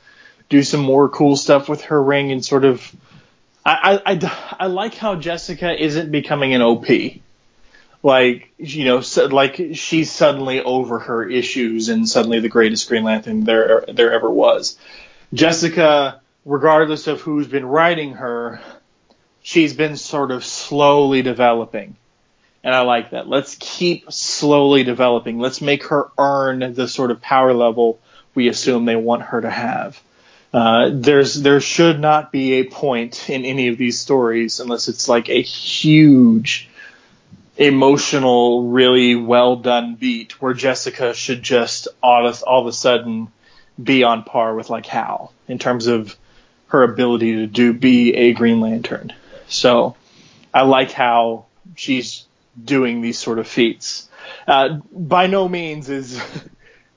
do 0.49 0.63
some 0.63 0.81
more 0.81 1.09
cool 1.09 1.37
stuff 1.37 1.69
with 1.69 1.83
her 1.83 2.03
ring 2.03 2.33
and 2.33 2.45
sort 2.45 2.65
of. 2.65 2.95
I, 3.65 4.01
I, 4.05 4.57
I, 4.59 4.67
like 4.67 4.95
how 4.95 5.17
Jessica 5.17 5.81
isn't 5.81 6.11
becoming 6.11 6.55
an 6.55 6.63
OP. 6.63 6.87
Like, 8.03 8.53
you 8.59 8.85
know, 8.85 9.01
so, 9.01 9.27
like 9.27 9.61
she's 9.75 10.11
suddenly 10.11 10.61
over 10.61 10.99
her 10.99 11.29
issues 11.29 11.89
and 11.89 12.09
suddenly 12.09 12.41
the 12.41 12.49
greatest 12.49 12.89
Green 12.89 13.05
Lantern 13.05 13.45
there 13.45 13.85
there 13.87 14.13
ever 14.13 14.29
was. 14.29 14.77
Jessica, 15.33 16.21
regardless 16.45 17.07
of 17.07 17.21
who's 17.21 17.47
been 17.47 17.65
writing 17.65 18.15
her, 18.15 18.61
she's 19.43 19.75
been 19.75 19.97
sort 19.97 20.33
of 20.33 20.45
slowly 20.45 21.23
developing. 21.23 21.97
And 22.65 22.75
I 22.75 22.81
like 22.81 23.11
that. 23.11 23.29
Let's 23.29 23.57
keep 23.59 24.11
slowly 24.13 24.83
developing. 24.83 25.39
Let's 25.39 25.61
make 25.61 25.85
her 25.87 26.09
earn 26.19 26.75
the 26.75 26.89
sort 26.89 27.13
of 27.13 27.21
power 27.21 27.55
level 27.55 28.01
we 28.35 28.49
assume 28.49 28.85
they 28.85 28.97
want 28.97 29.23
her 29.23 29.41
to 29.41 29.51
have. 29.51 30.01
Uh, 30.53 30.91
there's 30.93 31.35
there 31.35 31.61
should 31.61 31.99
not 31.99 32.31
be 32.31 32.55
a 32.55 32.65
point 32.65 33.31
in 33.31 33.45
any 33.45 33.69
of 33.69 33.79
these 33.79 33.99
stories 33.99 34.61
unless 34.61 34.89
it's 34.89 35.09
like 35.09 35.31
a 35.31 35.41
huge 35.41 36.69
emotional, 37.57 38.69
really 38.69 39.15
well 39.15 39.57
done 39.57 39.95
beat 39.95 40.41
where 40.43 40.55
Jessica 40.55 41.15
should 41.15 41.43
just 41.43 41.89
all 42.03 42.27
of, 42.27 42.43
all 42.43 42.61
of 42.63 42.67
a 42.67 42.73
sudden 42.73 43.29
be 43.83 44.05
on 44.05 44.25
par 44.25 44.55
with 44.55 44.69
like 44.69 44.87
Hal 44.87 45.33
in 45.49 45.59
terms 45.59 45.87
of 45.87 46.17
her 46.69 46.83
ability 46.83 47.37
to 47.37 47.47
do 47.47 47.73
be 47.73 48.15
a 48.15 48.33
Green 48.33 48.61
Lantern. 48.61 49.13
So 49.49 49.97
I 50.53 50.63
like 50.63 50.93
how 50.93 51.47
she's 51.77 52.27
doing 52.63 53.01
these 53.01 53.19
sort 53.19 53.39
of 53.39 53.49
feats. 53.49 54.09
Uh, 54.47 54.81
by 54.91 55.27
no 55.27 55.49
means 55.49 55.89
is 55.89 56.21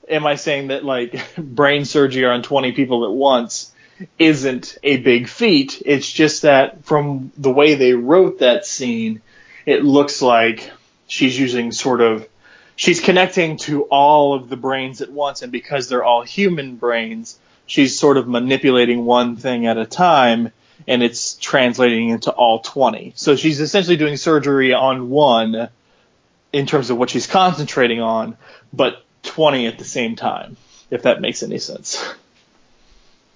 am 0.08 0.26
I 0.26 0.36
saying 0.36 0.68
that 0.68 0.84
like 0.84 1.36
brain 1.38 1.84
surgery 1.84 2.24
on 2.24 2.42
20 2.42 2.72
people 2.72 3.04
at 3.04 3.12
once 3.12 3.72
isn't 4.18 4.78
a 4.82 4.98
big 4.98 5.28
feat. 5.28 5.82
It's 5.84 6.10
just 6.10 6.42
that 6.42 6.84
from 6.84 7.32
the 7.36 7.50
way 7.50 7.74
they 7.74 7.94
wrote 7.94 8.40
that 8.40 8.66
scene, 8.66 9.22
it 9.64 9.84
looks 9.84 10.20
like 10.22 10.70
she's 11.06 11.38
using 11.38 11.72
sort 11.72 12.00
of 12.00 12.28
she's 12.74 13.00
connecting 13.00 13.56
to 13.56 13.84
all 13.84 14.34
of 14.34 14.48
the 14.48 14.56
brains 14.56 15.00
at 15.00 15.10
once 15.10 15.42
and 15.42 15.50
because 15.50 15.88
they're 15.88 16.04
all 16.04 16.22
human 16.22 16.76
brains, 16.76 17.38
she's 17.66 17.98
sort 17.98 18.16
of 18.16 18.28
manipulating 18.28 19.04
one 19.04 19.36
thing 19.36 19.66
at 19.66 19.78
a 19.78 19.86
time 19.86 20.52
and 20.86 21.02
it's 21.02 21.34
translating 21.34 22.10
into 22.10 22.30
all 22.30 22.60
20. 22.60 23.14
So 23.16 23.34
she's 23.34 23.60
essentially 23.60 23.96
doing 23.96 24.16
surgery 24.16 24.74
on 24.74 25.08
one 25.08 25.70
in 26.52 26.66
terms 26.66 26.90
of 26.90 26.98
what 26.98 27.10
she's 27.10 27.26
concentrating 27.26 28.00
on, 28.00 28.36
but 28.72 29.02
20 29.36 29.66
at 29.66 29.76
the 29.76 29.84
same 29.84 30.16
time, 30.16 30.56
if 30.90 31.02
that 31.02 31.20
makes 31.20 31.42
any 31.42 31.58
sense. 31.58 32.02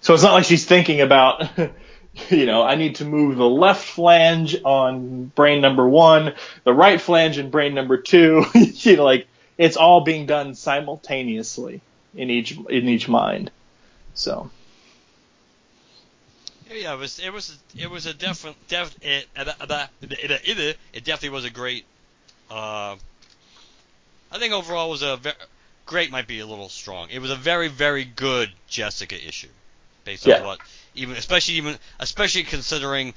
So 0.01 0.15
it's 0.15 0.23
not 0.23 0.33
like 0.33 0.47
she's 0.47 0.65
thinking 0.65 1.03
about, 1.03 1.47
you 2.31 2.47
know, 2.47 2.63
I 2.63 2.77
need 2.77 2.95
to 2.97 3.05
move 3.05 3.37
the 3.37 3.47
left 3.47 3.85
flange 3.85 4.57
on 4.65 5.27
brain 5.27 5.61
number 5.61 5.87
one, 5.87 6.33
the 6.65 6.73
right 6.73 6.99
flange 6.99 7.37
in 7.37 7.51
brain 7.51 7.75
number 7.75 7.99
two. 7.99 8.47
you 8.55 8.97
know, 8.97 9.05
like 9.05 9.27
it's 9.59 9.77
all 9.77 10.01
being 10.01 10.25
done 10.25 10.55
simultaneously 10.55 11.83
in 12.15 12.31
each 12.31 12.53
in 12.53 12.89
each 12.89 13.07
mind. 13.07 13.51
So. 14.15 14.51
Yeah, 16.73 16.95
it 16.95 16.99
was 16.99 17.19
it 17.19 17.31
was 17.31 17.59
it 17.77 17.91
was 17.91 18.07
a 18.07 18.15
different 18.15 18.57
def, 18.69 18.97
it, 19.03 19.27
it, 19.37 20.79
it 20.95 21.05
definitely 21.05 21.29
was 21.29 21.45
a 21.45 21.51
great. 21.51 21.85
Uh, 22.51 22.97
I 24.33 24.39
think 24.39 24.55
overall 24.55 24.89
was 24.89 25.03
a 25.03 25.19
very, 25.19 25.37
great 25.91 26.09
might 26.13 26.29
be 26.29 26.39
a 26.39 26.47
little 26.47 26.69
strong. 26.69 27.09
It 27.11 27.19
was 27.19 27.33
a 27.33 27.37
very 27.37 27.67
very 27.67 28.05
good 28.05 28.49
Jessica 28.69 29.17
issue, 29.17 29.49
based 30.05 30.25
on 30.25 30.31
Yeah. 30.31 30.45
what 30.47 30.61
even 30.95 31.17
especially 31.17 31.55
even 31.55 31.77
especially 31.99 32.45
considering 32.45 33.13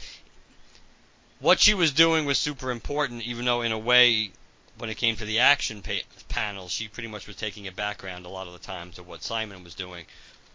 what 1.40 1.60
she 1.60 1.76
was 1.76 1.92
doing 1.92 2.26
was 2.26 2.40
super 2.40 2.72
important. 2.72 3.22
Even 3.28 3.46
though 3.46 3.62
in 3.62 3.72
a 3.72 3.78
way, 3.78 4.32
when 4.80 4.90
it 4.90 4.96
came 4.98 5.16
to 5.18 5.26
the 5.26 5.40
action 5.40 5.84
pa- 5.84 6.08
panel, 6.30 6.68
she 6.68 6.88
pretty 6.88 7.10
much 7.10 7.28
was 7.28 7.36
taking 7.36 7.68
a 7.68 7.72
background 7.72 8.26
a 8.26 8.30
lot 8.30 8.48
of 8.48 8.54
the 8.54 8.60
times 8.60 8.98
of 8.98 9.08
what 9.08 9.22
Simon 9.22 9.64
was 9.64 9.76
doing, 9.76 10.06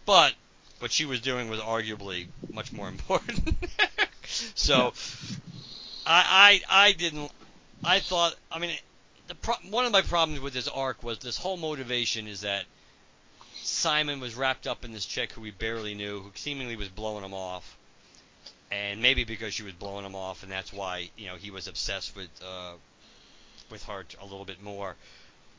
but 0.05 0.33
what 0.79 0.91
she 0.91 1.05
was 1.05 1.21
doing 1.21 1.49
was 1.49 1.61
arguably 1.61 2.27
much 2.51 2.73
more 2.73 2.87
important. 2.95 3.55
so 4.55 4.91
I, 6.05 6.61
I 6.69 6.85
I 6.87 6.91
didn't 6.91 7.31
I 7.81 7.99
thought 8.01 8.35
I 8.51 8.59
mean 8.59 8.71
the 9.29 9.35
pro- 9.35 9.69
one 9.69 9.85
of 9.85 9.91
my 9.91 10.01
problems 10.01 10.41
with 10.41 10.53
this 10.53 10.67
arc 10.67 11.03
was 11.03 11.19
this 11.19 11.37
whole 11.37 11.55
motivation 11.55 12.27
is 12.27 12.41
that 12.41 12.65
Simon 13.61 14.19
was 14.19 14.33
wrapped 14.35 14.65
up 14.65 14.83
in 14.83 14.91
this 14.91 15.05
chick 15.05 15.31
who 15.33 15.41
we 15.41 15.51
barely 15.51 15.93
knew 15.93 16.21
who 16.21 16.31
seemingly 16.33 16.75
was 16.75 16.89
blowing 16.89 17.23
him 17.23 17.33
off 17.33 17.77
and 18.71 19.01
maybe 19.01 19.23
because 19.23 19.53
she 19.53 19.61
was 19.61 19.73
blowing 19.73 20.03
him 20.03 20.15
off 20.15 20.41
and 20.41 20.51
that's 20.51 20.73
why 20.73 21.09
you 21.15 21.27
know 21.27 21.35
he 21.35 21.51
was 21.51 21.67
obsessed 21.67 22.15
with 22.15 22.29
uh 22.43 22.73
with 23.69 23.83
her 23.85 24.03
a 24.19 24.23
little 24.23 24.45
bit 24.45 24.61
more 24.61 24.95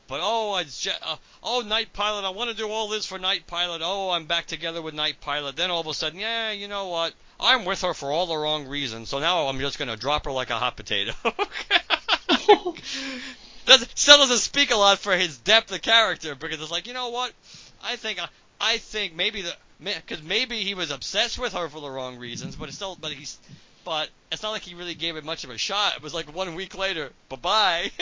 but 0.07 0.19
oh, 0.21 0.57
it's 0.57 0.85
uh, 0.85 1.15
oh, 1.41 1.61
Night 1.61 1.93
Pilot, 1.93 2.25
I 2.25 2.31
want 2.31 2.49
to 2.49 2.55
do 2.55 2.67
all 2.67 2.89
this 2.89 3.05
for 3.05 3.17
Night 3.17 3.47
Pilot. 3.47 3.81
Oh, 3.81 4.09
I'm 4.09 4.25
back 4.25 4.45
together 4.45 4.81
with 4.81 4.93
Night 4.93 5.21
Pilot. 5.21 5.55
Then 5.55 5.71
all 5.71 5.79
of 5.79 5.87
a 5.87 5.93
sudden, 5.93 6.19
yeah, 6.19 6.51
you 6.51 6.67
know 6.67 6.89
what? 6.89 7.13
I'm 7.39 7.63
with 7.63 7.81
her 7.83 7.93
for 7.93 8.11
all 8.11 8.25
the 8.25 8.35
wrong 8.35 8.67
reasons. 8.67 9.07
So 9.07 9.19
now 9.19 9.47
I'm 9.47 9.59
just 9.59 9.79
gonna 9.79 9.95
drop 9.95 10.25
her 10.25 10.31
like 10.33 10.49
a 10.49 10.59
hot 10.59 10.75
potato. 10.75 11.13
does 13.77 13.87
still 13.95 14.17
doesn't 14.17 14.37
speak 14.37 14.71
a 14.71 14.75
lot 14.75 14.99
for 14.99 15.15
his 15.15 15.37
depth 15.37 15.71
of 15.71 15.81
character 15.81 16.35
because 16.35 16.61
it's 16.61 16.71
like, 16.71 16.87
you 16.87 16.93
know 16.93 17.09
what? 17.09 17.31
I 17.83 17.95
think 17.95 18.19
I 18.59 18.77
think 18.77 19.15
maybe 19.15 19.41
the 19.41 19.53
because 19.83 20.21
maybe 20.21 20.57
he 20.57 20.75
was 20.75 20.91
obsessed 20.91 21.39
with 21.39 21.53
her 21.53 21.67
for 21.69 21.81
the 21.81 21.89
wrong 21.89 22.17
reasons, 22.17 22.55
but 22.55 22.67
it's 22.67 22.77
still 22.77 22.97
but 22.99 23.11
he's 23.11 23.37
but 23.83 24.09
it's 24.31 24.43
not 24.43 24.51
like 24.51 24.61
he 24.61 24.75
really 24.75 24.93
gave 24.93 25.15
it 25.15 25.23
much 25.23 25.43
of 25.43 25.49
a 25.49 25.57
shot. 25.57 25.95
It 25.95 26.03
was 26.03 26.13
like 26.13 26.33
one 26.35 26.55
week 26.55 26.77
later, 26.77 27.11
bye 27.29 27.35
bye. 27.37 27.91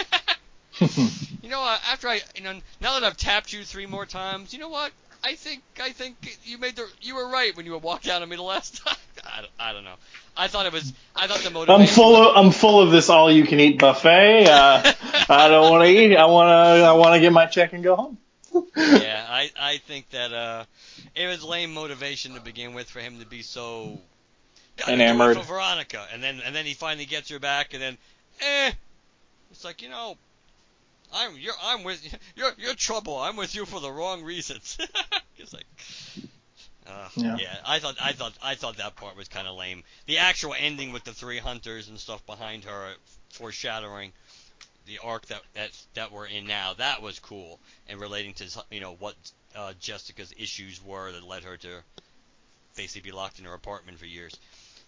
You 1.50 1.50
know, 1.56 1.64
uh, 1.64 1.80
after 1.92 2.08
I, 2.08 2.22
you 2.36 2.44
know, 2.44 2.54
now 2.80 3.00
that 3.00 3.04
I've 3.04 3.18
tapped 3.18 3.52
you 3.52 3.64
three 3.64 3.88
more 3.88 4.06
times, 4.06 4.54
you 4.54 4.60
know 4.60 4.70
what? 4.70 4.92
I 5.24 5.34
think 5.34 5.64
I 5.82 5.90
think 5.90 6.38
you 6.44 6.60
made 6.60 6.76
the 6.76 6.88
you 7.02 7.16
were 7.16 7.28
right 7.28 7.58
when 7.58 7.66
you 7.66 7.76
walked 7.80 8.08
out 8.08 8.22
on 8.22 8.30
me 8.30 8.36
the 8.36 8.44
last 8.44 8.78
time. 8.86 8.96
I, 9.34 9.42
don't- 9.42 9.52
I 9.60 9.74
don't 9.74 9.84
know. 9.84 9.96
I 10.38 10.48
thought 10.48 10.66
it 10.66 10.72
was. 10.74 10.94
I 11.16 11.28
thought 11.28 11.40
the 11.40 11.50
motivation. 11.50 11.82
I'm 11.82 11.88
full 11.88 12.16
of 12.16 12.38
I'm 12.38 12.52
full 12.52 12.80
of 12.82 12.92
this 12.92 13.10
all 13.10 13.30
you 13.32 13.44
can 13.46 13.60
eat 13.60 13.78
buffet. 13.78 14.46
Uh, 14.48 14.94
I 15.30 15.50
don't 15.50 15.70
want 15.70 15.84
to 15.84 15.90
eat. 15.90 16.16
I 16.16 16.26
want 16.26 16.48
to 16.48 16.86
I 16.86 16.92
want 16.94 17.16
to 17.16 17.20
get 17.20 17.34
my 17.34 17.46
check 17.46 17.74
and 17.74 17.84
go 17.84 17.96
home. 17.98 18.18
yeah, 18.78 19.26
I 19.30 19.52
I 19.60 19.78
think 19.80 20.10
that 20.12 20.32
uh, 20.32 20.64
it 21.16 21.28
was 21.28 21.44
lame 21.44 21.74
motivation 21.74 22.36
to 22.36 22.42
begin 22.42 22.74
with 22.74 22.90
for 22.90 23.00
him 23.02 23.20
to 23.20 23.26
be 23.26 23.42
so 23.42 24.00
"Gotta 24.78 24.92
do 24.96 25.02
it 25.02 25.04
Enamored. 25.04 25.38
for 25.38 25.44
Veronica, 25.44 26.06
and 26.14 26.24
then 26.24 26.42
and 26.46 26.56
then 26.56 26.66
he 26.66 26.74
finally 26.74 27.06
gets 27.06 27.30
her 27.32 27.40
back, 27.40 27.74
and 27.74 27.82
then 27.82 27.98
eh, 28.42 28.72
it's 29.52 29.66
like 29.66 29.82
you 29.82 29.90
know. 29.90 30.16
I'm 31.12 31.36
you're 31.38 31.56
I'm 31.64 31.84
with 31.84 32.02
you're 32.38 32.52
you're 32.58 32.76
trouble. 32.76 33.18
I'm 33.18 33.36
with 33.36 33.56
you 33.56 33.66
for 33.66 33.80
the 33.82 33.92
wrong 33.92 34.24
reasons. 34.24 34.78
it's 35.38 35.52
like, 35.54 35.66
uh, 36.90 37.10
Yeah. 37.16 37.38
yeah. 37.40 37.58
I 37.66 37.80
thought 37.80 37.96
I 38.02 38.14
thought 38.14 38.34
I 38.42 38.56
thought 38.56 38.78
that 38.78 38.96
part 38.96 39.16
was 39.16 39.28
kind 39.28 39.48
of 39.48 39.56
lame. 39.56 39.84
The 40.08 40.18
actual 40.18 40.56
ending 40.58 40.92
with 40.92 41.04
the 41.04 41.14
three 41.14 41.38
hunters 41.40 41.88
and 41.90 42.00
stuff 42.00 42.26
behind 42.26 42.64
her, 42.66 42.94
foreshadowing 43.32 44.12
the 44.88 45.00
arc 45.04 45.26
that 45.28 45.42
that 45.54 45.72
that 45.94 46.12
we're 46.12 46.26
in 46.28 46.48
now, 46.48 46.74
that 46.74 47.02
was 47.02 47.20
cool 47.20 47.60
and 47.88 48.00
relating 48.00 48.34
to 48.36 48.64
you 48.72 48.80
know 48.80 48.94
what 48.96 49.16
uh, 49.56 49.74
Jessica's 49.80 50.34
issues 50.38 50.84
were 50.84 51.12
that 51.12 51.24
led 51.24 51.44
her 51.44 51.58
to 51.58 51.82
basically 52.76 53.10
be 53.12 53.16
locked 53.16 53.40
in 53.40 53.46
her 53.46 53.54
apartment 53.54 53.98
for 54.00 54.06
years. 54.06 54.36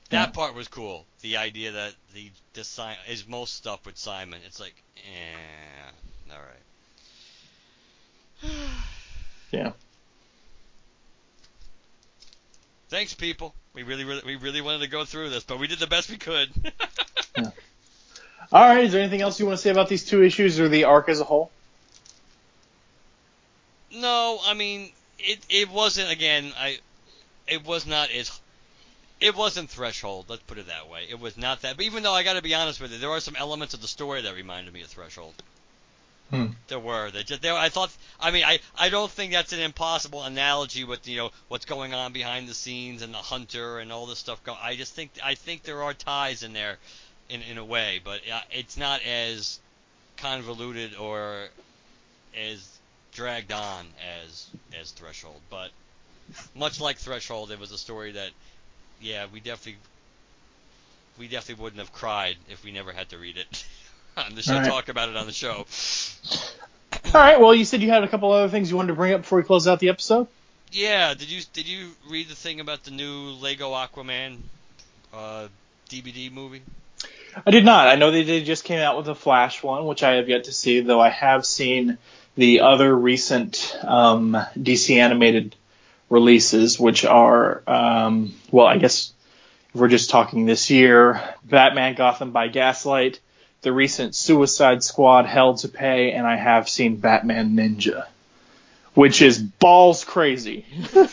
That 0.10 0.30
Yeah. 0.30 0.32
part 0.32 0.56
was 0.56 0.68
cool. 0.68 1.06
The 1.22 1.38
idea 1.38 1.72
that 1.74 1.94
the 2.14 2.32
the 2.54 2.64
Si- 2.64 2.98
is 3.10 3.28
most 3.28 3.54
stuff 3.56 3.86
with 3.86 3.98
Simon. 3.98 4.42
It's 4.46 4.60
like, 4.60 4.76
eh, 4.98 6.32
all 6.34 6.40
right. 8.44 8.52
Yeah. 9.52 9.74
Thanks, 12.92 13.14
people. 13.14 13.56
We 13.74 13.84
really, 13.84 14.04
really, 14.04 14.22
we 14.26 14.36
really 14.36 14.60
wanted 14.60 14.82
to 14.82 14.88
go 14.90 15.06
through 15.06 15.30
this, 15.30 15.46
but 15.46 15.58
we 15.58 15.68
did 15.68 15.80
the 15.80 15.88
best 15.88 16.10
we 16.10 16.18
could. 16.18 16.50
All 17.38 17.54
right. 18.52 18.84
Is 18.84 18.92
there 18.92 19.00
anything 19.02 19.22
else 19.22 19.40
you 19.40 19.46
want 19.46 19.58
to 19.58 19.62
say 19.62 19.70
about 19.70 19.88
these 19.88 20.04
two 20.04 20.22
issues 20.22 20.60
or 20.60 20.68
the 20.68 20.84
arc 20.84 21.08
as 21.08 21.22
a 21.22 21.24
whole? 21.24 21.52
no, 23.94 24.40
I 24.46 24.56
mean, 24.56 24.92
it 25.20 25.40
it 25.50 25.70
wasn't 25.70 26.12
again. 26.12 26.52
I 26.58 26.80
it 27.48 27.66
was 27.66 27.86
not 27.86 28.12
as 28.12 28.42
it 29.22 29.38
wasn't 29.38 29.70
threshold. 29.70 30.26
Let's 30.28 30.44
put 30.44 30.58
it 30.58 30.68
that 30.68 30.90
way. 30.90 31.06
It 31.10 31.18
was 31.18 31.38
not 31.38 31.62
that. 31.62 31.78
But 31.78 31.86
even 31.86 32.04
though 32.04 32.14
I 32.14 32.24
got 32.24 32.34
to 32.34 32.42
be 32.42 32.56
honest 32.56 32.82
with 32.82 32.92
you, 32.92 32.98
there 32.98 33.12
are 33.12 33.22
some 33.22 33.38
elements 33.38 33.74
of 33.74 33.82
the 33.82 33.88
story 33.88 34.22
that 34.24 34.36
reminded 34.36 34.74
me 34.74 34.82
of 34.82 34.88
threshold. 34.88 35.34
Hmm. 36.32 36.48
There 36.70 36.80
were. 36.80 37.12
They 37.12 37.24
just 37.24 37.42
there. 37.42 37.56
I 37.56 37.70
thought. 37.70 37.92
I 38.20 38.32
mean, 38.32 38.46
I 38.46 38.60
I 38.78 38.90
don't 38.90 39.12
think 39.12 39.34
that's 39.34 39.52
an 39.52 39.60
impossible 39.60 40.24
analogy 40.24 40.86
with 40.86 41.06
you 41.08 41.18
know 41.18 41.32
what's 41.50 41.66
going 41.66 41.94
on 41.94 42.14
behind 42.14 42.48
the 42.48 42.54
scenes 42.54 43.02
and 43.02 43.14
the 43.14 43.18
hunter 43.18 43.80
and 43.80 43.92
all 43.92 44.06
this 44.06 44.20
stuff. 44.20 44.42
Go. 44.44 44.56
I 44.60 44.78
just 44.78 44.94
think 44.94 45.12
I 45.24 45.36
think 45.36 45.64
there 45.64 45.84
are 45.84 45.94
ties 45.94 46.42
in 46.42 46.54
there, 46.54 46.78
in 47.30 47.42
in 47.42 47.58
a 47.58 47.66
way, 47.66 48.00
but 48.04 48.22
uh, 48.32 48.40
it's 48.50 48.78
not 48.78 49.02
as 49.04 49.60
convoluted 50.16 50.96
or 50.96 51.50
as 52.40 52.66
dragged 53.12 53.52
on 53.52 53.86
as 54.24 54.48
as 54.80 54.92
Threshold, 54.92 55.42
but 55.50 55.72
much 56.56 56.80
like 56.80 56.98
Threshold, 56.98 57.52
it 57.52 57.60
was 57.60 57.72
a 57.72 57.78
story 57.78 58.14
that, 58.14 58.30
yeah, 59.02 59.26
we 59.32 59.40
definitely 59.40 59.78
we 61.18 61.28
definitely 61.28 61.62
wouldn't 61.62 61.80
have 61.80 61.92
cried 61.92 62.38
if 62.50 62.64
we 62.64 62.72
never 62.72 62.92
had 62.92 63.10
to 63.10 63.18
read 63.18 63.38
it 63.38 63.66
on 64.18 64.36
the 64.36 64.42
show. 64.42 64.54
Right. 64.54 64.66
Talk 64.66 64.90
about 64.90 65.10
it 65.10 65.16
on 65.16 65.26
the 65.26 65.34
show. 65.34 65.66
All 67.06 67.12
right. 67.14 67.40
Well, 67.40 67.54
you 67.54 67.66
said 67.66 67.82
you 67.82 67.90
had 67.90 68.04
a 68.04 68.08
couple 68.08 68.32
other 68.32 68.50
things 68.50 68.70
you 68.70 68.78
wanted 68.78 68.90
to 68.90 68.96
bring 68.96 69.14
up 69.14 69.22
before 69.22 69.38
we 69.38 69.44
close 69.44 69.68
out 69.68 69.80
the 69.80 69.90
episode. 69.90 70.28
Yeah, 70.72 71.14
did 71.14 71.30
you 71.30 71.42
did 71.52 71.68
you 71.68 71.92
read 72.10 72.30
the 72.30 72.36
thing 72.36 72.62
about 72.62 72.84
the 72.84 72.92
new 72.92 73.32
Lego 73.32 73.72
Aquaman 73.72 74.38
uh, 75.14 75.48
DVD 75.90 76.32
movie? 76.32 76.62
I 77.46 77.52
did 77.52 77.66
not. 77.66 77.88
I 77.88 77.96
know 77.96 78.12
they 78.12 78.24
did 78.24 78.46
just 78.46 78.64
came 78.64 78.80
out 78.80 78.98
with 78.98 79.08
a 79.08 79.16
Flash 79.16 79.64
one, 79.64 79.86
which 79.86 80.04
I 80.04 80.14
have 80.16 80.30
yet 80.30 80.46
to 80.46 80.54
see, 80.54 80.82
though 80.82 81.00
I 81.02 81.10
have 81.10 81.46
seen 81.46 81.98
the 82.36 82.62
other 82.62 82.94
recent 82.96 83.78
um, 83.84 84.38
DC 84.58 84.98
animated 84.98 85.56
releases, 86.10 86.80
which 86.80 87.06
are, 87.06 87.64
um, 87.68 88.34
well, 88.52 88.68
I 88.68 88.78
guess 88.78 89.14
if 89.74 89.80
we're 89.80 89.88
just 89.88 90.10
talking 90.10 90.46
this 90.46 90.70
year, 90.70 91.22
Batman 91.44 91.96
Gotham 91.96 92.32
by 92.32 92.48
Gaslight, 92.48 93.20
the 93.62 93.72
recent 93.72 94.16
Suicide 94.16 94.84
Squad 94.84 95.26
Hell 95.26 95.56
to 95.58 95.68
Pay, 95.68 96.12
and 96.14 96.26
I 96.26 96.36
have 96.36 96.68
seen 96.68 96.98
Batman 96.98 97.56
Ninja, 97.56 98.08
which 98.94 99.22
is 99.22 99.38
balls 99.38 100.04
crazy. 100.04 100.66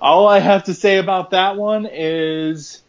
All 0.00 0.26
I 0.28 0.40
have 0.40 0.64
to 0.64 0.74
say 0.74 0.98
about 0.98 1.30
that 1.30 1.56
one 1.56 1.88
is 1.90 2.82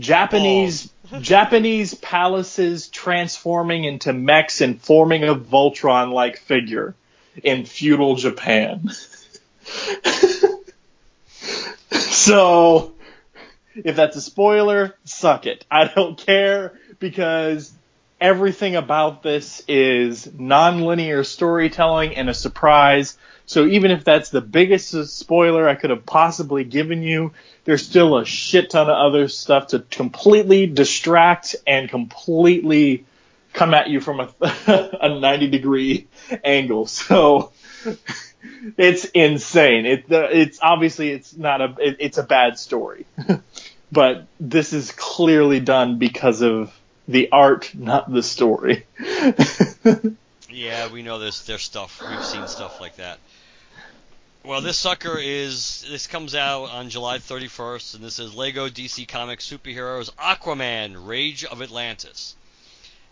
Japanese 0.00 0.90
Japanese 1.20 1.94
palaces 1.94 2.88
transforming 2.88 3.84
into 3.84 4.12
mechs 4.12 4.60
and 4.60 4.80
forming 4.80 5.24
a 5.24 5.34
Voltron 5.34 6.12
like 6.12 6.38
figure 6.38 6.94
in 7.42 7.64
feudal 7.64 8.16
Japan. 8.16 8.90
so 11.90 12.94
if 13.74 13.96
that's 13.96 14.16
a 14.16 14.20
spoiler, 14.20 14.96
suck 15.04 15.46
it. 15.46 15.64
I 15.70 15.86
don't 15.86 16.18
care 16.18 16.78
because 16.98 17.72
everything 18.20 18.76
about 18.76 19.22
this 19.22 19.62
is 19.68 20.28
non-linear 20.38 21.24
storytelling 21.24 22.16
and 22.16 22.28
a 22.28 22.34
surprise. 22.34 23.16
So 23.46 23.66
even 23.66 23.90
if 23.90 24.04
that's 24.04 24.30
the 24.30 24.40
biggest 24.40 24.90
spoiler 25.16 25.68
I 25.68 25.74
could 25.74 25.90
have 25.90 26.04
possibly 26.04 26.64
given 26.64 27.02
you, 27.02 27.32
there's 27.64 27.86
still 27.86 28.18
a 28.18 28.24
shit 28.24 28.70
ton 28.70 28.90
of 28.90 28.96
other 28.96 29.28
stuff 29.28 29.68
to 29.68 29.80
completely 29.80 30.66
distract 30.66 31.56
and 31.66 31.88
completely 31.88 33.04
come 33.52 33.74
at 33.74 33.88
you 33.88 34.00
from 34.00 34.20
a, 34.20 34.28
a 35.00 35.18
90 35.18 35.48
degree 35.48 36.08
angle. 36.44 36.86
So 36.86 37.52
it's 38.76 39.04
insane. 39.06 39.86
It, 39.86 40.04
it's 40.08 40.58
obviously 40.60 41.10
it's 41.10 41.36
not 41.36 41.60
a, 41.60 41.74
it, 41.78 41.96
it's 42.00 42.18
a 42.18 42.22
bad 42.22 42.58
story, 42.58 43.06
but 43.92 44.26
this 44.38 44.72
is 44.72 44.92
clearly 44.92 45.60
done 45.60 45.98
because 45.98 46.42
of 46.42 46.72
the 47.08 47.30
art, 47.32 47.74
not 47.74 48.12
the 48.12 48.22
story. 48.22 48.84
Yeah, 50.50 50.90
we 50.90 51.02
know 51.02 51.18
there's 51.18 51.44
there's 51.44 51.62
stuff. 51.62 52.02
We've 52.02 52.24
seen 52.24 52.48
stuff 52.48 52.80
like 52.80 52.96
that. 52.96 53.18
Well, 54.44 54.62
this 54.62 54.78
sucker 54.78 55.18
is 55.18 55.84
this 55.90 56.06
comes 56.06 56.34
out 56.34 56.70
on 56.70 56.88
July 56.88 57.18
31st, 57.18 57.96
and 57.96 58.04
this 58.04 58.18
is 58.18 58.34
Lego 58.34 58.68
DC 58.68 59.06
Comics 59.06 59.48
Superheroes 59.48 60.10
Aquaman: 60.14 61.06
Rage 61.06 61.44
of 61.44 61.60
Atlantis. 61.60 62.34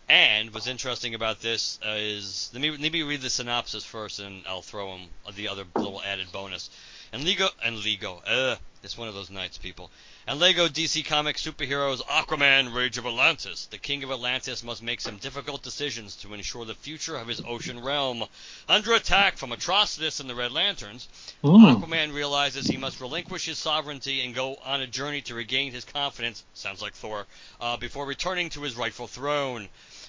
And 0.09 0.55
what's 0.55 0.66
interesting 0.66 1.14
about 1.14 1.40
this 1.40 1.78
uh, 1.84 1.90
is 1.97 2.51
let 2.55 2.62
me 2.62 2.70
let 2.70 2.92
me 2.92 3.03
read 3.03 3.20
the 3.20 3.30
synopsis 3.30 3.84
first, 3.84 4.18
and 4.18 4.42
I'll 4.49 4.62
throw 4.62 4.94
in 4.94 5.09
the 5.34 5.49
other 5.49 5.64
little 5.74 6.01
added 6.03 6.32
bonus. 6.32 6.70
And 7.12 7.24
Lego 7.24 7.48
and 7.64 7.82
Lego, 7.84 8.22
uh, 8.26 8.57
it's 8.82 8.98
one 8.98 9.09
of 9.09 9.14
those 9.14 9.30
nights, 9.30 9.59
people. 9.59 9.90
And 10.28 10.40
Lego 10.40 10.66
DC 10.66 11.04
Comics 11.07 11.46
superheroes 11.46 12.02
Aquaman 12.02 12.74
Rage 12.74 12.98
of 12.98 13.07
Atlantis. 13.07 13.66
The 13.66 13.78
King 13.78 14.02
of 14.02 14.11
Atlantis 14.11 14.64
must 14.64 14.82
make 14.82 15.00
some 15.00 15.18
difficult 15.18 15.62
decisions 15.62 16.16
to 16.16 16.34
ensure 16.34 16.64
the 16.64 16.74
future 16.74 17.16
of 17.16 17.28
his 17.28 17.40
ocean 17.46 17.80
realm. 17.80 18.24
Under 18.68 18.94
attack 18.94 19.36
from 19.36 19.50
Atrocitus 19.50 20.18
and 20.20 20.28
the 20.28 20.34
Red 20.34 20.52
Lanterns, 20.52 21.09
Mm. 21.44 21.76
Aquaman 21.80 22.12
realizes 22.12 22.66
he 22.66 22.76
must 22.76 23.00
relinquish 23.00 23.44
his 23.46 23.59
sovereignty 23.59 24.24
and 24.24 24.34
go 24.34 24.57
on 24.64 24.80
a 24.80 24.86
journey 24.86 25.20
to 25.22 25.34
regain 25.34 25.72
his 25.72 25.84
confidence, 25.84 26.42
sounds 26.54 26.82
like 26.82 26.94
Thor, 26.94 27.26
uh, 27.61 27.76
before 27.76 28.04
returning 28.07 28.50
to 28.50 28.62
his 28.62 28.74
rightful 28.74 29.07
throne. 29.07 29.68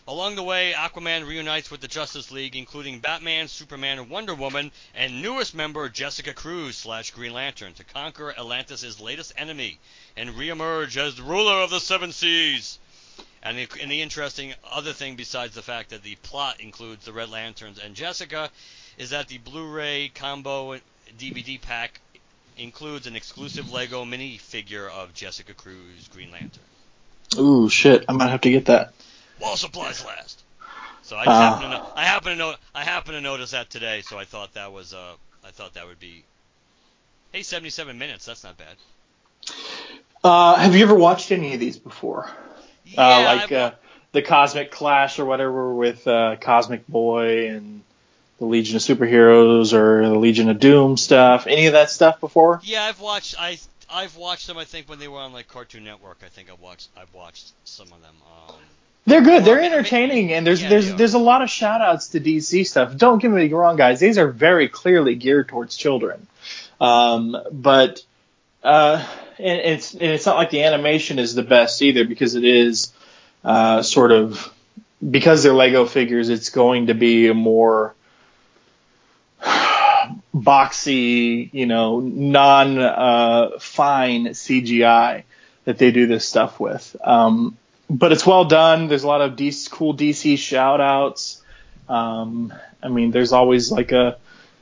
Along 0.10 0.36
the 0.36 0.44
way, 0.44 0.72
Aquaman 0.72 1.28
reunites 1.28 1.70
with 1.70 1.82
the 1.82 1.88
Justice 1.90 2.32
League, 2.32 2.56
including 2.56 3.00
Batman, 3.00 3.50
Superman, 3.50 4.00
and 4.00 4.10
Wonder 4.10 4.34
Woman, 4.34 4.72
and 4.96 5.22
newest 5.22 5.54
member 5.54 5.90
Jessica 5.90 6.34
Cruz 6.34 6.78
slash 6.78 7.12
Green 7.12 7.34
Lantern, 7.34 7.74
to 7.74 7.84
conquer 7.84 8.32
Atlantis' 8.32 9.02
latest 9.02 9.34
enemy 9.36 9.80
and 10.16 10.30
reemerge 10.30 10.96
as 10.96 11.16
the 11.16 11.24
ruler 11.24 11.62
of 11.62 11.72
the 11.72 11.82
Seven 11.82 12.14
Seas. 12.14 12.80
And 13.44 13.58
the, 13.58 13.68
and 13.82 13.92
the 13.92 14.02
interesting 14.02 14.54
other 14.72 14.94
thing, 14.94 15.18
besides 15.18 15.56
the 15.56 15.62
fact 15.62 15.90
that 15.90 16.04
the 16.04 16.16
plot 16.24 16.62
includes 16.62 17.04
the 17.04 17.12
Red 17.12 17.30
Lanterns 17.30 17.78
and 17.78 17.94
Jessica, 17.94 18.50
is 18.98 19.10
that 19.10 19.28
the 19.28 19.40
Blu-ray 19.40 20.10
combo 20.16 20.80
DVD 21.20 21.60
pack 21.60 22.00
includes 22.58 23.08
an 23.08 23.18
exclusive 23.18 23.74
Lego 23.74 24.06
minifigure 24.06 24.90
of 24.90 25.14
Jessica 25.14 25.54
Cruz, 25.54 26.08
Green 26.14 26.32
Lantern. 26.32 26.64
Ooh, 27.38 27.68
shit! 27.68 28.06
I 28.08 28.14
might 28.14 28.30
have 28.30 28.42
to 28.42 28.50
get 28.50 28.66
that. 28.66 28.94
While 29.40 29.56
supplies 29.56 30.04
last. 30.06 30.42
So 31.04 31.16
I 31.16 31.26
just 31.26 31.36
Ah. 31.38 31.50
happen 31.56 31.70
to 31.70 31.78
know, 31.78 31.90
I 31.96 32.04
happen 32.06 32.32
to 32.32 32.36
know 32.38 32.56
I 32.76 32.84
happen 32.84 33.14
to 33.14 33.22
notice 33.22 33.52
that 33.52 33.70
today, 33.70 34.02
so 34.02 34.18
I 34.18 34.26
thought 34.26 34.54
that 34.56 34.72
was 34.74 34.94
uh 34.94 35.14
I 35.46 35.52
thought 35.52 35.74
that 35.76 35.88
would 35.88 36.00
be 36.00 36.24
Hey, 37.32 37.44
77 37.44 37.98
minutes, 37.98 38.26
that's 38.26 38.44
not 38.44 38.58
bad. 38.58 38.76
Uh, 40.24 40.56
have 40.56 40.76
you 40.76 40.84
ever 40.84 40.96
watched 40.96 41.32
any 41.32 41.54
of 41.54 41.60
these 41.60 41.78
before? 41.78 42.30
Yeah, 42.86 43.02
uh, 43.02 43.24
like 43.38 43.52
uh, 43.52 43.72
the 44.14 44.22
Cosmic 44.22 44.72
Clash 44.72 45.20
or 45.20 45.26
whatever 45.26 45.74
with 45.74 46.08
uh, 46.08 46.38
Cosmic 46.38 46.88
Boy 46.88 47.50
and 47.50 47.82
the 48.40 48.46
Legion 48.46 48.76
of 48.78 48.82
Superheroes 48.82 49.74
or 49.74 50.08
the 50.08 50.16
Legion 50.18 50.50
of 50.50 50.60
Doom 50.60 50.98
stuff. 50.98 51.48
Any 51.48 51.68
of 51.68 51.74
that 51.74 51.90
stuff 51.90 52.20
before? 52.20 52.62
Yeah, 52.64 52.84
I've 52.84 53.00
watched 53.00 53.36
I 53.40 53.58
I've 53.90 54.16
watched 54.16 54.48
them 54.48 54.58
I 54.58 54.64
think 54.66 54.90
when 54.90 55.00
they 55.00 55.08
were 55.08 55.20
on 55.20 55.34
like 55.34 55.48
Cartoon 55.48 55.84
Network. 55.84 56.20
I 56.26 56.30
think 56.30 56.50
I've 56.52 56.60
watched 56.62 56.90
I've 56.98 57.14
watched 57.14 57.52
some 57.66 57.88
of 57.88 58.02
them. 58.02 58.16
Um 58.50 58.56
They're 59.08 59.22
good. 59.22 59.46
They're 59.46 59.56
Well, 59.56 59.64
I 59.64 59.70
mean- 59.70 59.74
entertaining, 59.74 60.34
and 60.34 60.46
there's 60.46 60.62
Yeah, 60.62 60.68
there's 60.70 60.94
there's 60.94 61.14
a 61.14 61.20
lot 61.20 61.42
of 61.42 61.50
shout 61.50 61.80
outs 61.80 62.10
to 62.10 62.20
DC 62.20 62.68
stuff. 62.68 62.98
Don't 62.98 63.22
get 63.22 63.32
me 63.32 63.48
wrong, 63.48 63.78
guys. 63.78 64.02
These 64.02 64.18
are 64.18 64.28
very 64.28 64.68
clearly 64.68 65.16
geared 65.16 65.48
towards 65.48 65.78
children. 65.78 66.28
Um, 66.82 67.38
but 67.50 68.04
uh, 68.64 69.02
and 69.40 69.60
it's 69.62 69.94
and 69.94 70.04
it's 70.04 70.26
not 70.26 70.36
like 70.36 70.50
the 70.50 70.64
animation 70.64 71.20
is 71.20 71.34
the 71.36 71.42
best 71.42 71.82
either 71.82 72.04
because 72.04 72.36
it 72.36 72.44
is 72.44 72.92
uh, 73.46 73.82
sort 73.82 74.12
of 74.12 74.54
because 75.10 75.42
they're 75.42 75.54
Lego 75.54 75.86
figures. 75.86 76.28
It's 76.28 76.50
going 76.50 76.88
to 76.88 76.94
be 76.94 77.28
a 77.30 77.34
more 77.34 77.96
boxy, 80.36 81.50
you 81.54 81.66
know, 81.66 82.02
non 82.02 82.78
uh, 82.78 83.52
fine 83.60 84.26
CGI 84.28 85.24
that 85.64 85.78
they 85.78 85.92
do 85.92 86.08
this 86.08 86.28
stuff 86.28 86.60
with. 86.60 86.94
Um, 87.02 87.58
but 87.90 88.12
it's 88.12 88.26
well 88.26 88.46
done. 88.46 88.88
There's 88.88 89.04
a 89.04 89.08
lot 89.08 89.22
of 89.22 89.36
DC, 89.36 89.70
cool 89.72 89.96
DC 89.96 90.38
shout 90.38 90.82
outs. 90.82 91.42
Um, 91.88 92.54
I 92.84 92.90
mean, 92.90 93.12
there's 93.12 93.32
always 93.32 93.72
like 93.72 93.92
a, 93.92 94.18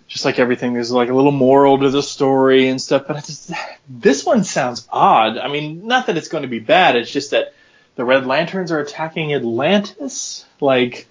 just 0.07 0.25
like 0.25 0.37
everything, 0.37 0.73
there's 0.73 0.91
like 0.91 1.09
a 1.09 1.13
little 1.13 1.31
moral 1.31 1.79
to 1.79 1.89
the 1.89 2.03
story 2.03 2.67
and 2.67 2.81
stuff. 2.81 3.05
But 3.07 3.17
it's, 3.17 3.51
this 3.89 4.25
one 4.25 4.43
sounds 4.43 4.87
odd. 4.91 5.37
I 5.37 5.47
mean, 5.47 5.87
not 5.87 6.07
that 6.07 6.17
it's 6.17 6.27
going 6.27 6.43
to 6.43 6.47
be 6.47 6.59
bad. 6.59 6.95
It's 6.95 7.11
just 7.11 7.31
that 7.31 7.53
the 7.95 8.05
Red 8.05 8.27
Lanterns 8.27 8.71
are 8.71 8.79
attacking 8.79 9.33
Atlantis. 9.33 10.45
Like, 10.61 11.07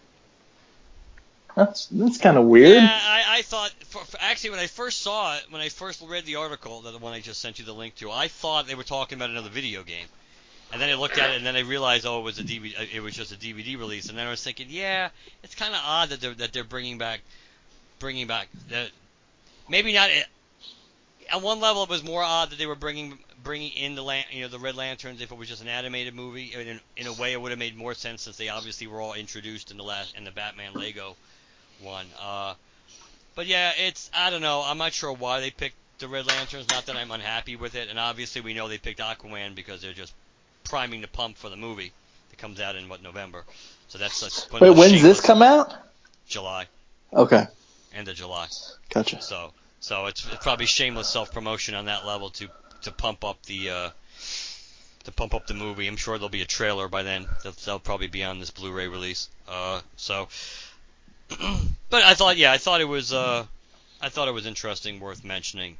that's 1.57 1.87
that's 1.87 2.19
kind 2.19 2.37
of 2.37 2.45
weird. 2.45 2.83
Yeah, 2.83 3.01
I, 3.03 3.39
I 3.39 3.43
thought 3.43 3.71
for, 3.85 4.05
for, 4.05 4.17
actually 4.21 4.51
when 4.51 4.59
I 4.59 4.67
first 4.67 5.03
saw 5.03 5.37
it, 5.37 5.45
when 5.51 5.62
I 5.62 5.69
first 5.69 6.03
read 6.07 6.27
the 6.27 6.37
article, 6.37 6.81
the 6.81 6.97
one 6.99 7.12
I 7.12 7.21
just 7.21 7.41
sent 7.41 7.59
you 7.59 7.65
the 7.65 7.73
link 7.73 7.95
to, 7.97 8.11
I 8.11 8.29
thought 8.29 8.67
they 8.67 8.75
were 8.75 8.83
talking 8.85 9.17
about 9.17 9.31
another 9.31 9.51
video 9.51 9.83
game. 9.83 10.07
And 10.73 10.81
then 10.81 10.91
I 10.91 10.95
looked 10.95 11.19
at 11.19 11.31
it, 11.31 11.37
and 11.37 11.47
then 11.47 11.55
I 11.55 11.61
realized, 11.61 12.05
oh, 12.05 12.19
it 12.19 12.25
was 12.25 12.39
a 12.39 12.43
DVD. 12.43 12.73
It 12.93 13.01
was 13.01 13.15
just 13.15 13.33
a 13.33 13.37
DVD 13.37 13.79
release. 13.79 14.09
And 14.09 14.19
then 14.19 14.27
I 14.27 14.31
was 14.31 14.43
thinking, 14.43 14.67
yeah, 14.71 15.11
it's 15.43 15.55
kind 15.55 15.73
of 15.73 15.81
odd 15.85 16.09
that 16.09 16.21
they're 16.21 16.35
that 16.35 16.53
they're 16.53 16.65
bringing 16.65 16.99
back, 16.99 17.21
bringing 17.99 18.27
back 18.27 18.49
that. 18.71 18.91
Maybe 19.69 19.93
not. 19.93 20.11
On 21.33 21.43
one 21.43 21.61
level, 21.61 21.85
it 21.85 21.89
was 21.89 22.05
more 22.05 22.23
odd 22.23 22.51
that 22.51 22.59
they 22.59 22.67
were 22.67 22.75
bringing 22.75 23.19
bringing 23.45 23.71
in 23.73 23.95
the 23.95 24.03
lan- 24.03 24.25
you 24.33 24.43
know 24.43 24.49
the 24.49 24.59
Red 24.59 24.75
Lanterns 24.75 25.21
if 25.21 25.31
it 25.31 25.39
was 25.39 25.49
just 25.49 25.62
an 25.62 25.69
animated 25.69 26.15
movie. 26.15 26.53
In, 26.55 26.81
in 26.97 27.07
a 27.07 27.12
way, 27.12 27.33
it 27.33 27.41
would 27.41 27.53
have 27.53 27.59
made 27.59 27.77
more 27.77 27.95
sense 27.95 28.23
since 28.23 28.37
they 28.37 28.49
obviously 28.49 28.87
were 28.87 29.01
all 29.01 29.12
introduced 29.12 29.71
in 29.71 29.77
the 29.77 29.85
last 29.85 30.17
in 30.17 30.25
the 30.25 30.31
Batman 30.33 30.75
Lego 30.75 31.17
one. 31.81 32.07
Uh, 32.21 32.55
but 33.35 33.47
yeah, 33.47 33.73
it's 33.79 34.11
I 34.15 34.31
don't 34.31 34.43
know. 34.43 34.62
I'm 34.65 34.79
not 34.79 34.93
sure 34.93 35.12
why 35.12 35.41
they 35.41 35.51
picked 35.51 35.77
the 35.99 36.09
Red 36.09 36.27
Lanterns. 36.27 36.69
Not 36.69 36.87
that 36.87 36.97
I'm 36.97 37.11
unhappy 37.11 37.57
with 37.57 37.75
it, 37.75 37.89
and 37.89 37.99
obviously 37.99 38.41
we 38.41 38.55
know 38.55 38.69
they 38.69 38.79
picked 38.79 39.01
Aquaman 39.01 39.55
because 39.55 39.83
they're 39.83 39.93
just 39.93 40.12
priming 40.65 41.01
the 41.01 41.09
pump 41.09 41.37
for 41.37 41.49
the 41.49 41.57
movie 41.57 41.93
that 42.31 42.39
comes 42.39 42.61
out 42.61 42.77
in 42.77 42.89
what 42.89 43.03
November. 43.03 43.45
So 43.89 43.99
that's, 43.99 44.23
of 44.23 44.61
Wait, 44.61 44.71
when's 44.71 45.03
this 45.03 45.21
come 45.21 45.43
out? 45.43 45.75
July. 46.27 46.67
Okay. 47.12 47.47
end 47.95 48.09
of 48.09 48.17
July. 48.17 48.49
Gotcha. 48.91 49.23
So 49.23 49.53
so 49.85 50.07
it's, 50.07 50.27
it's 50.27 50.43
probably 50.43 50.65
shameless 50.65 51.09
self 51.09 51.31
promotion 51.33 51.75
on 51.75 51.85
that 51.85 52.07
level 52.07 52.31
to 52.31 52.49
to 52.83 52.91
pump 52.91 53.23
up 53.23 53.43
the 53.43 53.69
uh, 53.69 53.91
to 55.05 55.12
pump 55.12 55.35
up 55.35 55.47
the 55.47 55.53
movie. 55.53 55.87
I'm 55.87 55.97
sure 55.97 56.17
there'll 56.17 56.31
be 56.31 56.41
a 56.41 56.47
trailer 56.47 56.89
by 56.89 57.03
then. 57.03 57.27
That'll, 57.43 57.53
that'll 57.53 57.79
probably 57.81 58.07
be 58.07 58.25
on 58.25 58.41
this 58.41 58.51
Blu-ray 58.51 58.89
release. 58.89 59.29
Uh, 59.47 59.83
so, 59.97 60.29
but 61.91 62.03
I 62.03 62.15
thought, 62.15 62.39
yeah, 62.39 62.53
I 62.53 62.57
thought 62.57 62.81
it 62.81 62.89
was, 62.89 63.12
uh, 63.12 63.45
I 64.01 64.09
thought 64.09 64.29
it 64.29 64.35
was 64.35 64.47
interesting, 64.47 65.01
worth 65.01 65.23
mentioning. 65.23 65.77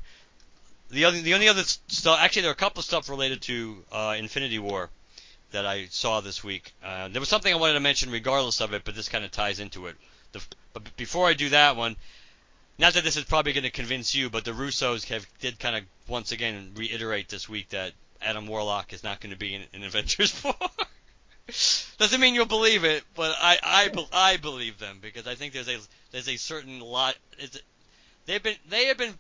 The 0.91 1.07
other, 1.07 1.21
the 1.21 1.35
only 1.35 1.49
other 1.49 1.63
stuff, 1.65 2.19
actually, 2.21 2.43
there 2.43 2.51
are 2.51 2.55
a 2.55 2.57
couple 2.57 2.81
of 2.81 2.85
stuff 2.85 3.09
related 3.09 3.43
to 3.43 3.85
uh, 3.91 4.15
Infinity 4.19 4.59
War 4.59 4.91
that 5.51 5.67
I 5.67 5.87
saw 5.87 6.21
this 6.21 6.45
week. 6.45 6.73
Uh, 6.83 7.09
there 7.09 7.21
was 7.21 7.29
something 7.29 7.53
I 7.53 7.57
wanted 7.57 7.75
to 7.75 7.81
mention, 7.81 8.11
regardless 8.11 8.61
of 8.61 8.75
it, 8.75 8.83
but 8.85 8.95
this 8.95 9.09
kind 9.09 9.25
of 9.25 9.31
ties 9.31 9.61
into 9.61 9.87
it. 9.87 9.97
The, 10.33 10.43
but 10.73 10.97
before 10.97 11.27
I 11.27 11.35
do 11.35 11.49
that 11.51 11.77
one, 11.77 11.97
not 12.79 12.95
that 12.95 13.05
this 13.05 13.17
is 13.17 13.25
probably 13.25 13.53
going 13.53 13.65
to 13.65 13.71
convince 13.71 14.15
you, 14.15 14.31
but 14.31 14.45
the 14.45 14.51
Russos 14.51 15.05
have 15.09 15.27
did 15.41 15.59
kind 15.59 15.77
of 15.77 15.85
once 16.09 16.33
again 16.33 16.73
reiterate 16.75 17.29
this 17.29 17.49
week 17.49 17.69
that 17.71 17.93
Adam 18.21 18.47
Warlock 18.47 18.93
is 18.93 19.05
not 19.05 19.21
going 19.21 19.33
to 19.33 19.39
be 19.39 19.55
in, 19.55 19.63
in 19.73 19.85
Avengers 19.85 20.33
4. 20.33 20.55
Doesn't 21.99 22.21
mean 22.21 22.35
you'll 22.35 22.47
believe 22.47 22.85
it, 22.85 23.05
but 23.15 23.37
I 23.39 23.59
I, 23.63 24.07
I 24.13 24.37
believe 24.39 24.79
them 24.79 24.99
because 25.03 25.27
I 25.27 25.35
think 25.35 25.53
there's 25.53 25.69
a 25.69 25.79
there's 26.11 26.29
a 26.29 26.37
certain 26.37 26.81
lot. 26.81 27.17
They've 28.25 28.43
been 28.43 28.57
they 28.71 28.87
have 28.87 28.97
been 28.97 29.13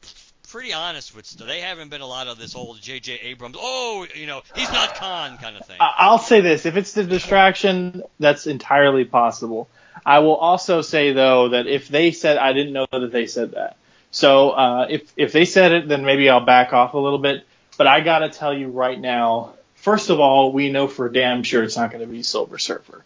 pretty 0.48 0.72
honest 0.72 1.14
with 1.14 1.26
stuff. 1.26 1.46
They 1.46 1.60
haven't 1.60 1.90
been 1.90 2.00
a 2.00 2.06
lot 2.06 2.28
of 2.28 2.38
this 2.38 2.54
old 2.54 2.80
J.J. 2.80 3.20
Abrams. 3.22 3.56
Oh, 3.58 4.06
you 4.14 4.26
know, 4.26 4.42
he's 4.54 4.70
not 4.70 4.94
Khan 4.96 5.38
kind 5.38 5.56
of 5.56 5.66
thing. 5.66 5.76
I'll 5.80 6.18
say 6.18 6.40
this: 6.40 6.66
if 6.66 6.76
it's 6.76 6.92
the 6.92 7.04
distraction, 7.04 8.02
that's 8.18 8.46
entirely 8.46 9.04
possible. 9.04 9.68
I 10.04 10.20
will 10.20 10.36
also 10.36 10.82
say 10.82 11.12
though 11.12 11.50
that 11.50 11.66
if 11.66 11.88
they 11.88 12.12
said, 12.12 12.36
I 12.36 12.52
didn't 12.52 12.72
know 12.72 12.86
that 12.90 13.12
they 13.12 13.26
said 13.26 13.52
that. 13.52 13.76
So 14.10 14.50
uh, 14.50 14.86
if 14.90 15.12
if 15.16 15.32
they 15.32 15.44
said 15.44 15.72
it, 15.72 15.88
then 15.88 16.04
maybe 16.04 16.28
I'll 16.28 16.44
back 16.44 16.72
off 16.72 16.94
a 16.94 16.98
little 16.98 17.18
bit. 17.18 17.46
But 17.76 17.86
I 17.86 18.00
gotta 18.00 18.28
tell 18.28 18.56
you 18.56 18.68
right 18.68 18.98
now, 18.98 19.54
first 19.74 20.10
of 20.10 20.20
all, 20.20 20.52
we 20.52 20.70
know 20.70 20.88
for 20.88 21.08
damn 21.08 21.42
sure 21.42 21.62
it's 21.62 21.76
not 21.76 21.90
going 21.90 22.00
to 22.00 22.10
be 22.10 22.22
Silver 22.22 22.58
Surfer. 22.58 23.04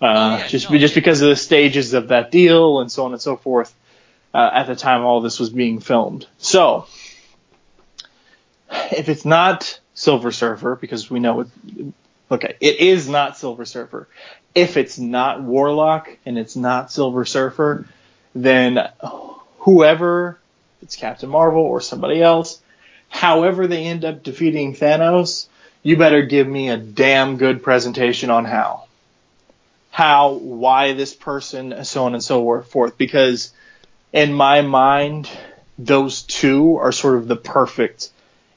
Uh, 0.00 0.06
oh, 0.06 0.36
yeah, 0.38 0.46
just 0.48 0.70
no, 0.70 0.78
just 0.78 0.94
yeah. 0.94 1.00
because 1.00 1.22
of 1.22 1.28
the 1.28 1.36
stages 1.36 1.94
of 1.94 2.08
that 2.08 2.30
deal 2.30 2.80
and 2.80 2.90
so 2.90 3.04
on 3.04 3.12
and 3.12 3.20
so 3.20 3.36
forth. 3.36 3.74
Uh, 4.34 4.50
at 4.52 4.66
the 4.66 4.74
time 4.74 5.04
all 5.04 5.20
this 5.20 5.38
was 5.38 5.50
being 5.50 5.78
filmed. 5.78 6.26
So, 6.38 6.86
if 8.90 9.08
it's 9.08 9.24
not 9.24 9.78
Silver 9.94 10.32
Surfer, 10.32 10.76
because 10.80 11.08
we 11.08 11.20
know 11.20 11.42
it, 11.42 11.48
okay, 12.32 12.56
it 12.60 12.80
is 12.80 13.08
not 13.08 13.38
Silver 13.38 13.64
Surfer. 13.64 14.08
If 14.52 14.76
it's 14.76 14.98
not 14.98 15.40
Warlock 15.40 16.16
and 16.26 16.36
it's 16.36 16.56
not 16.56 16.90
Silver 16.90 17.24
Surfer, 17.24 17.86
then 18.34 18.88
whoever, 19.58 20.38
it's 20.82 20.96
Captain 20.96 21.30
Marvel 21.30 21.62
or 21.62 21.80
somebody 21.80 22.20
else, 22.20 22.60
however 23.08 23.68
they 23.68 23.84
end 23.84 24.04
up 24.04 24.24
defeating 24.24 24.74
Thanos, 24.74 25.46
you 25.84 25.96
better 25.96 26.22
give 26.22 26.48
me 26.48 26.70
a 26.70 26.76
damn 26.76 27.36
good 27.36 27.62
presentation 27.62 28.30
on 28.30 28.44
how. 28.44 28.86
How, 29.90 30.32
why 30.32 30.94
this 30.94 31.14
person, 31.14 31.84
so 31.84 32.06
on 32.06 32.14
and 32.14 32.22
so 32.22 32.62
forth. 32.62 32.98
Because 32.98 33.52
in 34.14 34.32
my 34.32 34.62
mind, 34.62 35.28
those 35.76 36.22
two 36.22 36.76
are 36.76 36.92
sort 36.92 37.16
of 37.16 37.26
the 37.26 37.36
perfect 37.36 38.10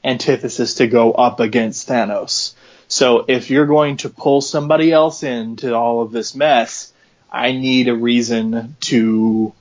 antithesis 0.04 0.74
to 0.74 0.86
go 0.86 1.12
up 1.12 1.40
against 1.40 1.88
Thanos. 1.88 2.54
So 2.86 3.24
if 3.26 3.50
you're 3.50 3.66
going 3.66 3.98
to 3.98 4.08
pull 4.08 4.40
somebody 4.40 4.92
else 4.92 5.24
into 5.24 5.74
all 5.74 6.00
of 6.00 6.12
this 6.12 6.34
mess, 6.34 6.92
I 7.30 7.52
need 7.52 7.88
a 7.88 7.94
reason 7.94 8.76
to 8.82 9.52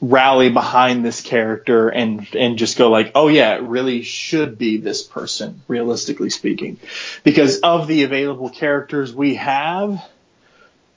rally 0.00 0.50
behind 0.50 1.04
this 1.04 1.20
character 1.20 1.88
and 1.88 2.26
and 2.36 2.56
just 2.56 2.78
go 2.78 2.88
like, 2.88 3.10
oh 3.16 3.26
yeah, 3.26 3.56
it 3.56 3.62
really 3.62 4.02
should 4.02 4.56
be 4.56 4.76
this 4.76 5.02
person, 5.02 5.60
realistically 5.66 6.30
speaking, 6.30 6.78
because 7.24 7.58
of 7.58 7.88
the 7.88 8.04
available 8.04 8.48
characters 8.48 9.12
we 9.12 9.34
have, 9.34 10.00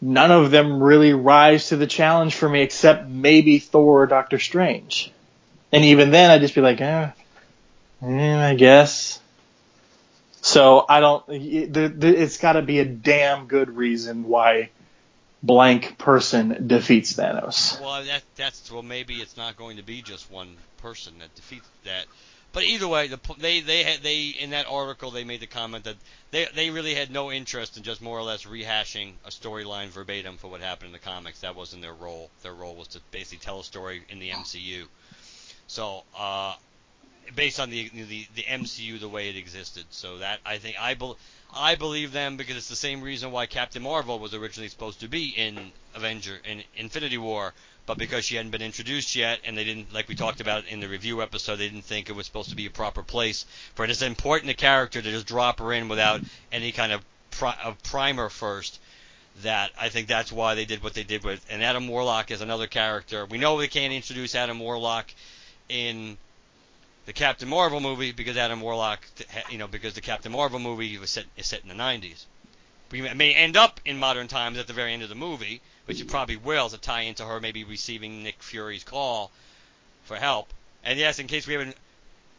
none 0.01 0.31
of 0.31 0.51
them 0.51 0.81
really 0.81 1.13
rise 1.13 1.69
to 1.69 1.77
the 1.77 1.87
challenge 1.87 2.35
for 2.35 2.49
me 2.49 2.61
except 2.61 3.07
maybe 3.07 3.59
Thor 3.59 4.03
or 4.03 4.07
Doctor 4.07 4.39
Strange, 4.39 5.11
and 5.71 5.85
even 5.85 6.11
then 6.11 6.31
I'd 6.31 6.41
just 6.41 6.55
be 6.55 6.61
like, 6.61 6.81
eh, 6.81 7.11
eh 8.01 8.49
I 8.49 8.55
guess. 8.55 9.19
So 10.41 10.85
I 10.89 10.99
don't. 10.99 11.23
It's 11.29 12.39
got 12.39 12.53
to 12.53 12.63
be 12.63 12.79
a 12.79 12.85
damn 12.85 13.45
good 13.45 13.77
reason 13.77 14.23
why 14.23 14.71
blank 15.43 15.97
person 15.97 16.67
defeats 16.67 17.13
Thanos. 17.13 17.79
Well, 17.79 18.03
that 18.03 18.23
that's 18.35 18.71
well 18.71 18.81
maybe 18.81 19.15
it's 19.15 19.37
not 19.37 19.55
going 19.55 19.77
to 19.77 19.83
be 19.83 20.01
just 20.01 20.31
one 20.31 20.55
person 20.77 21.13
that 21.19 21.33
defeats 21.35 21.67
that. 21.83 22.05
But 22.53 22.63
either 22.63 22.87
way, 22.87 23.07
the, 23.07 23.19
they 23.37 23.61
they 23.61 23.83
had 23.83 24.03
they 24.03 24.27
in 24.27 24.49
that 24.49 24.67
article 24.67 25.11
they 25.11 25.23
made 25.23 25.39
the 25.39 25.47
comment 25.47 25.85
that 25.85 25.95
they 26.31 26.47
they 26.53 26.69
really 26.69 26.93
had 26.93 27.09
no 27.09 27.31
interest 27.31 27.77
in 27.77 27.83
just 27.83 28.01
more 28.01 28.19
or 28.19 28.23
less 28.23 28.43
rehashing 28.45 29.13
a 29.25 29.29
storyline 29.29 29.87
verbatim 29.87 30.37
for 30.37 30.49
what 30.49 30.59
happened 30.61 30.87
in 30.87 30.93
the 30.93 30.99
comics. 30.99 31.39
That 31.41 31.55
wasn't 31.55 31.81
their 31.81 31.93
role. 31.93 32.29
Their 32.43 32.53
role 32.53 32.75
was 32.75 32.89
to 32.89 32.99
basically 33.11 33.37
tell 33.37 33.61
a 33.61 33.63
story 33.63 34.03
in 34.09 34.19
the 34.19 34.31
MCU. 34.31 34.87
So 35.67 36.03
uh, 36.17 36.55
based 37.35 37.59
on 37.59 37.69
the, 37.69 37.89
the 37.89 38.27
the 38.35 38.43
MCU 38.43 38.99
the 38.99 39.07
way 39.07 39.29
it 39.29 39.37
existed. 39.37 39.85
So 39.91 40.17
that 40.17 40.39
I 40.45 40.57
think 40.57 40.75
I 40.79 40.93
be, 40.95 41.13
I 41.55 41.75
believe 41.75 42.11
them 42.11 42.37
because 42.37 42.57
it's 42.57 42.69
the 42.69 42.75
same 42.75 43.01
reason 43.01 43.31
why 43.31 43.45
Captain 43.45 43.81
Marvel 43.81 44.19
was 44.19 44.33
originally 44.33 44.69
supposed 44.69 44.99
to 45.01 45.07
be 45.07 45.29
in 45.29 45.71
Avenger 45.95 46.39
in 46.43 46.63
Infinity 46.75 47.17
War, 47.17 47.53
but 47.85 47.97
because 47.97 48.25
she 48.25 48.35
hadn't 48.35 48.51
been 48.51 48.61
introduced 48.61 49.15
yet, 49.15 49.39
and 49.43 49.57
they 49.57 49.63
didn't 49.63 49.93
like 49.93 50.07
we 50.07 50.15
talked 50.15 50.41
about 50.41 50.65
in 50.67 50.79
the 50.79 50.87
review 50.87 51.21
episode, 51.21 51.57
they 51.57 51.67
didn't 51.67 51.85
think 51.85 52.09
it 52.09 52.13
was 52.13 52.25
supposed 52.25 52.49
to 52.49 52.55
be 52.55 52.65
a 52.65 52.71
proper 52.71 53.03
place 53.03 53.45
for 53.75 53.87
this 53.87 54.01
important 54.01 54.51
a 54.51 54.53
character 54.53 55.01
to 55.01 55.11
just 55.11 55.27
drop 55.27 55.59
her 55.59 55.73
in 55.73 55.87
without 55.87 56.21
any 56.51 56.71
kind 56.71 56.91
of, 56.91 57.03
pri- 57.31 57.57
of 57.63 57.81
primer 57.83 58.29
first 58.29 58.79
that 59.41 59.71
I 59.79 59.89
think 59.89 60.07
that's 60.07 60.31
why 60.31 60.55
they 60.55 60.65
did 60.65 60.83
what 60.83 60.93
they 60.93 61.03
did 61.03 61.23
with. 61.23 61.45
And 61.49 61.63
Adam 61.63 61.87
Warlock 61.87 62.31
is 62.31 62.41
another 62.41 62.67
character. 62.67 63.25
We 63.25 63.37
know 63.37 63.57
they 63.57 63.67
can't 63.67 63.93
introduce 63.93 64.35
Adam 64.35 64.59
Warlock 64.59 65.11
in 65.69 66.17
the 67.05 67.13
Captain 67.13 67.49
Marvel 67.49 67.79
movie 67.79 68.11
because 68.11 68.37
Adam 68.37 68.61
Warlock, 68.61 68.99
you 69.49 69.57
know, 69.57 69.67
because 69.67 69.93
the 69.93 70.01
Captain 70.01 70.31
Marvel 70.31 70.59
movie 70.59 70.97
was 70.97 71.09
set 71.09 71.25
is 71.35 71.47
set 71.47 71.61
in 71.63 71.69
the 71.69 71.75
90s. 71.75 72.25
We 72.91 73.01
may 73.01 73.33
end 73.33 73.55
up 73.55 73.79
in 73.85 73.97
modern 73.97 74.27
times 74.27 74.57
at 74.57 74.67
the 74.67 74.73
very 74.73 74.93
end 74.93 75.01
of 75.01 75.09
the 75.09 75.15
movie, 75.15 75.61
which 75.85 76.01
it 76.01 76.07
probably 76.07 76.37
will 76.37 76.69
to 76.69 76.77
tie 76.77 77.01
into 77.01 77.25
her 77.25 77.39
maybe 77.39 77.63
receiving 77.63 78.23
Nick 78.23 78.41
Fury's 78.41 78.83
call 78.83 79.31
for 80.03 80.15
help. 80.15 80.53
And 80.83 80.97
yes, 80.97 81.19
in 81.19 81.27
case 81.27 81.47
we 81.47 81.53
haven't, 81.53 81.75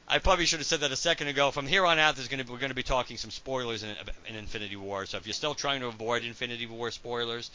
I 0.09 0.19
probably 0.19 0.47
should 0.47 0.61
have 0.61 0.67
said 0.67 0.81
that 0.81 0.93
a 0.93 0.97
second 0.97 1.29
ago. 1.29 1.51
From 1.51 1.67
here 1.67 1.87
on 1.87 1.99
out, 1.99 2.17
there's 2.17 2.29
going 2.29 2.45
to 2.45 2.51
we're 2.51 2.59
going 2.59 2.71
to 2.71 2.75
be 2.77 2.83
talking 2.83 3.17
some 3.17 3.31
spoilers 3.31 3.83
in, 3.83 3.91
in 4.29 4.37
Infinity 4.37 4.77
War. 4.77 5.07
So 5.07 5.17
if 5.17 5.27
you're 5.27 5.35
still 5.35 5.55
trying 5.55 5.81
to 5.81 5.87
avoid 5.87 6.25
Infinity 6.25 6.67
War 6.67 6.91
spoilers, 6.91 7.51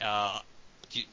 uh, 0.00 0.40
you, 0.92 1.04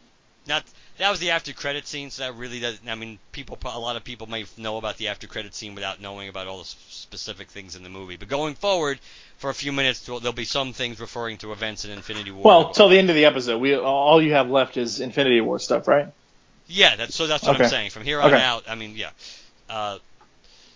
not 0.48 0.64
that 0.98 1.10
was 1.10 1.20
the 1.20 1.32
after 1.32 1.52
credit 1.54 1.88
scene, 1.88 2.12
so 2.12 2.24
that 2.24 2.36
really 2.36 2.60
doesn't. 2.60 2.88
I 2.88 2.96
mean, 2.96 3.18
people, 3.32 3.58
a 3.66 3.80
lot 3.80 3.96
of 3.96 4.04
people 4.04 4.28
may 4.28 4.46
know 4.58 4.78
about 4.78 4.98
the 4.98 5.08
after 5.08 5.26
credit 5.26 5.56
scene 5.56 5.74
without 5.74 6.00
knowing 6.00 6.30
about 6.30 6.48
all 6.48 6.60
the 6.60 6.66
specific 6.66 7.50
things 7.50 7.76
in 7.76 7.84
the 7.84 7.90
movie. 7.90 8.18
But 8.18 8.28
going 8.28 8.54
forward, 8.54 9.00
for 9.38 9.50
a 9.50 9.54
few 9.54 9.72
minutes, 9.72 10.06
there'll 10.06 10.32
be 10.32 10.46
some 10.46 10.74
things 10.74 11.00
referring 11.00 11.38
to 11.40 11.52
events 11.52 11.86
in 11.86 11.92
Infinity 11.92 12.32
War. 12.32 12.44
Well, 12.44 12.70
till 12.72 12.90
the 12.90 13.00
end 13.00 13.10
of 13.10 13.16
the 13.16 13.26
episode, 13.26 13.60
we 13.60 13.76
all 13.76 14.22
you 14.22 14.34
have 14.34 14.50
left 14.50 14.78
is 14.78 15.00
Infinity 15.00 15.42
War 15.42 15.60
stuff, 15.60 15.88
right? 15.88 16.08
Yeah, 16.68 16.96
that's 16.96 17.16
so. 17.16 17.28
That's 17.28 17.44
what 17.44 17.56
okay. 17.56 17.64
I'm 17.64 17.70
saying. 17.70 17.90
From 17.90 18.04
here 18.04 18.22
on 18.22 18.34
okay. 18.34 18.44
out, 18.44 18.66
I 18.70 18.76
mean, 18.76 18.96
yeah. 18.96 19.10
Uh, 19.70 19.98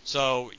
so, 0.05 0.51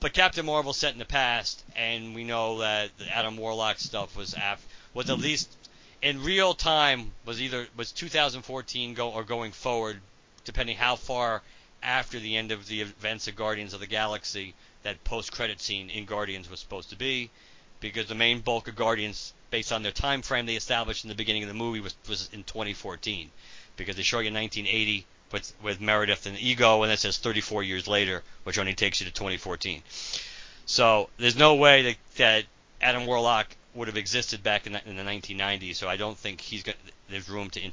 but 0.00 0.12
Captain 0.12 0.44
Marvel 0.44 0.72
set 0.72 0.92
in 0.92 0.98
the 0.98 1.04
past, 1.04 1.64
and 1.74 2.14
we 2.14 2.24
know 2.24 2.58
that 2.58 2.90
the 2.98 3.16
Adam 3.16 3.36
Warlock 3.36 3.78
stuff 3.78 4.16
was 4.16 4.34
af- 4.34 4.66
was 4.92 5.08
at 5.10 5.18
least 5.18 5.48
in 6.02 6.22
real 6.22 6.54
time 6.54 7.12
was 7.24 7.40
either 7.40 7.66
was 7.76 7.92
2014 7.92 8.94
go 8.94 9.10
or 9.10 9.24
going 9.24 9.52
forward, 9.52 10.00
depending 10.44 10.76
how 10.76 10.96
far 10.96 11.42
after 11.82 12.18
the 12.18 12.36
end 12.36 12.52
of 12.52 12.66
the 12.66 12.80
events 12.80 13.28
of 13.28 13.36
Guardians 13.36 13.74
of 13.74 13.80
the 13.80 13.86
Galaxy 13.86 14.54
that 14.82 15.02
post-credit 15.04 15.60
scene 15.60 15.90
in 15.90 16.04
Guardians 16.04 16.50
was 16.50 16.60
supposed 16.60 16.90
to 16.90 16.96
be, 16.96 17.30
because 17.80 18.06
the 18.06 18.14
main 18.14 18.40
bulk 18.40 18.68
of 18.68 18.76
Guardians, 18.76 19.32
based 19.50 19.72
on 19.72 19.82
their 19.82 19.92
time 19.92 20.22
frame 20.22 20.46
they 20.46 20.56
established 20.56 21.04
in 21.04 21.08
the 21.08 21.14
beginning 21.14 21.42
of 21.42 21.48
the 21.48 21.54
movie, 21.54 21.80
was 21.80 21.94
was 22.08 22.28
in 22.32 22.44
2014, 22.44 23.30
because 23.76 23.96
they 23.96 24.02
show 24.02 24.20
you 24.20 24.32
1980 24.32 25.06
with 25.32 25.52
with 25.62 25.80
Meredith 25.80 26.26
and 26.26 26.38
Ego, 26.38 26.82
and 26.82 26.92
it 26.92 26.98
says 26.98 27.18
34 27.18 27.62
years 27.62 27.88
later, 27.88 28.22
which 28.44 28.58
only 28.58 28.74
takes 28.74 29.00
you 29.00 29.06
to 29.06 29.12
2014. 29.12 29.82
So 30.66 31.08
there's 31.16 31.36
no 31.36 31.54
way 31.54 31.82
that, 31.82 31.96
that 32.16 32.44
Adam 32.80 33.06
Warlock 33.06 33.48
would 33.78 33.88
have 33.88 33.96
existed 33.96 34.42
back 34.42 34.66
in 34.66 34.72
the, 34.74 34.88
in 34.88 34.96
the 34.96 35.02
1990s. 35.02 35.76
So 35.76 35.88
I 35.88 35.96
don't 35.96 36.16
think 36.16 36.40
he's 36.40 36.62
got 36.62 36.74
there's 37.08 37.28
room 37.28 37.50
to. 37.50 37.60
In, 37.60 37.72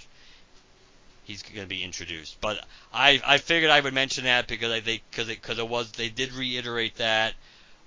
he's 1.26 1.42
going 1.44 1.62
to 1.62 1.68
be 1.68 1.84
introduced. 1.84 2.40
But 2.40 2.64
I 2.94 3.22
I 3.26 3.38
figured 3.38 3.72
I 3.72 3.80
would 3.82 3.94
mention 3.94 4.24
that 4.26 4.48
because 4.48 4.72
I 4.72 4.80
think 4.82 5.02
because 5.10 5.30
it 5.30 5.42
because 5.42 5.60
it 5.60 5.68
was 5.68 5.92
they 5.92 6.10
did 6.10 6.34
reiterate 6.34 6.96
that. 6.96 7.34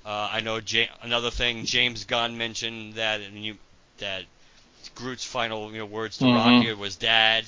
Uh, 0.04 0.28
I 0.32 0.40
know 0.40 0.60
J- 0.60 0.90
another 1.02 1.30
thing 1.30 1.64
James 1.64 2.04
Gunn 2.04 2.38
mentioned 2.38 2.94
that 2.94 3.20
and 3.20 3.44
you 3.44 3.56
that 3.98 4.24
Groot's 4.94 5.24
final 5.24 5.70
you 5.72 5.78
know 5.78 5.86
words 5.86 6.18
to 6.18 6.24
mm-hmm. 6.24 6.36
Rocket 6.36 6.78
was 6.78 6.96
dad, 6.96 7.44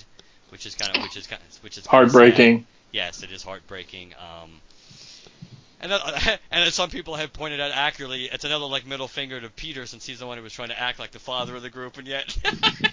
which 0.50 0.66
is 0.66 0.74
kind 0.74 0.96
of 0.96 1.02
which 1.02 1.16
is 1.16 1.26
kind 1.26 1.42
of, 1.42 1.62
which 1.62 1.78
is 1.78 1.86
Heartbreaking. 1.86 2.58
sad. 2.58 2.66
Yes, 2.92 3.22
it 3.22 3.30
is 3.30 3.42
heartbreaking. 3.42 4.14
Um, 4.14 4.50
and 5.80 5.92
that, 5.92 6.40
and 6.50 6.64
as 6.64 6.74
some 6.74 6.90
people 6.90 7.14
have 7.16 7.32
pointed 7.32 7.60
out 7.60 7.72
accurately, 7.72 8.24
it's 8.24 8.44
another 8.44 8.66
like 8.66 8.86
middle 8.86 9.08
finger 9.08 9.40
to 9.40 9.48
Peter 9.48 9.86
since 9.86 10.06
he's 10.06 10.18
the 10.18 10.26
one 10.26 10.36
who 10.36 10.44
was 10.44 10.52
trying 10.52 10.68
to 10.68 10.80
act 10.80 10.98
like 10.98 11.10
the 11.10 11.18
father 11.18 11.56
of 11.56 11.62
the 11.62 11.70
group, 11.70 11.98
and 11.98 12.06
yet 12.06 12.36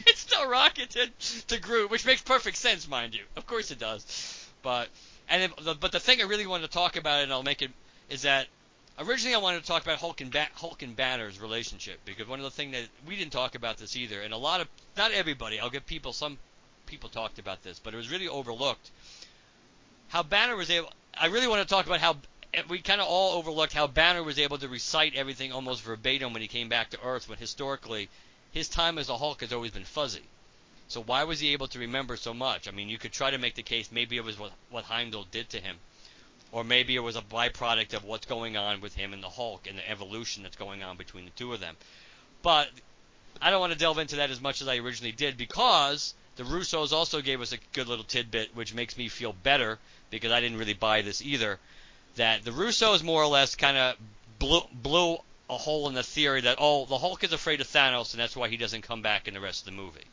it's 0.08 0.20
still 0.20 0.48
rocketed 0.48 1.12
to 1.20 1.60
Groot, 1.60 1.92
which 1.92 2.06
makes 2.06 2.22
perfect 2.22 2.58
sense, 2.58 2.88
mind 2.88 3.14
you. 3.14 3.24
Of 3.36 3.46
course 3.46 3.72
it 3.72 3.80
does. 3.80 4.48
But 4.64 4.90
and 5.30 5.52
but 5.80 5.92
the 5.92 6.00
thing 6.00 6.22
I 6.22 6.26
really 6.26 6.48
wanted 6.48 6.68
to 6.68 6.74
talk 6.74 6.96
about, 6.96 7.24
and 7.24 7.32
I'll 7.32 7.44
make 7.44 7.62
it, 7.62 7.72
is 8.10 8.22
that 8.22 8.48
originally 9.00 9.36
I 9.36 9.40
wanted 9.40 9.62
to 9.62 9.68
talk 9.68 9.84
about 9.84 10.00
Hulk 10.00 10.22
and 10.22 10.32
ba- 10.32 10.48
Hulk 10.56 10.82
and 10.82 10.96
Banner's 10.96 11.40
relationship 11.40 12.00
because 12.06 12.28
one 12.28 12.40
of 12.40 12.44
the 12.44 12.52
things 12.52 12.74
that 12.74 12.88
we 13.06 13.16
didn't 13.16 13.34
talk 13.34 13.56
about 13.56 13.78
this 13.78 13.96
either, 13.96 14.22
and 14.22 14.34
a 14.34 14.38
lot 14.38 14.62
of 14.62 14.68
not 14.96 15.12
everybody, 15.12 15.60
I'll 15.60 15.70
give 15.70 15.86
people 15.86 16.14
some 16.14 16.38
people 16.86 17.10
talked 17.10 17.38
about 17.38 17.64
this, 17.64 17.80
but 17.80 17.94
it 17.94 17.98
was 17.98 18.10
really 18.10 18.28
overlooked. 18.28 18.92
How 20.10 20.24
Banner 20.24 20.56
was 20.56 20.70
able. 20.70 20.90
I 21.20 21.28
really 21.28 21.48
want 21.48 21.62
to 21.62 21.68
talk 21.68 21.86
about 21.86 22.00
how 22.00 22.16
we 22.70 22.80
kind 22.80 23.02
of 23.02 23.08
all 23.08 23.38
overlooked 23.38 23.74
how 23.74 23.88
Banner 23.88 24.24
was 24.24 24.40
able 24.40 24.58
to 24.58 24.68
recite 24.68 25.16
everything 25.16 25.52
almost 25.52 25.84
verbatim 25.84 26.34
when 26.34 26.42
he 26.42 26.48
came 26.48 26.70
back 26.70 26.90
to 26.90 27.02
Earth, 27.04 27.30
when 27.30 27.38
historically 27.38 28.10
his 28.52 28.70
time 28.70 28.98
as 28.98 29.10
a 29.10 29.18
Hulk 29.18 29.42
has 29.42 29.54
always 29.54 29.72
been 29.72 29.84
fuzzy. 29.84 30.24
So 30.88 31.02
why 31.02 31.26
was 31.26 31.40
he 31.40 31.54
able 31.54 31.68
to 31.70 31.80
remember 31.80 32.16
so 32.16 32.34
much? 32.34 32.68
I 32.68 32.72
mean, 32.72 32.90
you 32.90 32.98
could 32.98 33.12
try 33.12 33.32
to 33.32 33.38
make 33.38 33.56
the 33.56 33.64
case 33.64 33.92
maybe 33.92 34.18
it 34.18 34.24
was 34.24 34.40
what, 34.40 34.52
what 34.70 34.86
Heimdall 34.86 35.28
did 35.32 35.50
to 35.50 35.60
him, 35.60 35.78
or 36.52 36.64
maybe 36.64 36.96
it 36.96 37.02
was 37.02 37.18
a 37.18 37.22
byproduct 37.22 37.94
of 37.94 38.06
what's 38.06 38.26
going 38.26 38.56
on 38.56 38.80
with 38.80 38.96
him 38.96 39.14
and 39.14 39.22
the 39.22 39.30
Hulk 39.30 39.68
and 39.68 39.78
the 39.78 39.90
evolution 39.90 40.44
that's 40.44 40.56
going 40.56 40.84
on 40.84 40.96
between 40.96 41.26
the 41.26 41.32
two 41.32 41.54
of 41.54 41.60
them. 41.60 41.76
But 42.42 42.70
I 43.42 43.50
don't 43.50 43.60
want 43.60 43.74
to 43.74 43.80
delve 43.80 44.00
into 44.00 44.16
that 44.18 44.32
as 44.32 44.42
much 44.42 44.62
as 44.62 44.68
I 44.68 44.78
originally 44.78 45.12
did 45.12 45.38
because 45.38 46.14
the 46.38 46.44
Russos 46.44 46.94
also 46.94 47.22
gave 47.22 47.42
us 47.42 47.52
a 47.52 47.58
good 47.74 47.88
little 47.88 48.06
tidbit, 48.06 48.56
which 48.56 48.74
makes 48.74 48.98
me 48.98 49.10
feel 49.10 49.34
better 49.34 49.80
because 50.10 50.32
I 50.32 50.40
didn't 50.40 50.58
really 50.58 50.74
buy 50.74 51.02
this 51.02 51.22
either. 51.22 51.60
That 52.18 52.44
the 52.44 52.52
Russos 52.52 53.04
more 53.04 53.24
or 53.24 53.28
less 53.28 53.56
kind 53.56 53.78
of 53.78 53.96
blew, 54.40 54.62
blew 54.72 55.18
a 55.50 55.58
hole 55.58 55.88
in 55.88 55.94
the 55.94 56.04
theory 56.04 56.42
that 56.42 56.58
oh 56.60 56.86
the 56.86 56.98
Hulk 56.98 57.24
is 57.24 57.32
afraid 57.32 57.62
of 57.62 57.68
Thanos 57.68 58.14
and 58.14 58.22
that's 58.22 58.36
why 58.36 58.50
he 58.50 58.58
doesn't 58.58 58.82
come 58.82 59.02
back 59.02 59.28
in 59.28 59.34
the 59.34 59.40
rest 59.40 59.62
of 59.62 59.66
the 59.66 59.82
movie. 59.82 60.04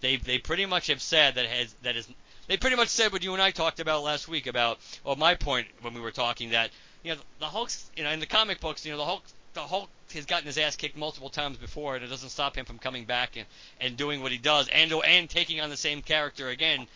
They 0.00 0.16
they 0.16 0.38
pretty 0.38 0.66
much 0.66 0.86
have 0.86 1.02
said 1.02 1.34
that 1.34 1.46
has 1.46 1.74
that 1.82 1.96
is 1.96 2.08
they 2.46 2.56
pretty 2.56 2.76
much 2.76 2.88
said 2.88 3.12
what 3.12 3.22
you 3.22 3.32
and 3.32 3.42
I 3.42 3.50
talked 3.50 3.80
about 3.80 4.02
last 4.02 4.28
week 4.28 4.46
about 4.46 4.78
well 5.04 5.16
my 5.16 5.34
point 5.34 5.68
when 5.82 5.94
we 5.94 6.00
were 6.00 6.10
talking 6.10 6.50
that 6.50 6.70
you 7.02 7.14
know 7.14 7.20
the 7.38 7.46
Hulk's 7.46 7.90
you 7.96 8.04
know 8.04 8.10
in 8.10 8.20
the 8.20 8.26
comic 8.26 8.60
books 8.60 8.84
you 8.84 8.92
know 8.92 8.98
the 8.98 9.04
Hulk 9.04 9.22
the 9.54 9.60
Hulk 9.60 9.88
has 10.14 10.26
gotten 10.26 10.46
his 10.46 10.58
ass 10.58 10.76
kicked 10.76 10.96
multiple 10.96 11.30
times 11.30 11.56
before 11.56 11.96
and 11.96 12.04
it 12.04 12.08
doesn't 12.08 12.28
stop 12.28 12.56
him 12.56 12.64
from 12.64 12.78
coming 12.78 13.04
back 13.04 13.36
and, 13.36 13.46
and 13.80 13.96
doing 13.96 14.22
what 14.22 14.32
he 14.32 14.38
does 14.38 14.68
and 14.68 14.92
and 14.92 15.28
taking 15.28 15.60
on 15.60 15.70
the 15.70 15.76
same 15.76 16.02
character 16.02 16.48
again 16.48 16.86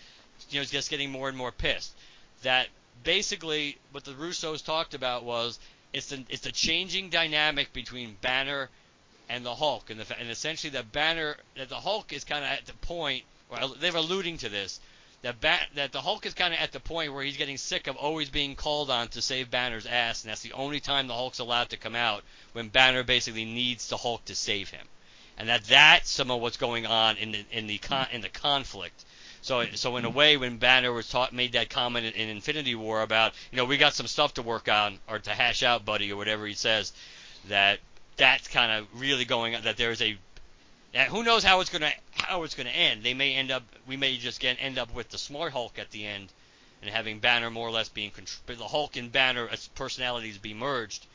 you 0.51 0.61
know 0.61 0.64
just 0.64 0.91
getting 0.91 1.11
more 1.11 1.28
and 1.28 1.37
more 1.37 1.53
pissed 1.53 1.93
that 2.43 2.68
basically 3.03 3.78
what 3.92 4.05
the 4.05 4.12
Russos 4.12 4.64
talked 4.64 4.94
about 4.94 5.24
was 5.24 5.59
it's 5.92 6.09
the 6.09 6.24
it's 6.28 6.42
the 6.42 6.53
changing 6.53 7.11
dynamic 7.11 7.72
between 7.72 8.16
Banner 8.20 8.68
and 9.28 9.46
the 9.46 9.55
Hulk, 9.55 9.90
and, 9.90 10.01
the, 10.01 10.18
and 10.18 10.28
essentially 10.28 10.70
the 10.70 10.82
Banner 10.82 11.36
that 11.57 11.68
the 11.68 11.76
Hulk 11.76 12.12
is 12.12 12.24
kind 12.24 12.44
of 12.44 12.51
at 12.51 12.66
the 12.66 12.72
point, 12.74 13.24
or 13.48 13.59
they're 13.78 13.94
alluding 13.94 14.38
to 14.38 14.48
this, 14.48 14.80
that 15.22 15.40
ba- 15.40 15.66
that 15.74 15.92
the 15.92 16.01
Hulk 16.01 16.26
is 16.26 16.34
kind 16.34 16.53
of 16.53 16.61
at 16.61 16.72
the 16.72 16.80
point 16.80 17.12
where 17.12 17.22
he's 17.22 17.36
getting 17.36 17.57
sick 17.57 17.86
of 17.86 17.96
always 17.96 18.30
being 18.30 18.57
called 18.57 18.90
on 18.90 19.09
to 19.09 19.22
save 19.22 19.51
Banner's 19.51 19.86
ass, 19.86 20.22
and 20.22 20.30
that's 20.30 20.42
the 20.42 20.53
only 20.53 20.80
time 20.80 21.07
the 21.07 21.14
Hulk's 21.14 21.38
allowed 21.38 21.70
to 21.70 21.76
come 21.76 21.94
out 21.94 22.24
when 22.53 22.68
Banner 22.68 23.03
basically 23.03 23.44
needs 23.44 23.88
the 23.88 23.96
Hulk 23.96 24.24
to 24.24 24.34
save 24.34 24.70
him, 24.70 24.86
and 25.38 25.48
that 25.48 25.64
that's 25.64 26.11
some 26.11 26.30
of 26.30 26.40
what's 26.40 26.57
going 26.57 26.86
on 26.86 27.16
in 27.16 27.32
the 27.32 27.44
in 27.53 27.66
the 27.66 27.78
con- 27.78 28.09
in 28.12 28.22
the 28.22 28.28
conflict. 28.28 29.05
So, 29.43 29.64
so 29.74 29.97
in 29.97 30.05
a 30.05 30.11
way, 30.11 30.36
when 30.36 30.59
Banner 30.59 30.93
was 30.93 31.09
taught, 31.09 31.32
made 31.32 31.53
that 31.53 31.70
comment 31.70 32.07
in, 32.07 32.12
in 32.12 32.28
Infinity 32.28 32.74
War 32.74 33.03
about, 33.03 33.32
you 33.51 33.57
know, 33.57 33.64
we 33.64 33.78
got 33.78 33.95
some 33.95 34.07
stuff 34.07 34.34
to 34.34 34.43
work 34.43 34.68
on 34.68 34.99
or 35.09 35.18
to 35.18 35.30
hash 35.30 35.62
out, 35.62 35.84
buddy, 35.84 36.12
or 36.12 36.16
whatever 36.16 36.47
he 36.47 36.55
says, 36.55 36.93
that 37.49 37.80
that's 38.16 38.49
kind 38.49 38.70
of 38.70 39.01
really 39.01 39.24
going. 39.24 39.57
That 39.62 39.76
there's 39.76 40.03
a 40.03 40.16
that 40.93 41.09
who 41.09 41.24
knows 41.24 41.43
how 41.43 41.61
it's 41.61 41.70
gonna 41.70 41.93
how 42.12 42.43
it's 42.43 42.55
gonna 42.55 42.70
end. 42.70 43.03
They 43.03 43.14
may 43.14 43.34
end 43.34 43.51
up 43.51 43.62
we 43.86 43.97
may 43.97 44.16
just 44.18 44.41
get 44.41 44.59
end 44.61 44.78
up 44.78 44.93
with 44.95 45.09
the 45.09 45.18
smart 45.18 45.53
Hulk 45.53 45.78
at 45.78 45.91
the 45.91 46.07
end, 46.07 46.28
and 46.82 46.91
having 46.91 47.18
Banner 47.18 47.51
more 47.51 47.66
or 47.66 47.70
less 47.70 47.88
being 47.88 48.12
the 48.47 48.68
Hulk 48.68 48.97
and 48.97 49.11
Banner 49.11 49.49
as 49.49 49.68
personalities 49.68 50.36
be 50.36 50.53
merged. 50.53 51.07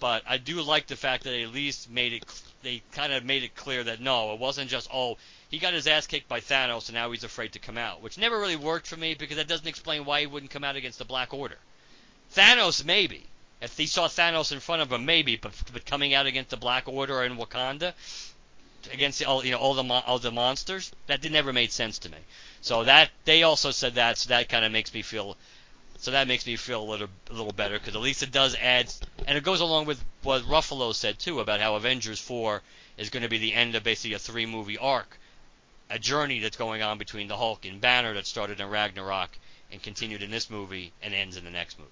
But 0.00 0.22
I 0.28 0.36
do 0.36 0.62
like 0.62 0.86
the 0.86 0.96
fact 0.96 1.24
that 1.24 1.30
they 1.30 1.42
at 1.42 1.52
least 1.52 1.90
made 1.90 2.12
it 2.12 2.24
they 2.62 2.82
kind 2.92 3.12
of 3.12 3.24
made 3.24 3.42
it 3.42 3.54
clear 3.54 3.84
that 3.84 4.00
no, 4.00 4.34
it 4.34 4.38
wasn't 4.38 4.68
just 4.68 4.88
oh 4.92 5.16
he 5.48 5.58
got 5.58 5.74
his 5.74 5.86
ass 5.86 6.06
kicked 6.06 6.28
by 6.28 6.40
Thanos 6.40 6.88
and 6.88 6.94
now 6.94 7.10
he's 7.10 7.24
afraid 7.24 7.52
to 7.52 7.58
come 7.58 7.78
out, 7.78 8.02
which 8.02 8.18
never 8.18 8.38
really 8.38 8.56
worked 8.56 8.86
for 8.86 8.96
me 8.96 9.14
because 9.14 9.36
that 9.36 9.48
doesn't 9.48 9.66
explain 9.66 10.04
why 10.04 10.20
he 10.20 10.26
wouldn't 10.26 10.50
come 10.50 10.64
out 10.64 10.76
against 10.76 10.98
the 10.98 11.04
Black 11.04 11.32
Order. 11.32 11.58
Thanos 12.34 12.84
maybe, 12.84 13.24
if 13.60 13.76
he 13.76 13.86
saw 13.86 14.08
Thanos 14.08 14.52
in 14.52 14.60
front 14.60 14.82
of 14.82 14.92
him, 14.92 15.04
maybe, 15.04 15.36
but, 15.36 15.52
but 15.72 15.86
coming 15.86 16.14
out 16.14 16.26
against 16.26 16.50
the 16.50 16.56
Black 16.56 16.86
Order 16.86 17.24
in 17.24 17.36
Wakanda, 17.36 17.94
against 18.92 19.24
all 19.24 19.44
you 19.44 19.50
know 19.50 19.58
all 19.58 19.74
the 19.74 19.82
all 19.84 20.18
the 20.18 20.30
monsters, 20.30 20.92
that 21.06 21.20
did 21.20 21.32
never 21.32 21.52
made 21.52 21.72
sense 21.72 21.98
to 22.00 22.10
me. 22.10 22.18
So 22.60 22.84
that 22.84 23.10
they 23.24 23.42
also 23.42 23.70
said 23.70 23.94
that, 23.94 24.18
so 24.18 24.28
that 24.28 24.48
kind 24.48 24.64
of 24.64 24.72
makes 24.72 24.92
me 24.92 25.02
feel, 25.02 25.36
so 25.98 26.10
that 26.12 26.28
makes 26.28 26.46
me 26.46 26.56
feel 26.56 26.82
a 26.82 26.88
little 26.88 27.08
a 27.30 27.32
little 27.32 27.52
better 27.52 27.78
because 27.78 27.94
at 27.94 28.00
least 28.00 28.22
it 28.22 28.30
does 28.30 28.54
add, 28.56 28.92
and 29.26 29.36
it 29.36 29.44
goes 29.44 29.60
along 29.60 29.86
with 29.86 30.02
what 30.22 30.42
Ruffalo 30.42 30.94
said 30.94 31.18
too 31.18 31.40
about 31.40 31.60
how 31.60 31.74
Avengers 31.74 32.20
4 32.20 32.62
is 32.96 33.10
going 33.10 33.22
to 33.22 33.28
be 33.28 33.38
the 33.38 33.54
end 33.54 33.74
of 33.74 33.84
basically 33.84 34.14
a 34.14 34.18
three 34.18 34.46
movie 34.46 34.78
arc, 34.78 35.18
a 35.90 35.98
journey 35.98 36.40
that's 36.40 36.56
going 36.56 36.82
on 36.82 36.98
between 36.98 37.28
the 37.28 37.36
Hulk 37.36 37.64
and 37.64 37.80
Banner 37.80 38.14
that 38.14 38.26
started 38.26 38.60
in 38.60 38.68
Ragnarok 38.68 39.30
and 39.72 39.82
continued 39.82 40.22
in 40.22 40.30
this 40.30 40.50
movie 40.50 40.92
and 41.02 41.14
ends 41.14 41.36
in 41.36 41.44
the 41.44 41.50
next 41.50 41.78
movie. 41.78 41.90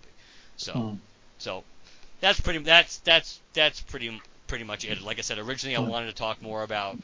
So. 0.57 0.73
Hmm. 0.73 0.95
So 1.39 1.65
that's 2.21 2.41
pretty 2.41 2.61
that's 2.61 2.99
that's 2.99 3.41
that's 3.53 3.81
pretty 3.81 4.21
pretty 4.47 4.65
much 4.65 4.85
it. 4.85 5.01
Like 5.03 5.19
I 5.19 5.23
said, 5.23 5.39
originally 5.39 5.77
I 5.77 5.81
wanted 5.81 6.07
to 6.07 6.15
talk 6.15 6.41
more 6.41 6.63
about 6.63 6.97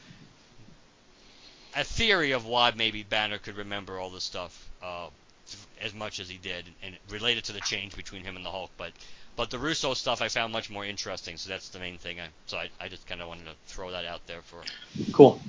a 1.75 1.83
theory 1.83 2.31
of 2.31 2.45
why 2.45 2.71
maybe 2.75 3.03
Banner 3.03 3.37
could 3.37 3.57
remember 3.57 3.99
all 3.99 4.09
this 4.09 4.23
stuff 4.23 4.69
uh, 4.83 5.07
as 5.81 5.93
much 5.93 6.19
as 6.19 6.29
he 6.29 6.37
did, 6.37 6.65
and 6.83 6.95
related 7.09 7.45
to 7.45 7.51
the 7.53 7.61
change 7.61 7.95
between 7.95 8.23
him 8.23 8.35
and 8.35 8.45
the 8.45 8.51
Hulk. 8.51 8.71
But 8.77 8.93
but 9.35 9.49
the 9.49 9.59
Russo 9.59 9.93
stuff 9.93 10.21
I 10.21 10.29
found 10.29 10.53
much 10.53 10.69
more 10.69 10.85
interesting, 10.85 11.37
so 11.37 11.49
that's 11.49 11.69
the 11.69 11.79
main 11.79 11.97
thing. 11.97 12.19
I, 12.19 12.27
so 12.45 12.57
I, 12.57 12.69
I 12.79 12.87
just 12.87 13.07
kind 13.07 13.21
of 13.21 13.27
wanted 13.27 13.45
to 13.45 13.53
throw 13.67 13.91
that 13.91 14.05
out 14.05 14.25
there 14.27 14.41
for. 14.41 14.61
Cool. 15.11 15.41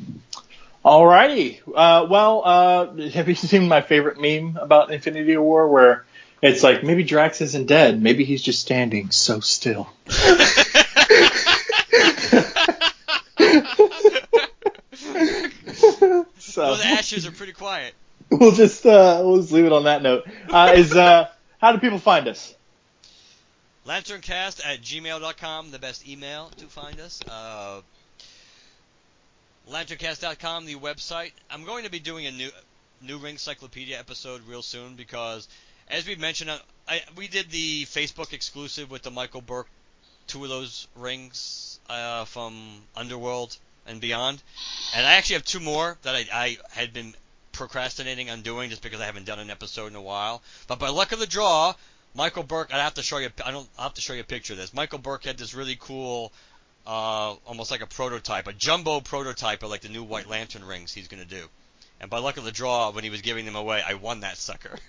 Alrighty. 0.84 1.60
Uh, 1.74 2.06
well, 2.10 2.42
uh, 2.44 3.08
have 3.08 3.28
you 3.28 3.34
seen 3.34 3.68
my 3.68 3.80
favorite 3.80 4.20
meme 4.20 4.58
about 4.60 4.92
Infinity 4.92 5.36
War 5.36 5.66
where 5.68 6.04
it's 6.42 6.62
like 6.62 6.84
maybe 6.84 7.04
Drax 7.04 7.40
isn't 7.40 7.66
dead, 7.66 8.02
maybe 8.02 8.24
he's 8.24 8.42
just 8.42 8.60
standing 8.60 9.10
so 9.10 9.40
still. 9.40 9.88
so 16.38 16.66
Those 16.66 16.84
ashes 16.84 17.26
are 17.26 17.32
pretty 17.32 17.54
quiet. 17.54 17.94
we'll 18.30 18.52
just 18.52 18.84
uh, 18.84 19.22
we'll 19.24 19.38
just 19.38 19.52
leave 19.52 19.64
it 19.64 19.72
on 19.72 19.84
that 19.84 20.02
note. 20.02 20.26
Uh, 20.50 20.74
is 20.76 20.94
uh, 20.94 21.30
how 21.62 21.72
do 21.72 21.78
people 21.78 21.98
find 21.98 22.28
us? 22.28 22.54
Lanterncast 23.86 24.60
at 24.66 24.82
gmail.com, 24.82 25.70
the 25.70 25.78
best 25.78 26.06
email 26.06 26.50
to 26.58 26.66
find 26.66 27.00
us. 27.00 27.20
Lanterncast.com, 29.70 30.66
the 30.66 30.76
website. 30.76 31.32
I'm 31.50 31.64
going 31.64 31.84
to 31.84 31.90
be 31.90 31.98
doing 31.98 32.26
a 32.26 32.30
new 32.30 32.50
new 33.00 33.18
Ring 33.18 33.38
Cyclopedia 33.38 33.98
episode 33.98 34.42
real 34.48 34.62
soon 34.62 34.94
because, 34.94 35.48
as 35.88 36.06
we 36.06 36.16
mentioned, 36.16 36.50
uh, 36.50 36.58
I, 36.88 37.02
we 37.16 37.28
did 37.28 37.50
the 37.50 37.84
Facebook 37.84 38.32
exclusive 38.32 38.90
with 38.90 39.02
the 39.02 39.10
Michael 39.10 39.40
Burke, 39.40 39.68
two 40.26 40.42
of 40.44 40.50
those 40.50 40.86
rings 40.96 41.80
uh, 41.88 42.24
from 42.24 42.82
Underworld 42.96 43.56
and 43.86 44.00
beyond, 44.00 44.42
and 44.94 45.06
I 45.06 45.14
actually 45.14 45.34
have 45.34 45.44
two 45.44 45.60
more 45.60 45.98
that 46.02 46.14
I, 46.14 46.26
I 46.32 46.58
had 46.70 46.92
been 46.92 47.14
procrastinating 47.52 48.30
on 48.30 48.42
doing 48.42 48.70
just 48.70 48.82
because 48.82 49.00
I 49.00 49.06
haven't 49.06 49.26
done 49.26 49.38
an 49.38 49.50
episode 49.50 49.86
in 49.86 49.96
a 49.96 50.02
while. 50.02 50.42
But 50.66 50.78
by 50.78 50.88
luck 50.88 51.12
of 51.12 51.18
the 51.18 51.26
draw, 51.26 51.74
Michael 52.14 52.42
Burke, 52.42 52.72
I 52.72 52.78
have 52.78 52.94
to 52.94 53.02
show 53.02 53.18
you. 53.18 53.30
I 53.44 53.50
don't. 53.50 53.68
I 53.78 53.84
have 53.84 53.94
to 53.94 54.00
show 54.00 54.12
you 54.12 54.20
a 54.20 54.24
picture 54.24 54.52
of 54.52 54.58
this. 54.58 54.72
Michael 54.72 54.98
Burke 54.98 55.24
had 55.24 55.38
this 55.38 55.54
really 55.54 55.76
cool, 55.78 56.32
uh, 56.86 57.34
almost 57.46 57.70
like 57.70 57.82
a 57.82 57.86
prototype, 57.86 58.46
a 58.46 58.52
jumbo 58.52 59.00
prototype 59.00 59.62
of 59.62 59.70
like 59.70 59.80
the 59.80 59.88
new 59.88 60.02
White 60.02 60.28
Lantern 60.28 60.64
rings 60.64 60.92
he's 60.92 61.08
gonna 61.08 61.24
do. 61.24 61.48
And 62.00 62.10
by 62.10 62.18
luck 62.18 62.36
of 62.36 62.44
the 62.44 62.52
draw, 62.52 62.90
when 62.90 63.04
he 63.04 63.10
was 63.10 63.22
giving 63.22 63.44
them 63.44 63.56
away, 63.56 63.82
I 63.86 63.94
won 63.94 64.20
that 64.20 64.36
sucker. 64.36 64.78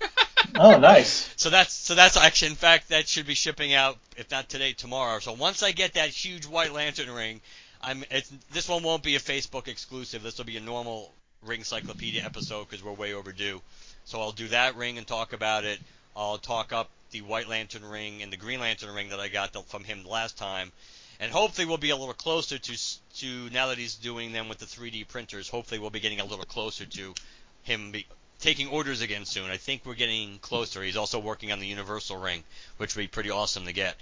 Oh, 0.54 0.78
nice. 0.78 1.32
so 1.36 1.50
that's 1.50 1.72
so 1.74 1.94
that's 1.94 2.16
actually, 2.16 2.48
in 2.48 2.56
fact, 2.56 2.90
that 2.90 3.08
should 3.08 3.26
be 3.26 3.34
shipping 3.34 3.74
out 3.74 3.98
if 4.16 4.30
not 4.30 4.48
today, 4.48 4.72
tomorrow. 4.72 5.18
So 5.18 5.32
once 5.32 5.62
I 5.62 5.72
get 5.72 5.94
that 5.94 6.10
huge 6.10 6.46
White 6.46 6.72
Lantern 6.72 7.10
ring, 7.10 7.40
I'm. 7.82 8.04
It's, 8.10 8.30
this 8.52 8.68
one 8.68 8.82
won't 8.82 9.02
be 9.02 9.16
a 9.16 9.20
Facebook 9.20 9.68
exclusive. 9.68 10.22
This 10.22 10.38
will 10.38 10.44
be 10.44 10.56
a 10.56 10.60
normal 10.60 11.12
Ring 11.42 11.64
Cyclopedia 11.64 12.24
episode 12.24 12.68
because 12.68 12.84
we're 12.84 12.92
way 12.92 13.12
overdue. 13.12 13.60
So 14.04 14.20
I'll 14.20 14.32
do 14.32 14.48
that 14.48 14.76
ring 14.76 14.98
and 14.98 15.06
talk 15.06 15.32
about 15.32 15.64
it. 15.64 15.80
I'll 16.16 16.38
talk 16.38 16.72
up 16.72 16.90
the 17.10 17.20
White 17.22 17.48
Lantern 17.48 17.84
ring 17.84 18.22
and 18.22 18.32
the 18.32 18.36
Green 18.36 18.60
Lantern 18.60 18.94
ring 18.94 19.10
that 19.10 19.20
I 19.20 19.28
got 19.28 19.52
from 19.68 19.84
him 19.84 20.04
last 20.04 20.36
time, 20.38 20.72
and 21.20 21.32
hopefully 21.32 21.66
we'll 21.66 21.76
be 21.76 21.90
a 21.90 21.96
little 21.96 22.14
closer 22.14 22.58
to 22.58 23.00
to 23.16 23.50
now 23.50 23.68
that 23.68 23.78
he's 23.78 23.94
doing 23.94 24.32
them 24.32 24.48
with 24.48 24.58
the 24.58 24.66
3D 24.66 25.08
printers. 25.08 25.48
Hopefully 25.48 25.78
we'll 25.78 25.90
be 25.90 26.00
getting 26.00 26.20
a 26.20 26.24
little 26.24 26.44
closer 26.44 26.84
to 26.84 27.14
him 27.62 27.90
be, 27.92 28.06
taking 28.40 28.68
orders 28.68 29.00
again 29.00 29.24
soon. 29.24 29.50
I 29.50 29.56
think 29.56 29.82
we're 29.84 29.94
getting 29.94 30.38
closer. 30.38 30.82
He's 30.82 30.96
also 30.96 31.18
working 31.18 31.52
on 31.52 31.60
the 31.60 31.66
Universal 31.66 32.18
Ring, 32.18 32.44
which 32.76 32.94
would 32.94 33.02
be 33.02 33.08
pretty 33.08 33.30
awesome 33.30 33.64
to 33.64 33.72
get. 33.72 33.96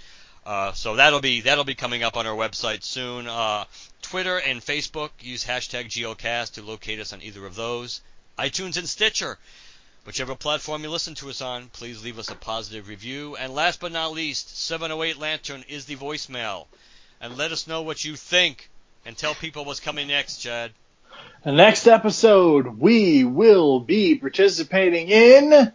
Uh, 0.44 0.72
so 0.72 0.96
that'll 0.96 1.20
be 1.20 1.40
that'll 1.40 1.64
be 1.64 1.74
coming 1.74 2.02
up 2.02 2.16
on 2.16 2.26
our 2.26 2.36
website 2.36 2.82
soon. 2.82 3.26
Uh, 3.26 3.64
Twitter 4.02 4.38
and 4.38 4.60
Facebook 4.60 5.10
use 5.20 5.44
hashtag 5.44 5.86
Geocast 5.86 6.54
to 6.54 6.62
locate 6.62 7.00
us 7.00 7.12
on 7.12 7.22
either 7.22 7.46
of 7.46 7.54
those. 7.54 8.00
iTunes 8.38 8.76
and 8.76 8.88
Stitcher. 8.88 9.38
Whichever 10.04 10.34
platform 10.34 10.82
you 10.82 10.90
listen 10.90 11.14
to 11.14 11.30
us 11.30 11.40
on, 11.40 11.68
please 11.70 12.04
leave 12.04 12.18
us 12.18 12.28
a 12.28 12.34
positive 12.34 12.88
review. 12.88 13.36
And 13.36 13.54
last 13.54 13.80
but 13.80 13.90
not 13.90 14.12
least, 14.12 14.58
708 14.58 15.16
Lantern 15.16 15.64
is 15.66 15.86
the 15.86 15.96
voicemail. 15.96 16.66
And 17.24 17.38
let 17.38 17.52
us 17.52 17.66
know 17.66 17.80
what 17.80 18.04
you 18.04 18.16
think. 18.16 18.68
And 19.06 19.16
tell 19.16 19.34
people 19.34 19.64
what's 19.64 19.80
coming 19.80 20.08
next, 20.08 20.36
Chad. 20.36 20.72
The 21.42 21.52
next 21.52 21.86
episode, 21.86 22.78
we 22.78 23.24
will 23.24 23.80
be 23.80 24.16
participating 24.16 25.08
in 25.08 25.72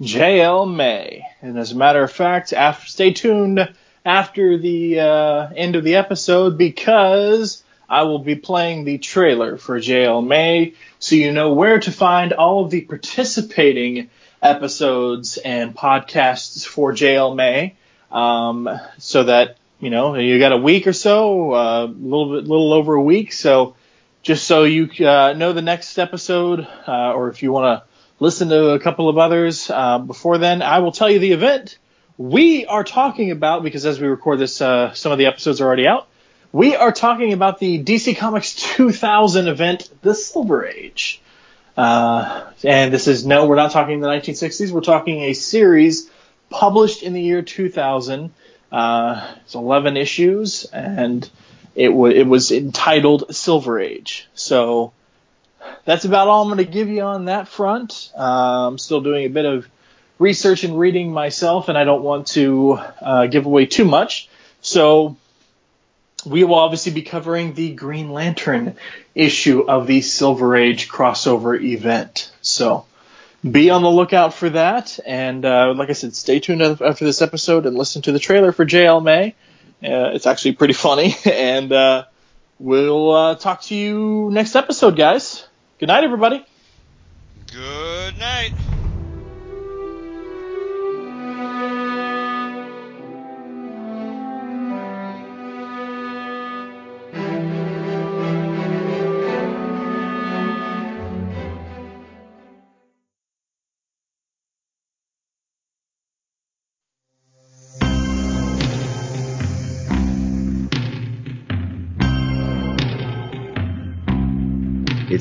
JL 0.00 0.72
May. 0.72 1.26
And 1.40 1.58
as 1.58 1.72
a 1.72 1.76
matter 1.76 2.04
of 2.04 2.12
fact, 2.12 2.52
after, 2.52 2.86
stay 2.86 3.12
tuned 3.12 3.74
after 4.04 4.58
the 4.58 5.00
uh, 5.00 5.48
end 5.56 5.74
of 5.74 5.82
the 5.82 5.96
episode 5.96 6.56
because 6.56 7.64
I 7.88 8.04
will 8.04 8.20
be 8.20 8.36
playing 8.36 8.84
the 8.84 8.98
trailer 8.98 9.56
for 9.56 9.80
JL 9.80 10.24
May 10.24 10.74
so 11.00 11.16
you 11.16 11.32
know 11.32 11.52
where 11.52 11.80
to 11.80 11.90
find 11.90 12.32
all 12.32 12.64
of 12.64 12.70
the 12.70 12.82
participating 12.82 14.08
episodes 14.40 15.36
and 15.36 15.74
podcasts 15.74 16.64
for 16.64 16.92
JL 16.92 17.34
May 17.34 17.74
um, 18.12 18.70
so 18.98 19.24
that 19.24 19.56
you 19.82 19.90
know 19.90 20.14
you 20.14 20.38
got 20.38 20.52
a 20.52 20.56
week 20.56 20.86
or 20.86 20.92
so, 20.92 21.54
a 21.54 21.84
uh, 21.84 21.86
little 21.86 22.36
bit, 22.36 22.48
little 22.48 22.72
over 22.72 22.94
a 22.94 23.02
week. 23.02 23.32
So 23.32 23.74
just 24.22 24.46
so 24.46 24.62
you 24.62 24.88
uh, 25.06 25.34
know 25.34 25.52
the 25.52 25.60
next 25.60 25.98
episode, 25.98 26.66
uh, 26.86 27.12
or 27.12 27.28
if 27.28 27.42
you 27.42 27.50
want 27.50 27.82
to 27.82 27.88
listen 28.20 28.48
to 28.50 28.70
a 28.70 28.78
couple 28.78 29.08
of 29.08 29.18
others 29.18 29.68
uh, 29.68 29.98
before 29.98 30.38
then, 30.38 30.62
I 30.62 30.78
will 30.78 30.92
tell 30.92 31.10
you 31.10 31.18
the 31.18 31.32
event 31.32 31.78
we 32.16 32.64
are 32.66 32.84
talking 32.84 33.32
about 33.32 33.64
because 33.64 33.84
as 33.84 34.00
we 34.00 34.06
record 34.06 34.38
this, 34.38 34.60
uh, 34.60 34.94
some 34.94 35.10
of 35.10 35.18
the 35.18 35.26
episodes 35.26 35.60
are 35.60 35.66
already 35.66 35.88
out. 35.88 36.06
We 36.52 36.76
are 36.76 36.92
talking 36.92 37.32
about 37.32 37.58
the 37.58 37.82
DC 37.82 38.16
Comics 38.16 38.54
2000 38.76 39.48
event, 39.48 39.90
The 40.02 40.14
Silver 40.14 40.64
Age. 40.64 41.20
Uh, 41.76 42.50
and 42.62 42.94
this 42.94 43.08
is 43.08 43.26
no, 43.26 43.46
we're 43.46 43.56
not 43.56 43.72
talking 43.72 43.98
the 43.98 44.06
1960s. 44.06 44.70
We're 44.70 44.82
talking 44.82 45.22
a 45.22 45.32
series 45.32 46.08
published 46.50 47.02
in 47.02 47.14
the 47.14 47.22
year 47.22 47.42
2000. 47.42 48.32
Uh, 48.72 49.34
it's 49.44 49.54
11 49.54 49.96
issues, 49.98 50.64
and 50.64 51.28
it, 51.74 51.88
w- 51.88 52.18
it 52.18 52.26
was 52.26 52.50
entitled 52.50 53.34
Silver 53.34 53.78
Age. 53.78 54.28
So 54.34 54.92
that's 55.84 56.06
about 56.06 56.28
all 56.28 56.42
I'm 56.42 56.48
going 56.48 56.64
to 56.64 56.72
give 56.72 56.88
you 56.88 57.02
on 57.02 57.26
that 57.26 57.48
front. 57.48 58.10
Uh, 58.18 58.68
I'm 58.68 58.78
still 58.78 59.02
doing 59.02 59.26
a 59.26 59.28
bit 59.28 59.44
of 59.44 59.68
research 60.18 60.64
and 60.64 60.78
reading 60.78 61.12
myself, 61.12 61.68
and 61.68 61.76
I 61.76 61.84
don't 61.84 62.02
want 62.02 62.28
to 62.28 62.78
uh, 63.00 63.26
give 63.26 63.44
away 63.44 63.66
too 63.66 63.84
much. 63.84 64.28
So 64.62 65.16
we 66.24 66.44
will 66.44 66.54
obviously 66.54 66.92
be 66.92 67.02
covering 67.02 67.54
the 67.54 67.74
Green 67.74 68.10
Lantern 68.10 68.76
issue 69.14 69.60
of 69.68 69.86
the 69.86 70.00
Silver 70.00 70.56
Age 70.56 70.88
crossover 70.88 71.60
event. 71.60 72.32
So 72.40 72.86
be 73.48 73.70
on 73.70 73.82
the 73.82 73.90
lookout 73.90 74.34
for 74.34 74.50
that. 74.50 74.98
And 75.04 75.44
uh, 75.44 75.74
like 75.76 75.90
I 75.90 75.94
said, 75.94 76.14
stay 76.14 76.40
tuned 76.40 76.62
after 76.62 77.04
this 77.04 77.22
episode 77.22 77.66
and 77.66 77.76
listen 77.76 78.02
to 78.02 78.12
the 78.12 78.18
trailer 78.18 78.52
for 78.52 78.64
JL 78.64 79.02
May. 79.02 79.34
Uh, 79.82 80.10
it's 80.14 80.26
actually 80.26 80.52
pretty 80.52 80.74
funny. 80.88 81.14
And 81.24 81.72
uh, 81.72 82.04
we'll 82.58 83.10
uh, 83.10 83.34
talk 83.36 83.62
to 83.62 83.74
you 83.74 84.30
next 84.32 84.54
episode, 84.54 84.96
guys. 84.96 85.46
Good 85.78 85.86
night, 85.86 86.04
everybody. 86.04 86.44
Good 87.52 88.18
night. 88.18 88.52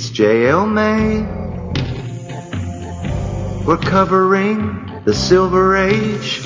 It's 0.01 0.09
JL 0.09 0.65
May. 0.67 1.21
We're 3.63 3.77
covering 3.77 5.03
the 5.05 5.13
Silver 5.13 5.75
Age. 5.75 6.41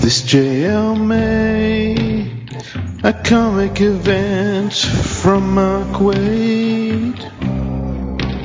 This 0.00 0.22
JL 0.22 1.04
May, 1.04 2.46
a 3.02 3.12
comic 3.12 3.80
event 3.80 4.72
from 4.72 5.56
Mark 5.56 5.98
Waid. 5.98 7.18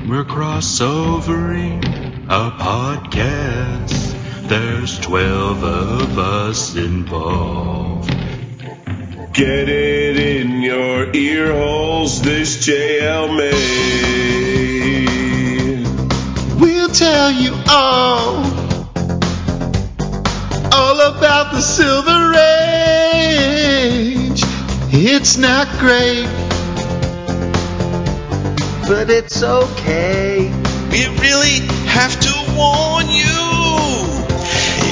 We're 0.10 0.26
crossovering 0.26 1.86
a 2.26 2.50
podcast. 2.50 4.48
There's 4.48 4.98
12 5.02 5.64
of 5.64 6.18
us 6.18 6.76
involved. 6.76 8.15
Get 9.36 9.68
it 9.68 10.18
in 10.18 10.62
your 10.62 11.14
ear 11.14 11.52
holes, 11.52 12.22
this 12.22 12.66
JL 12.66 13.36
May. 13.36 13.52
We'll 16.58 16.88
tell 16.88 17.34
you 17.34 17.54
all, 17.68 18.46
all 20.72 21.02
about 21.02 21.52
the 21.52 21.60
Silver 21.60 22.34
Age. 23.14 24.42
It's 24.94 25.36
not 25.36 25.68
great, 25.80 26.30
but 28.88 29.10
it's 29.10 29.44
okay. 29.44 30.50
We 30.92 31.08
really 31.20 31.60
have 31.88 32.18
to 32.22 32.32
warn 32.56 33.10
you. 33.10 33.26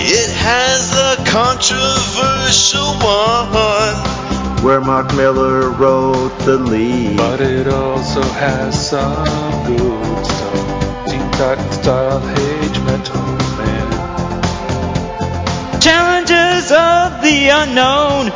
It 0.06 0.30
has 0.32 0.92
a 0.92 1.16
controversial 1.32 2.92
one 3.00 4.33
where 4.64 4.80
Mark 4.80 5.14
Millar 5.16 5.70
wrote 5.72 6.38
the 6.46 6.58
lead. 6.58 7.18
But 7.18 7.42
it 7.42 7.68
also 7.68 8.22
has 8.22 8.90
some 8.90 9.26
good 9.68 10.26
stuff. 10.26 11.06
Teen 11.06 11.32
Titan 11.32 11.72
style 11.74 12.24
Age 12.30 12.80
Metal 12.86 13.22
Man. 13.60 13.92
Challengers 15.82 16.72
of 16.72 17.22
the 17.22 17.50
unknown. 17.52 18.32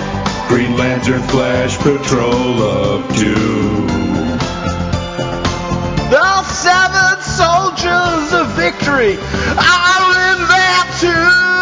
Green 0.49 0.75
Lantern 0.75 1.21
Flash 1.29 1.77
Patrol 1.77 2.61
of 2.61 3.07
Doom. 3.15 3.87
The 6.11 6.43
Seven 6.43 7.21
Soldiers 7.23 8.33
of 8.33 8.47
Victory 8.57 9.15
are 9.15 10.33
in 10.33 10.39
there 10.49 10.83
too 10.99 11.56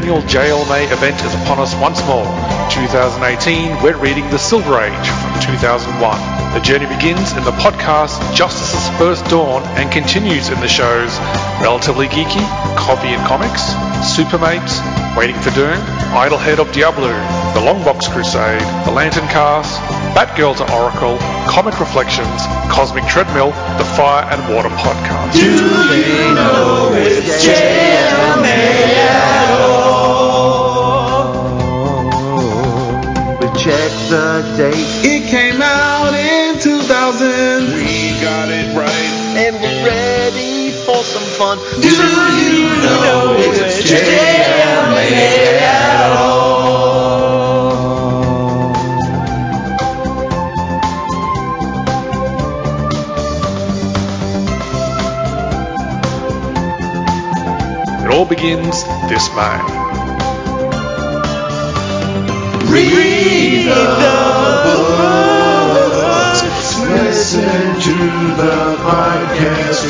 annual 0.00 0.22
JL 0.22 0.66
May 0.70 0.88
event 0.88 1.20
is 1.20 1.34
upon 1.44 1.58
us 1.58 1.76
once 1.76 2.00
more. 2.08 2.24
2018, 2.72 3.84
we're 3.84 4.00
reading 4.00 4.24
The 4.30 4.38
Silver 4.38 4.80
Age 4.80 5.08
from 5.20 5.60
2001. 5.60 6.56
The 6.56 6.60
journey 6.64 6.86
begins 6.88 7.36
in 7.36 7.44
the 7.44 7.52
podcast 7.60 8.16
Justice's 8.34 8.88
First 8.96 9.26
Dawn 9.26 9.60
and 9.76 9.92
continues 9.92 10.48
in 10.48 10.58
the 10.60 10.68
shows 10.68 11.12
Relatively 11.60 12.06
Geeky, 12.08 12.40
Coffee 12.80 13.12
and 13.12 13.20
Comics, 13.28 13.60
Supermates, 14.00 14.80
Waiting 15.18 15.36
for 15.36 15.50
Doom, 15.50 15.76
Idlehead 16.16 16.60
of 16.60 16.72
Diablo, 16.72 17.12
The 17.52 17.60
Longbox 17.60 18.08
Crusade, 18.08 18.64
The 18.86 18.92
Lantern 18.92 19.28
Cast, 19.28 19.76
Batgirl 20.16 20.56
to 20.56 20.72
Oracle, 20.72 21.18
Comic 21.44 21.78
Reflections, 21.78 22.40
Cosmic 22.72 23.04
Treadmill, 23.04 23.50
The 23.76 23.84
Fire 23.84 24.24
and 24.32 24.40
Water 24.54 24.70
Podcast. 24.70 25.34
Do 25.34 25.44
you 25.44 26.34
know 26.34 26.88
it's 26.94 27.44
JL 27.44 28.29
the 34.10 34.42
date. 34.56 34.74
It 35.06 35.30
came 35.30 35.62
out 35.62 36.12
in 36.14 36.58
2000. 36.58 37.74
We 37.74 38.10
got 38.20 38.48
it 38.50 38.76
right. 38.76 38.90
And 39.38 39.54
we're 39.54 39.86
ready 39.86 40.72
for 40.72 41.04
some 41.04 41.22
fun. 41.38 41.58
Do, 41.58 41.80
Do 41.80 41.88
you 41.88 42.66
know, 42.82 43.02
know 43.04 43.36
it's 43.38 43.88
JMA 43.88 45.12
at 45.62 46.10
all? 46.18 46.50
It 58.04 58.10
all 58.12 58.24
begins 58.24 58.82
this 59.08 59.32
May. 59.36 59.79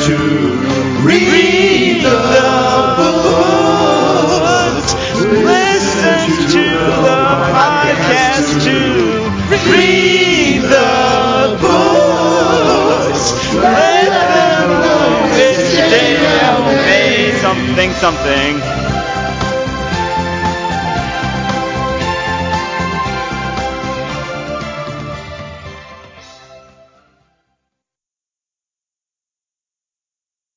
To 0.05 0.17
read 1.05 2.01
the 2.03 2.17
books. 2.97 4.95
Listen 5.21 6.27
to 6.49 6.65
the 7.05 7.21
podcast 7.53 8.49
to 8.65 8.77
read 9.71 10.61
the 10.63 11.57
books. 11.61 13.23
Let 13.53 14.09
them 14.09 14.69
know 14.81 15.05
which 15.35 15.69
day 15.91 16.17
may 16.87 17.37
something 17.39 17.91
something. 17.93 18.80